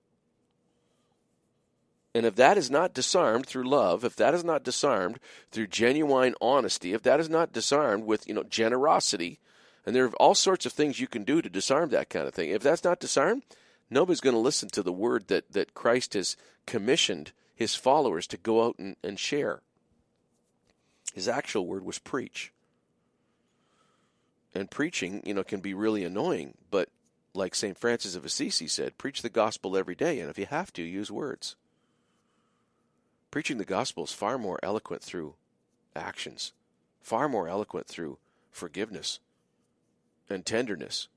[2.14, 5.20] And if that is not disarmed through love, if that is not disarmed
[5.52, 9.40] through genuine honesty, if that is not disarmed with, you know, generosity,
[9.86, 12.34] and there are all sorts of things you can do to disarm that kind of
[12.34, 12.50] thing.
[12.50, 13.44] If that's not disarmed,
[13.90, 18.38] nobody's going to listen to the word that, that Christ has commissioned his followers to
[18.38, 19.62] go out and, and share.
[21.14, 22.52] His actual word was preach.
[24.54, 26.90] And preaching, you know, can be really annoying, but
[27.34, 27.78] like St.
[27.78, 31.12] Francis of Assisi said, preach the gospel every day, and if you have to, use
[31.12, 31.56] words.
[33.32, 35.36] Preaching the gospel is far more eloquent through
[35.96, 36.54] actions,
[37.02, 38.18] far more eloquent through
[38.50, 39.20] forgiveness
[40.30, 41.08] and tenderness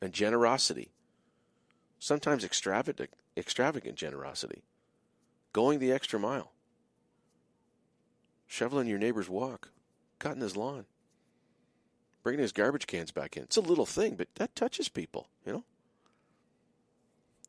[0.00, 0.90] and generosity.
[1.98, 4.64] Sometimes extravagant, extravagant generosity.
[5.52, 6.52] Going the extra mile.
[8.46, 9.70] Shoveling your neighbor's walk.
[10.18, 10.84] Cutting his lawn.
[12.22, 13.44] Bringing his garbage cans back in.
[13.44, 15.64] It's a little thing, but that touches people, you know?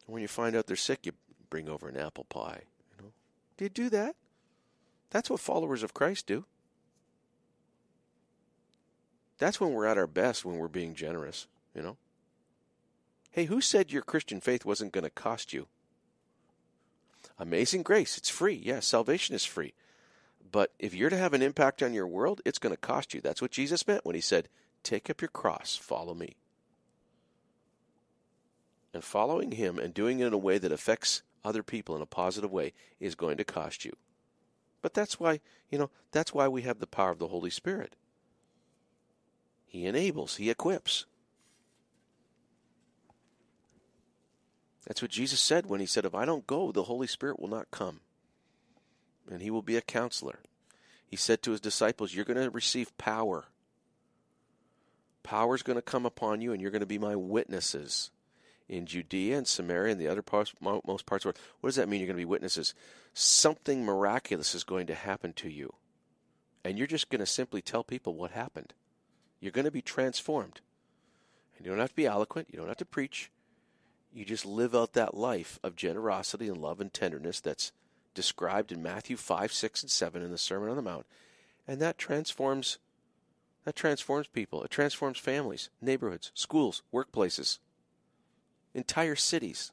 [0.06, 1.14] When you find out they're sick, you
[1.50, 2.64] bring over an apple pie.
[3.64, 4.18] Do you do that?
[5.12, 6.44] That's what followers of Christ do.
[9.38, 11.96] That's when we're at our best, when we're being generous, you know?
[13.32, 15.68] Hey, who said your Christian faith wasn't going to cost you?
[17.40, 18.62] Amazing grace, it's free.
[18.62, 19.74] Yeah, salvation is free.
[20.52, 23.22] But if you're to have an impact on your world, it's going to cost you.
[23.22, 24.50] That's what Jesus meant when he said,
[24.84, 26.36] Take up your cross, follow me.
[28.94, 32.08] And following him and doing it in a way that affects other people in a
[32.08, 33.94] positive way is going to cost you.
[34.82, 35.40] But that's why,
[35.70, 37.96] you know, that's why we have the power of the Holy Spirit.
[39.66, 41.06] He enables, he equips.
[44.86, 47.48] That's what Jesus said when he said, If I don't go, the Holy Spirit will
[47.48, 48.02] not come.
[49.32, 50.40] And he will be a counselor.
[51.08, 53.46] He said to his disciples, You're going to receive power.
[55.24, 58.12] Power is going to come upon you, and you're going to be my witnesses
[58.74, 61.40] in Judea and Samaria and the other parts, most parts of the world.
[61.62, 62.00] What does that mean?
[62.00, 62.74] You're going to be witnesses.
[63.14, 65.74] Something miraculous is going to happen to you.
[66.66, 68.74] And you're just going to simply tell people what happened.
[69.40, 70.62] You're going to be transformed.
[71.58, 72.48] And you don't have to be eloquent.
[72.52, 73.30] You don't have to preach.
[74.12, 77.72] You just live out that life of generosity and love and tenderness that's
[78.14, 81.06] described in Matthew 5, 6, and 7 in the Sermon on the Mount.
[81.68, 82.78] And that transforms
[83.66, 84.62] that transforms people.
[84.64, 87.60] It transforms families, neighborhoods, schools, workplaces
[88.74, 89.72] entire cities.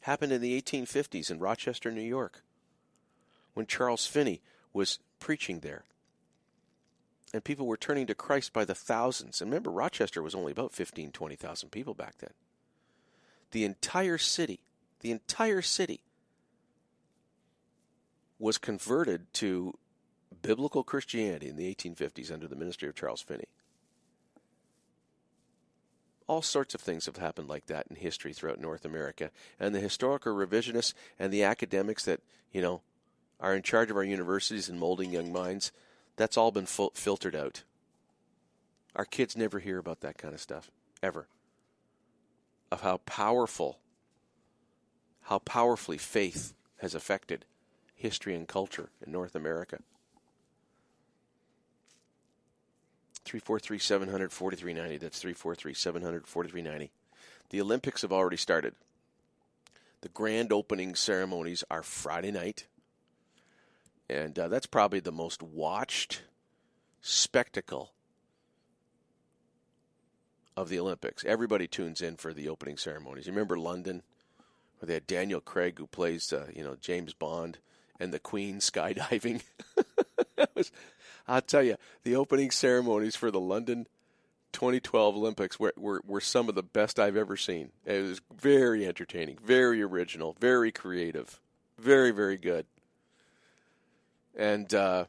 [0.00, 2.42] Happened in the 1850s in Rochester, New York,
[3.54, 4.40] when Charles Finney
[4.72, 5.84] was preaching there.
[7.32, 9.40] And people were turning to Christ by the thousands.
[9.40, 12.32] And remember, Rochester was only about 15, 20,000 people back then.
[13.52, 14.60] The entire city,
[15.00, 16.00] the entire city
[18.38, 19.78] was converted to
[20.42, 23.46] biblical Christianity in the 1850s under the ministry of Charles Finney
[26.32, 29.30] all sorts of things have happened like that in history throughout North America.
[29.60, 32.20] And the historical revisionists and the academics that,
[32.52, 32.80] you know,
[33.38, 35.72] are in charge of our universities and molding young minds,
[36.16, 37.64] that's all been fil- filtered out.
[38.96, 40.70] Our kids never hear about that kind of stuff,
[41.02, 41.26] ever.
[42.70, 43.78] Of how powerful,
[45.24, 47.44] how powerfully faith has affected
[47.94, 49.80] history and culture in North America.
[53.24, 54.98] 343 700 4390.
[54.98, 56.92] That's 343 700 4390.
[57.50, 58.74] The Olympics have already started.
[60.00, 62.66] The grand opening ceremonies are Friday night.
[64.10, 66.22] And uh, that's probably the most watched
[67.00, 67.92] spectacle
[70.56, 71.24] of the Olympics.
[71.24, 73.26] Everybody tunes in for the opening ceremonies.
[73.26, 74.02] You remember London,
[74.78, 77.58] where they had Daniel Craig who plays, uh, you know, James Bond,
[77.98, 79.42] and the Queen skydiving.
[80.36, 80.72] that was,
[81.26, 83.86] I'll tell you, the opening ceremonies for the London
[84.52, 87.70] 2012 Olympics were, were, were some of the best I've ever seen.
[87.84, 91.40] It was very entertaining, very original, very creative,
[91.78, 92.66] very, very good.
[94.36, 95.06] And, uh,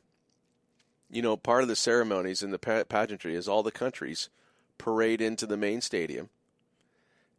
[1.10, 4.30] you know, part of the ceremonies and the pageantry is all the countries
[4.78, 6.30] parade into the main stadium,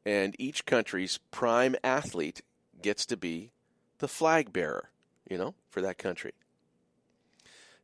[0.07, 2.43] and each country's prime athlete
[2.81, 3.51] gets to be
[3.99, 4.91] the flag bearer,
[5.29, 6.33] you know, for that country.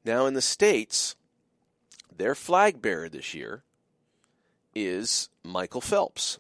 [0.05, 1.14] Now, in the States,
[2.16, 3.62] their flag bearer this year
[4.74, 6.39] is Michael Phelps.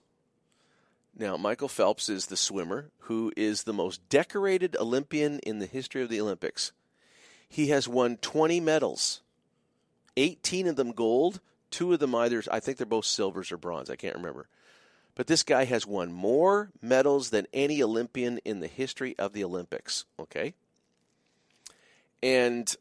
[1.16, 6.02] Now, Michael Phelps is the swimmer who is the most decorated Olympian in the history
[6.02, 6.72] of the Olympics.
[7.48, 9.20] He has won 20 medals,
[10.16, 13.90] 18 of them gold, two of them either, I think they're both silvers or bronze,
[13.90, 14.48] I can't remember.
[15.14, 19.44] But this guy has won more medals than any Olympian in the history of the
[19.44, 20.54] Olympics, okay?
[22.22, 22.74] And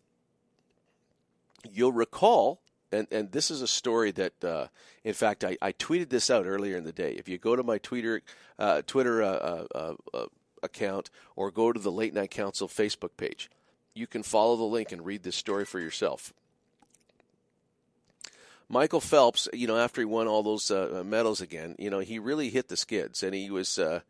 [1.71, 2.61] you'll recall,
[2.91, 4.67] and, and this is a story that, uh,
[5.03, 7.13] in fact, I, I tweeted this out earlier in the day.
[7.13, 8.21] If you go to my Twitter,
[8.57, 10.25] uh, Twitter uh, uh, uh,
[10.63, 13.49] account or go to the Late Night Counsel Facebook page,
[13.93, 16.33] you can follow the link and read this story for yourself.
[18.71, 22.19] Michael Phelps, you know, after he won all those uh, medals again, you know, he
[22.19, 24.01] really hit the skids, and he was, uh,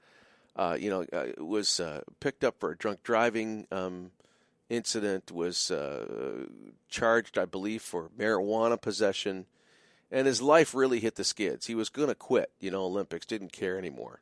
[0.58, 4.12] uh, you know, uh, was uh, picked up for a drunk driving um,
[4.70, 6.46] incident, was uh,
[6.88, 9.46] charged, I believe, for marijuana possession,
[10.12, 11.68] and his life really hit the skids.
[11.68, 14.20] He was going to quit, you know, Olympics, didn't care anymore.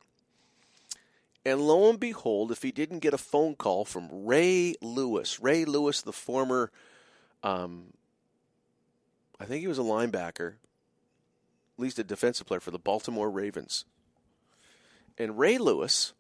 [1.46, 5.64] And lo and behold, if he didn't get a phone call from Ray Lewis, Ray
[5.64, 6.72] Lewis, the former
[7.44, 7.94] um,
[9.40, 13.86] I think he was a linebacker, at least a defensive player for the Baltimore Ravens.
[15.18, 16.14] And Ray Lewis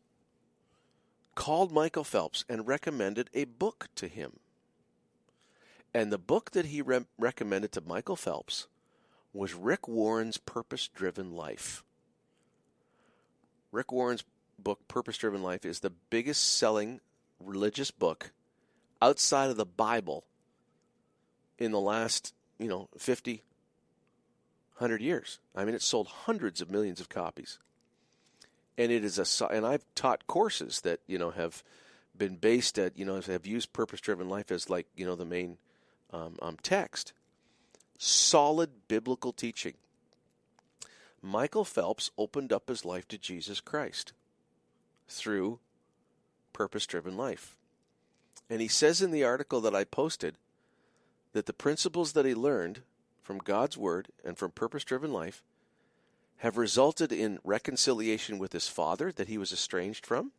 [1.37, 4.39] called Michael Phelps and recommended a book to him.
[5.93, 8.65] And the book that he re- recommended to Michael Phelps
[9.33, 11.83] was Rick Warren's Purpose Driven Life.
[13.71, 14.23] Rick Warren's
[14.57, 17.01] book, Purpose Driven Life, is the biggest selling
[17.39, 18.31] religious book
[18.99, 20.25] outside of the Bible
[21.59, 23.43] in the last you know, 50,
[24.77, 25.37] 100 years.
[25.55, 27.59] I mean, it sold hundreds of millions of copies.
[28.77, 31.63] And it is a, and I've taught courses that, you know, have
[32.15, 35.25] been based at, you know, have used purpose driven life as like, you know, the
[35.25, 35.57] main
[36.11, 37.13] um, um, text.
[37.97, 39.73] Solid biblical teaching.
[41.21, 44.13] Michael Phelps opened up his life to Jesus Christ
[45.07, 45.59] through
[46.53, 47.55] purpose driven life.
[48.49, 50.37] And he says in the article that I posted
[51.33, 52.81] that the principles that he learned
[53.21, 55.43] from God's Word and from purpose driven life
[56.37, 60.31] have resulted in reconciliation with his father that he was estranged from,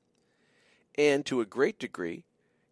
[0.97, 2.25] and to a great degree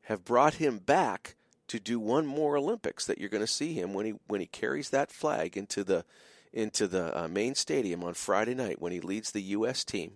[0.03, 1.35] have brought him back
[1.69, 4.47] to do one more Olympics that you're going to see him when he when he
[4.47, 6.05] carries that flag into the
[6.53, 9.85] into the uh, main stadium on Friday night when he leads the U.S.
[9.85, 10.13] team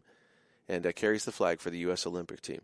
[0.69, 2.07] and uh, carries the flag for the U.S.
[2.07, 2.61] Olympic team.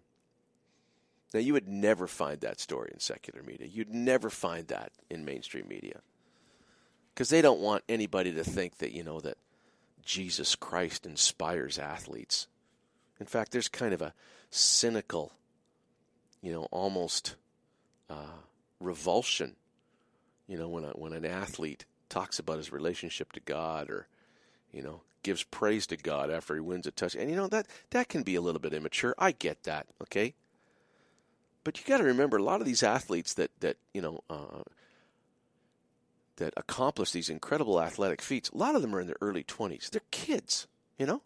[1.35, 3.67] Now, you would never find that story in secular media.
[3.67, 6.01] You'd never find that in mainstream media.
[7.13, 9.37] Because they don't want anybody to think that, you know, that
[10.07, 12.47] Jesus Christ inspires athletes.
[13.21, 14.15] In fact, there's kind of a
[14.51, 15.33] cynical,
[16.41, 17.35] you know, almost
[18.09, 18.41] uh,
[18.81, 19.57] revulsion,
[20.47, 24.07] you know, when, a, when an athlete talks about his relationship to God or,
[24.73, 27.15] you know, gives praise to God after he wins a touch.
[27.15, 29.15] And, you know, that, that can be a little bit immature.
[29.19, 30.35] I get that, okay?
[31.67, 34.63] But you got to remember, a lot of these athletes that that you know uh,
[36.37, 39.89] that accomplish these incredible athletic feats, a lot of them are in their early twenties.
[39.91, 40.67] They're kids,
[40.99, 41.23] you know,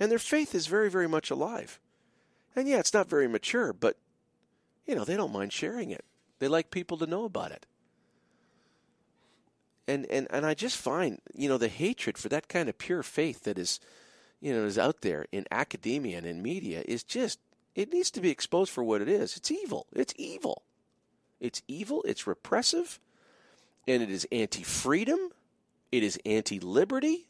[0.00, 1.78] and their faith is very, very much alive.
[2.54, 3.96] And yeah, it's not very mature, but
[4.86, 6.04] you know they don't mind sharing it.
[6.38, 7.66] They like people to know about it.
[9.88, 13.02] And and and I just find you know the hatred for that kind of pure
[13.02, 13.80] faith that is
[14.40, 17.38] you know is out there in academia and in media is just
[17.74, 19.36] it needs to be exposed for what it is.
[19.36, 19.86] It's evil.
[19.92, 20.62] It's evil.
[21.40, 22.02] It's evil.
[22.06, 23.00] It's repressive.
[23.86, 25.18] And it is anti freedom.
[25.90, 27.28] It is anti liberty.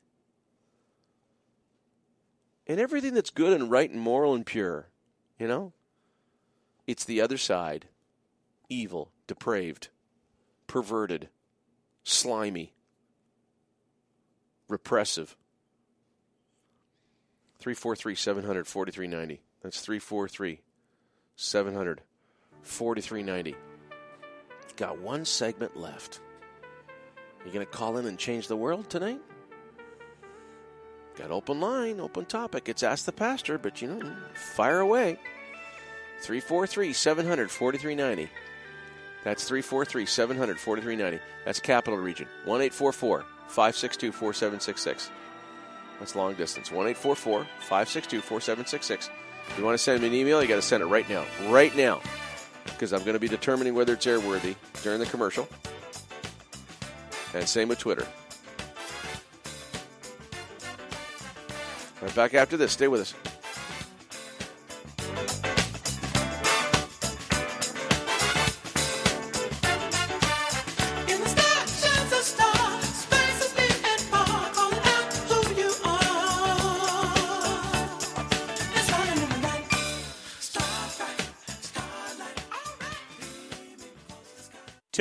[2.66, 4.88] And everything that's good and right and moral and pure,
[5.38, 5.72] you know?
[6.86, 7.86] It's the other side
[8.68, 9.88] evil, depraved,
[10.66, 11.28] perverted,
[12.04, 12.72] slimy,
[14.68, 15.36] repressive.
[17.58, 19.42] 343 700 4390.
[19.62, 20.60] That's 343
[21.36, 22.00] 700
[22.62, 23.56] 4390.
[24.76, 26.20] Got one segment left.
[27.44, 29.20] You going to call in and change the world tonight?
[31.16, 32.68] Got open line, open topic.
[32.68, 35.18] It's Ask the Pastor, but you know, fire away.
[36.22, 38.32] 343 700 4390.
[39.24, 41.22] That's 343 700 4390.
[41.44, 42.28] That's Capital Region.
[42.44, 45.10] 1 562 4766.
[45.98, 46.70] That's long distance.
[46.70, 49.10] 1 562 4766.
[49.48, 51.24] If you want to send me an email, you got to send it right now.
[51.48, 52.00] Right now.
[52.64, 55.48] Because I'm going to be determining whether it's airworthy during the commercial.
[57.34, 58.06] And same with Twitter.
[62.02, 62.72] Right back after this.
[62.72, 63.14] Stay with us.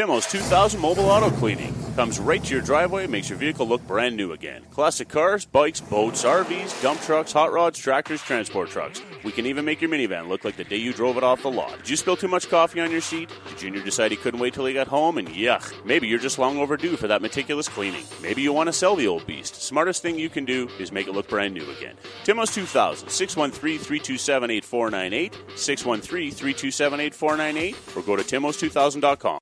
[0.02, 3.86] Timo's 2000 Mobile Auto Cleaning comes right to your driveway and makes your vehicle look
[3.86, 4.64] brand new again.
[4.72, 9.00] Classic cars, bikes, boats, RVs, dump trucks, hot rods, tractors, transport trucks.
[9.24, 11.52] We can even make your minivan look like the day you drove it off the
[11.52, 11.78] lot.
[11.78, 13.30] Did you spill too much coffee on your seat?
[13.48, 15.20] Did Junior decide he couldn't wait till he got home?
[15.20, 18.06] And yuck, maybe you're just long overdue for that meticulous cleaning.
[18.24, 19.62] Maybe you want to sell the old beast.
[19.62, 21.96] Smartest thing you can do is make it look brand new again.
[22.24, 29.38] Timo's 2000, 613 327 8498, 613 327 8498, or go to timos2000.com.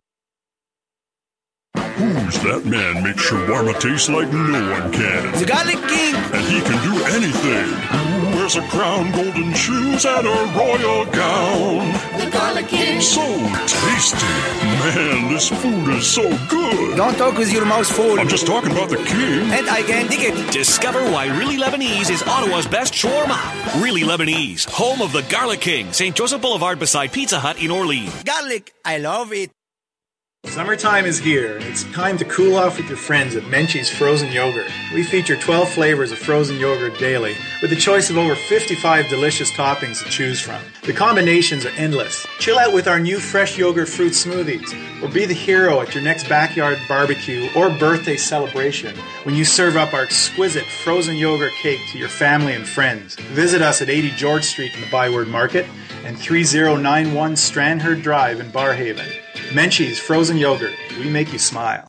[1.99, 5.38] Who's that man makes shawarma taste like no one can?
[5.38, 6.15] The Garlic King.
[6.31, 7.67] And he can do anything.
[7.91, 11.91] Who wears a crown, golden shoes, and a royal gown?
[12.17, 13.01] The Garlic King.
[13.01, 13.19] So
[13.67, 14.26] tasty.
[14.80, 16.95] Man, this food is so good.
[16.95, 18.17] Don't talk with your mouth full.
[18.17, 19.51] I'm just talking about the king.
[19.51, 20.53] And I can dig it.
[20.53, 23.84] Discover why Really Lebanese is Ottawa's best shawarma.
[23.84, 26.15] Really Lebanese, home of the Garlic King, St.
[26.15, 28.23] Joseph Boulevard beside Pizza Hut in Orleans.
[28.23, 28.71] Garlic.
[28.85, 29.51] I love it.
[30.60, 34.68] Summertime is here, it's time to cool off with your friends at Menchie's Frozen Yogurt.
[34.94, 39.52] We feature 12 flavors of frozen yogurt daily, with a choice of over 55 delicious
[39.52, 40.61] toppings to choose from.
[40.84, 42.26] The combinations are endless.
[42.40, 46.03] Chill out with our new fresh yogurt fruit smoothies, or be the hero at your
[46.03, 51.80] next backyard barbecue or birthday celebration when you serve up our exquisite frozen yogurt cake
[51.91, 53.16] to your family and friends.
[53.16, 55.68] Visit us at 80 George Street in the Byward Market
[56.05, 59.07] and 3091 Strandherd Drive in Barrhaven.
[59.51, 60.73] Menchie's Frozen Yogurt.
[60.99, 61.88] We make you smile.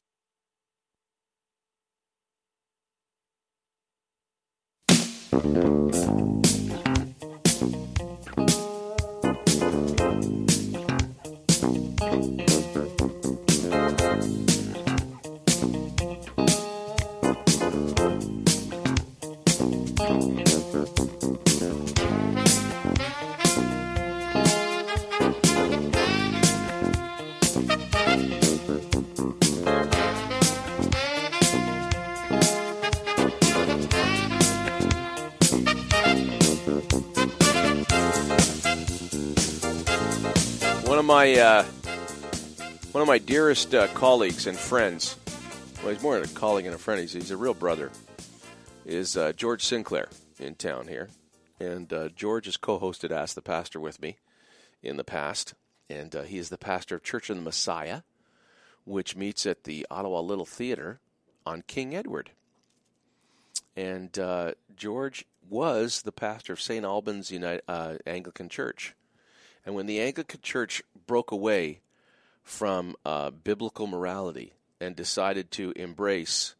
[41.10, 41.64] My uh,
[42.92, 45.16] one of my dearest uh, colleagues and friends.
[45.82, 47.00] Well, he's more than a colleague and a friend.
[47.00, 47.90] He's, he's a real brother.
[48.86, 50.08] Is uh, George Sinclair
[50.38, 51.08] in town here,
[51.58, 54.18] and uh, George has co-hosted Ask the Pastor with me
[54.84, 55.54] in the past,
[55.88, 58.02] and uh, he is the pastor of Church of the Messiah,
[58.84, 61.00] which meets at the Ottawa Little Theater
[61.44, 62.30] on King Edward.
[63.76, 66.84] And uh, George was the pastor of St.
[66.84, 67.64] Albans United,
[68.06, 68.94] Anglican Church.
[69.64, 71.80] And when the Anglican Church broke away
[72.44, 76.54] from uh, biblical morality and decided to embrace,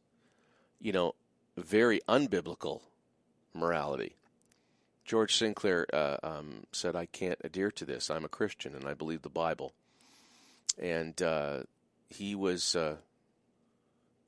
[0.81, 1.15] you know,
[1.57, 2.81] very unbiblical
[3.55, 4.17] morality,
[5.05, 8.11] George Sinclair uh, um, said, I can't adhere to this.
[8.11, 9.73] I'm a Christian and I believe the Bible.
[10.83, 11.61] And uh,
[12.09, 12.97] he was, uh,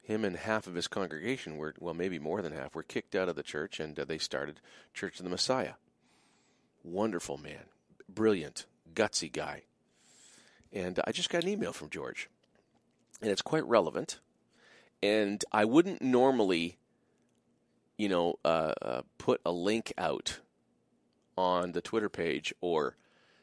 [0.02, 3.28] him and half of his congregation were, well, maybe more than half, were kicked out
[3.28, 4.60] of the church and uh, they started
[4.94, 5.74] Church of the Messiah.
[6.84, 7.64] Wonderful man,
[8.08, 9.64] brilliant, gutsy guy.
[10.72, 12.28] And I just got an email from George,
[13.20, 14.20] and it's quite relevant.
[15.02, 16.78] And I wouldn't normally,
[17.98, 20.40] you know, uh, uh, put a link out
[21.36, 22.96] on the Twitter page or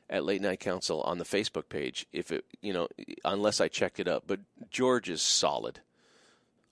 [0.10, 2.88] at Late Night Counsel on the Facebook page if it, you know,
[3.24, 4.24] unless I checked it up.
[4.26, 4.40] But
[4.72, 5.82] George is solid.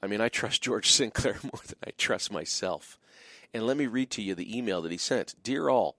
[0.02, 2.98] I mean, I trust George Sinclair more than I trust myself.
[3.54, 5.36] And let me read to you the email that he sent.
[5.44, 5.98] Dear all,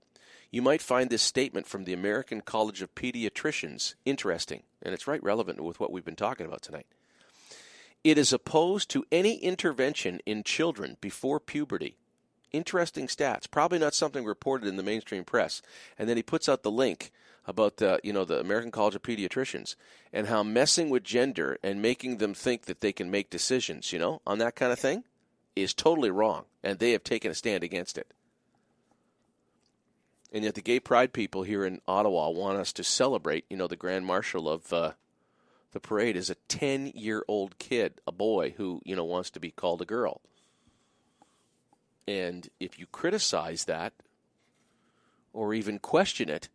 [0.51, 5.23] you might find this statement from the American College of Pediatricians interesting, and it's right
[5.23, 6.87] relevant with what we've been talking about tonight.
[8.05, 11.97] It is opposed to any intervention in children before puberty.
[12.53, 13.51] Interesting stats.
[13.51, 15.61] Probably not something reported in the mainstream press.
[15.99, 17.11] And then he puts out the link
[17.45, 19.75] about the you know the American College of Pediatricians
[20.13, 23.99] and how messing with gender and making them think that they can make decisions, you
[23.99, 25.05] know, on that kind of thing,
[25.57, 28.13] is totally wrong, and they have taken a stand against it.
[30.33, 33.47] And yet, the gay pride people here in Ottawa want us to celebrate.
[33.49, 34.93] You know, the grand marshal of uh,
[35.73, 39.81] the parade is a ten-year-old kid, a boy who you know wants to be called
[39.81, 40.21] a girl.
[42.07, 43.95] And if you criticize that,
[45.33, 46.49] or even question it,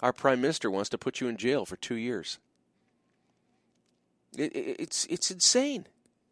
[0.00, 2.38] our prime minister wants to put you in jail for two years.
[4.36, 5.86] It, it, it's it's insane.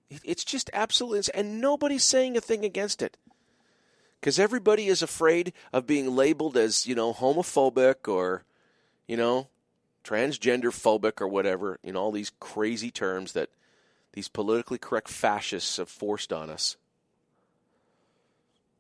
[0.09, 3.17] It, it's just absolutely and nobody's saying a thing against it
[4.25, 8.43] because everybody is afraid of being labeled as you know homophobic or
[9.07, 9.49] you know
[10.03, 11.79] transgender phobic or whatever.
[11.85, 13.51] Know all these crazy terms that
[14.15, 16.79] these politically correct fascists have forced on us.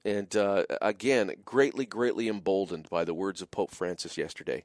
[0.03, 4.65] And uh, again, greatly, greatly emboldened by the words of Pope Francis yesterday,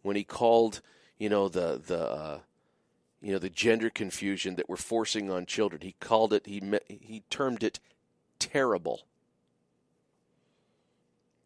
[0.00, 0.80] when he called,
[1.18, 2.38] you know, the the uh,
[3.20, 5.82] you know the gender confusion that we're forcing on children.
[5.82, 6.46] He called it.
[6.46, 7.78] He he termed it
[8.38, 9.02] terrible.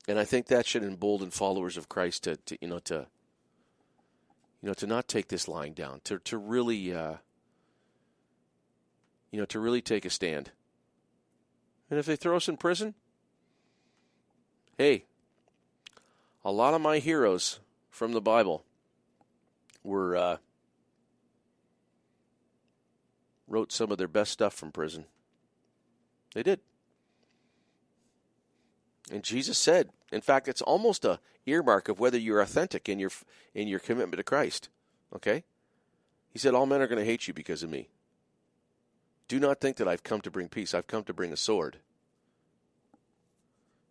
[0.08, 3.06] And I think that should embolden followers of Christ to, to you know to
[4.60, 7.16] you know to not take this lying down, to to really uh,
[9.30, 10.50] you know to really take a stand.
[11.88, 12.94] And if they throw us in prison,
[14.78, 15.04] hey,
[16.44, 17.60] a lot of my heroes
[17.90, 18.64] from the Bible
[19.84, 20.36] were uh,
[23.46, 25.04] wrote some of their best stuff from prison.
[26.34, 26.60] They did.
[29.10, 33.10] And Jesus said, in fact, it's almost a earmark of whether you're authentic in your
[33.54, 34.68] in your commitment to Christ.
[35.14, 35.44] Okay?
[36.30, 37.88] He said, All men are going to hate you because of me.
[39.28, 40.74] Do not think that I've come to bring peace.
[40.74, 41.78] I've come to bring a sword.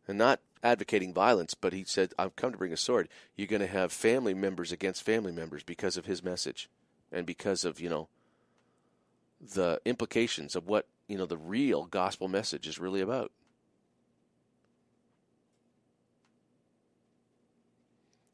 [0.08, 3.08] And not advocating violence, but he said, I've come to bring a sword.
[3.36, 6.70] You're going to have family members against family members because of his message
[7.12, 8.08] and because of, you know,
[9.40, 13.32] the implications of what, you know, the real gospel message is really about.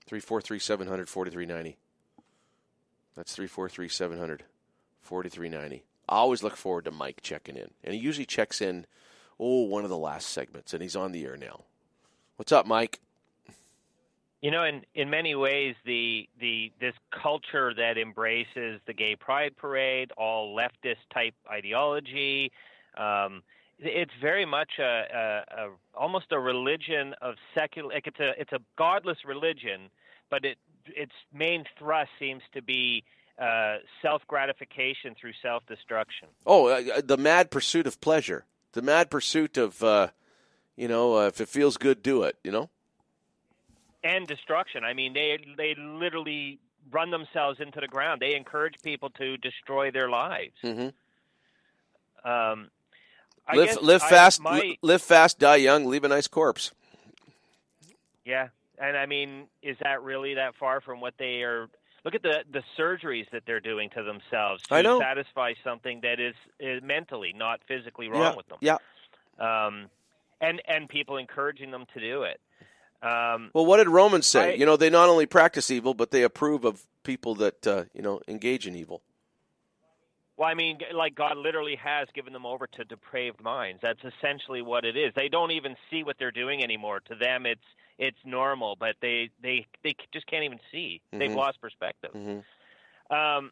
[0.08, 1.78] Three four three seven hundred forty three ninety.
[3.16, 4.44] That's three four three seven hundred
[5.02, 5.84] forty three ninety.
[6.08, 8.86] I always look forward to Mike checking in, and he usually checks in.
[9.40, 11.62] Oh, one of the last segments, and he's on the air now.
[12.38, 13.00] What's up, Mike?
[14.42, 19.58] You know, in in many ways, the the this culture that embraces the gay pride
[19.58, 22.52] parade, all leftist type ideology,
[22.96, 23.44] um,
[23.80, 27.90] it's very much a, a, a almost a religion of secular.
[27.90, 29.90] Like it's a it's a godless religion,
[30.30, 33.04] but it its main thrust seems to be
[33.40, 36.28] uh, self gratification through self destruction.
[36.46, 40.08] Oh, uh, the mad pursuit of pleasure, the mad pursuit of, uh,
[40.76, 42.38] you know, uh, if it feels good, do it.
[42.44, 42.70] You know.
[44.04, 44.84] and destruction.
[44.84, 46.60] I mean, they they literally
[46.92, 48.22] run themselves into the ground.
[48.22, 50.54] They encourage people to destroy their lives.
[50.64, 50.90] Mm-hmm.
[52.30, 52.70] Um,
[53.48, 56.72] I Live, live I- fast, my- live fast, die young, leave a nice corpse.
[58.26, 61.68] yeah, and I mean, is that really that far from what they are?
[62.06, 66.36] Look at the the surgeries that they're doing to themselves to satisfy something that is,
[66.60, 68.58] is mentally, not physically wrong yeah, with them.
[68.62, 68.78] yeah.
[69.40, 69.90] Um,
[70.40, 72.40] and and people encouraging them to do it.
[73.02, 74.52] Um, Well, what did Romans say?
[74.52, 77.84] I- you know, they not only practice evil, but they approve of people that uh,
[77.94, 79.02] you know engage in evil.
[80.38, 83.80] Well, I mean, like God literally has given them over to depraved minds.
[83.82, 85.12] That's essentially what it is.
[85.16, 87.00] They don't even see what they're doing anymore.
[87.02, 87.60] To them, it's
[87.98, 91.02] it's normal, but they they they just can't even see.
[91.12, 91.36] They've Mhm.
[91.36, 92.12] lost perspective.
[92.14, 93.14] Mm-hmm.
[93.14, 93.52] Um,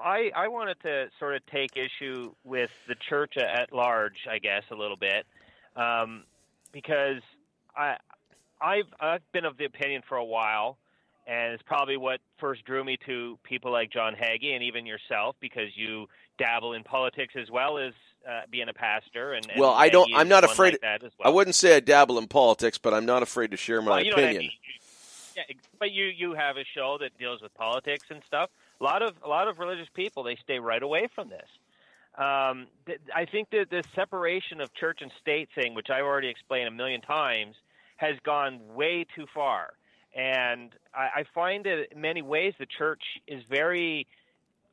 [0.00, 4.62] I I wanted to sort of take issue with the church at large, I guess,
[4.70, 5.26] a little bit,
[5.76, 6.24] um,
[6.72, 7.22] because
[7.76, 7.96] I
[8.60, 10.78] I've I've been of the opinion for a while,
[11.26, 15.36] and it's probably what first drew me to people like John Hagee and even yourself,
[15.40, 16.08] because you
[16.38, 17.92] dabble in politics as well as
[18.28, 19.32] uh, being a pastor.
[19.32, 20.10] And, and well, I don't.
[20.14, 20.74] I'm not afraid.
[20.74, 23.56] Like that as I wouldn't say I dabble in politics, but I'm not afraid to
[23.56, 24.42] share my Well, you know I opinion.
[24.42, 24.50] mean.
[25.36, 25.42] Yeah,
[25.78, 28.50] but you you have a show that deals with politics and stuff.
[28.80, 31.48] A lot of a lot of religious people they stay right away from this.
[32.16, 36.28] Um, th- I think that the separation of church and state thing, which I've already
[36.28, 37.54] explained a million times,
[37.96, 39.70] has gone way too far.
[40.16, 44.08] And I, I find that in many ways the church is very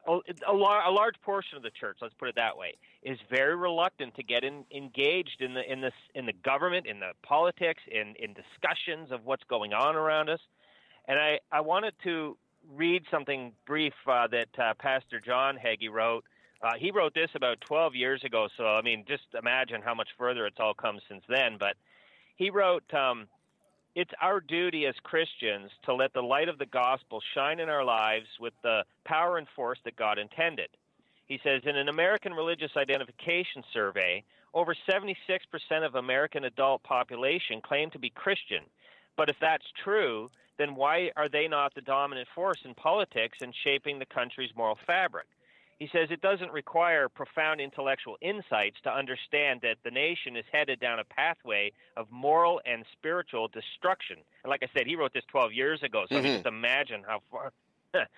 [0.08, 3.56] a, a, a large portion of the church, let's put it that way, is very
[3.56, 7.82] reluctant to get in, engaged in the in the in the government, in the politics,
[7.92, 10.40] in in discussions of what's going on around us.
[11.08, 12.38] And I I wanted to
[12.74, 16.24] read something brief uh, that uh, Pastor John Hagee wrote.
[16.62, 20.08] Uh, he wrote this about 12 years ago, so I mean, just imagine how much
[20.18, 21.58] further it's all come since then.
[21.60, 21.76] But
[22.38, 23.28] he wrote, um,
[23.96, 27.86] "It's our duty as Christians to let the light of the gospel shine in our
[27.86, 30.68] lives with the power and force that God intended.
[31.28, 35.16] He says in an American religious identification survey, over 76%
[35.86, 38.64] of American adult population claim to be Christian.
[39.16, 43.56] But if that's true, then why are they not the dominant force in politics and
[43.64, 45.28] shaping the country's moral fabric?
[45.80, 50.80] He says it doesn't require profound intellectual insights to understand that the nation is headed
[50.80, 54.18] down a pathway of moral and spiritual destruction.
[54.44, 56.36] And like I said, he wrote this 12 years ago, so I Mhm.
[56.36, 57.52] just imagine how far.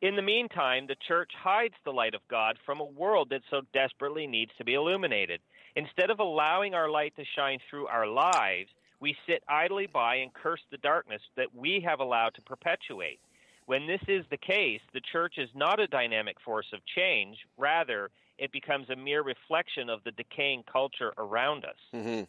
[0.00, 3.62] In the meantime, the church hides the light of God from a world that so
[3.72, 5.40] desperately needs to be illuminated.
[5.76, 8.68] Instead of allowing our light to shine through our lives,
[8.98, 13.20] we sit idly by and curse the darkness that we have allowed to perpetuate.
[13.66, 17.38] When this is the case, the church is not a dynamic force of change.
[17.56, 21.76] Rather, it becomes a mere reflection of the decaying culture around us.
[21.94, 22.24] Mm-hmm.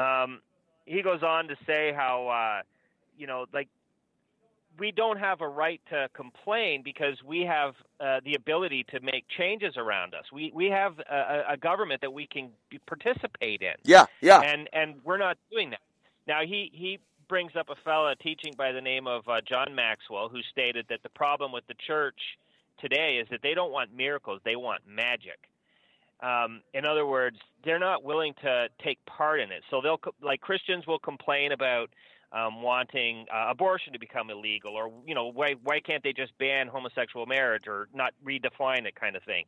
[0.00, 0.40] Um,
[0.86, 2.62] he goes on to say how, uh,
[3.16, 3.68] you know, like
[4.78, 9.24] we don't have a right to complain because we have uh, the ability to make
[9.28, 10.24] changes around us.
[10.32, 12.50] We we have a, a government that we can
[12.86, 13.74] participate in.
[13.84, 14.40] Yeah, yeah.
[14.40, 15.80] And and we're not doing that.
[16.26, 16.98] Now he he
[17.28, 21.02] brings up a fellow teaching by the name of uh, John Maxwell who stated that
[21.02, 22.18] the problem with the church
[22.80, 25.38] today is that they don't want miracles, they want magic.
[26.22, 29.62] Um, in other words, they're not willing to take part in it.
[29.70, 31.90] So they'll like Christians will complain about
[32.32, 36.36] um, wanting uh, abortion to become illegal, or you know why why can't they just
[36.38, 39.44] ban homosexual marriage or not redefine it, kind of thing.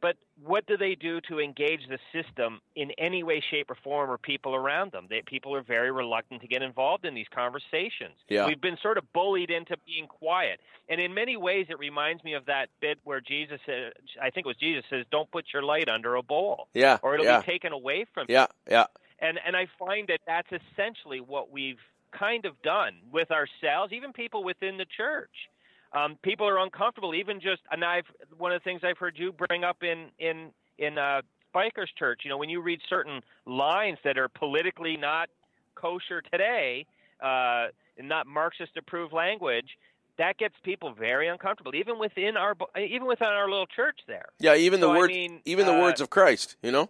[0.00, 4.10] But what do they do to engage the system in any way, shape, or form,
[4.10, 5.06] or people around them?
[5.08, 8.14] They, people are very reluctant to get involved in these conversations.
[8.28, 8.46] Yeah.
[8.46, 12.34] We've been sort of bullied into being quiet, and in many ways, it reminds me
[12.34, 15.62] of that bit where Jesus, said, I think it was Jesus says, "Don't put your
[15.62, 17.40] light under a bowl, Yeah, or it'll yeah.
[17.40, 18.86] be taken away from you." Yeah, yeah.
[19.18, 21.80] and and I find that that's essentially what we've
[22.12, 25.48] kind of done with ourselves, even people within the church.
[25.92, 27.62] Um, people are uncomfortable, even just.
[27.70, 28.06] And I've
[28.36, 31.22] one of the things I've heard you bring up in in in uh,
[31.54, 32.20] Bikers Church.
[32.24, 35.28] You know, when you read certain lines that are politically not
[35.74, 36.86] kosher today,
[37.22, 37.68] uh,
[37.98, 39.78] and not Marxist approved language.
[40.18, 44.26] That gets people very uncomfortable, even within our even within our little church there.
[44.38, 46.56] Yeah, even the So, I word, mean, even the uh, words of Christ.
[46.62, 46.88] You know.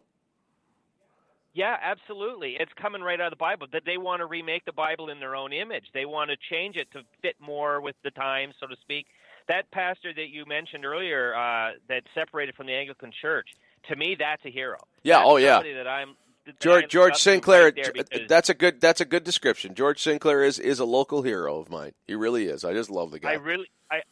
[1.56, 2.56] Yeah, absolutely.
[2.60, 3.66] It's coming right out of the Bible.
[3.72, 5.84] That they want to remake the Bible in their own image.
[5.94, 9.06] They want to change it to fit more with the times, so to speak.
[9.48, 13.48] That pastor that you mentioned earlier, uh, that separated from the Anglican Church,
[13.88, 14.76] to me, that's a hero.
[15.02, 15.62] Yeah, That's oh, yeah.
[15.62, 16.16] That I'm
[16.60, 17.72] George George Sinclair.
[17.72, 18.82] right because that's a good.
[18.82, 19.74] That's a good description.
[19.74, 21.92] George Sinclair is is a local hero of mine.
[22.06, 22.66] He really is.
[22.66, 23.30] I just love the guy.
[23.30, 24.02] I really, I,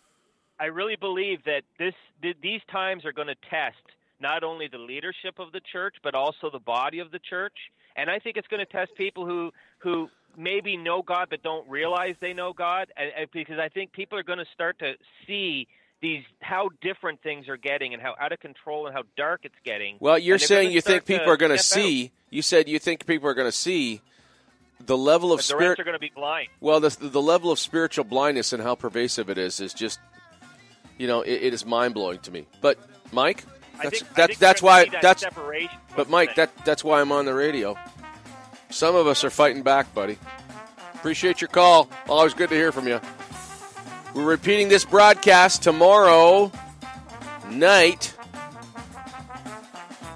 [0.58, 3.76] I really believe that this th- these times are going to test
[4.24, 7.56] not only the leadership of the church but also the body of the church,
[7.94, 11.68] and I think it's going to test people who who maybe know God but don't
[11.68, 14.94] realize they know God, and, and because I think people are going to start to
[15.26, 15.68] see
[16.00, 19.54] these how different things are getting and how out of control and how dark it's
[19.64, 19.96] getting.
[20.00, 21.84] Well, you're saying you think people are going to step out.
[21.84, 22.12] see.
[22.30, 24.00] You said you think people are going to see
[24.80, 25.78] the level of spirit.
[25.78, 26.48] are going to be blind.
[26.60, 29.98] Well, the the level of spiritual blindness and how pervasive it is is just,
[30.98, 32.46] you know, it, it is mind blowing to me.
[32.60, 32.78] But
[33.12, 33.44] Mike,
[33.82, 35.22] that's think- I that's why that that's.
[35.22, 35.78] separation.
[35.96, 37.76] But Mike, that that's why I'm on the radio.
[38.70, 40.18] Some of us are fighting back, buddy.
[40.94, 41.88] Appreciate your call.
[42.08, 43.00] Always good to hear from you.
[44.14, 46.50] We're repeating this broadcast tomorrow
[47.50, 48.14] night.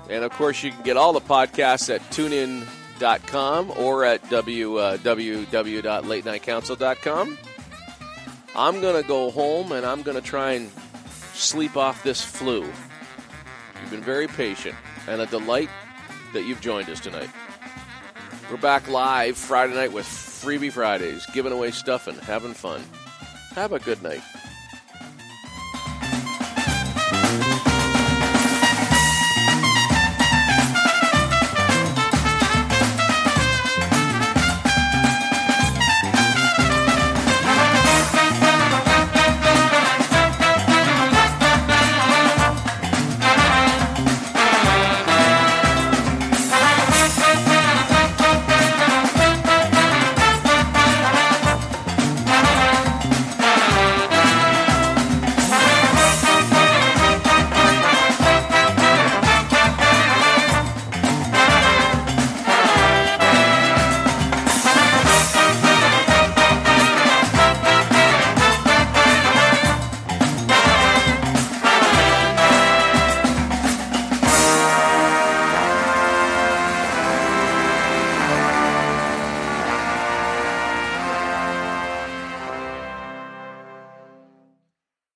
[0.09, 7.39] And of course, you can get all the podcasts at tunein.com or at uh, www.latenightcounsel.com.
[8.57, 10.71] I'm going to go home and I'm going to try and
[11.35, 12.67] sleep off this flu.
[13.89, 15.71] You've been very patient and a delight
[16.35, 17.31] that you've joined us tonight.
[18.51, 22.83] We're back live Friday night with Freebie Fridays, giving away stuff and having fun.
[23.55, 24.21] Have a good night.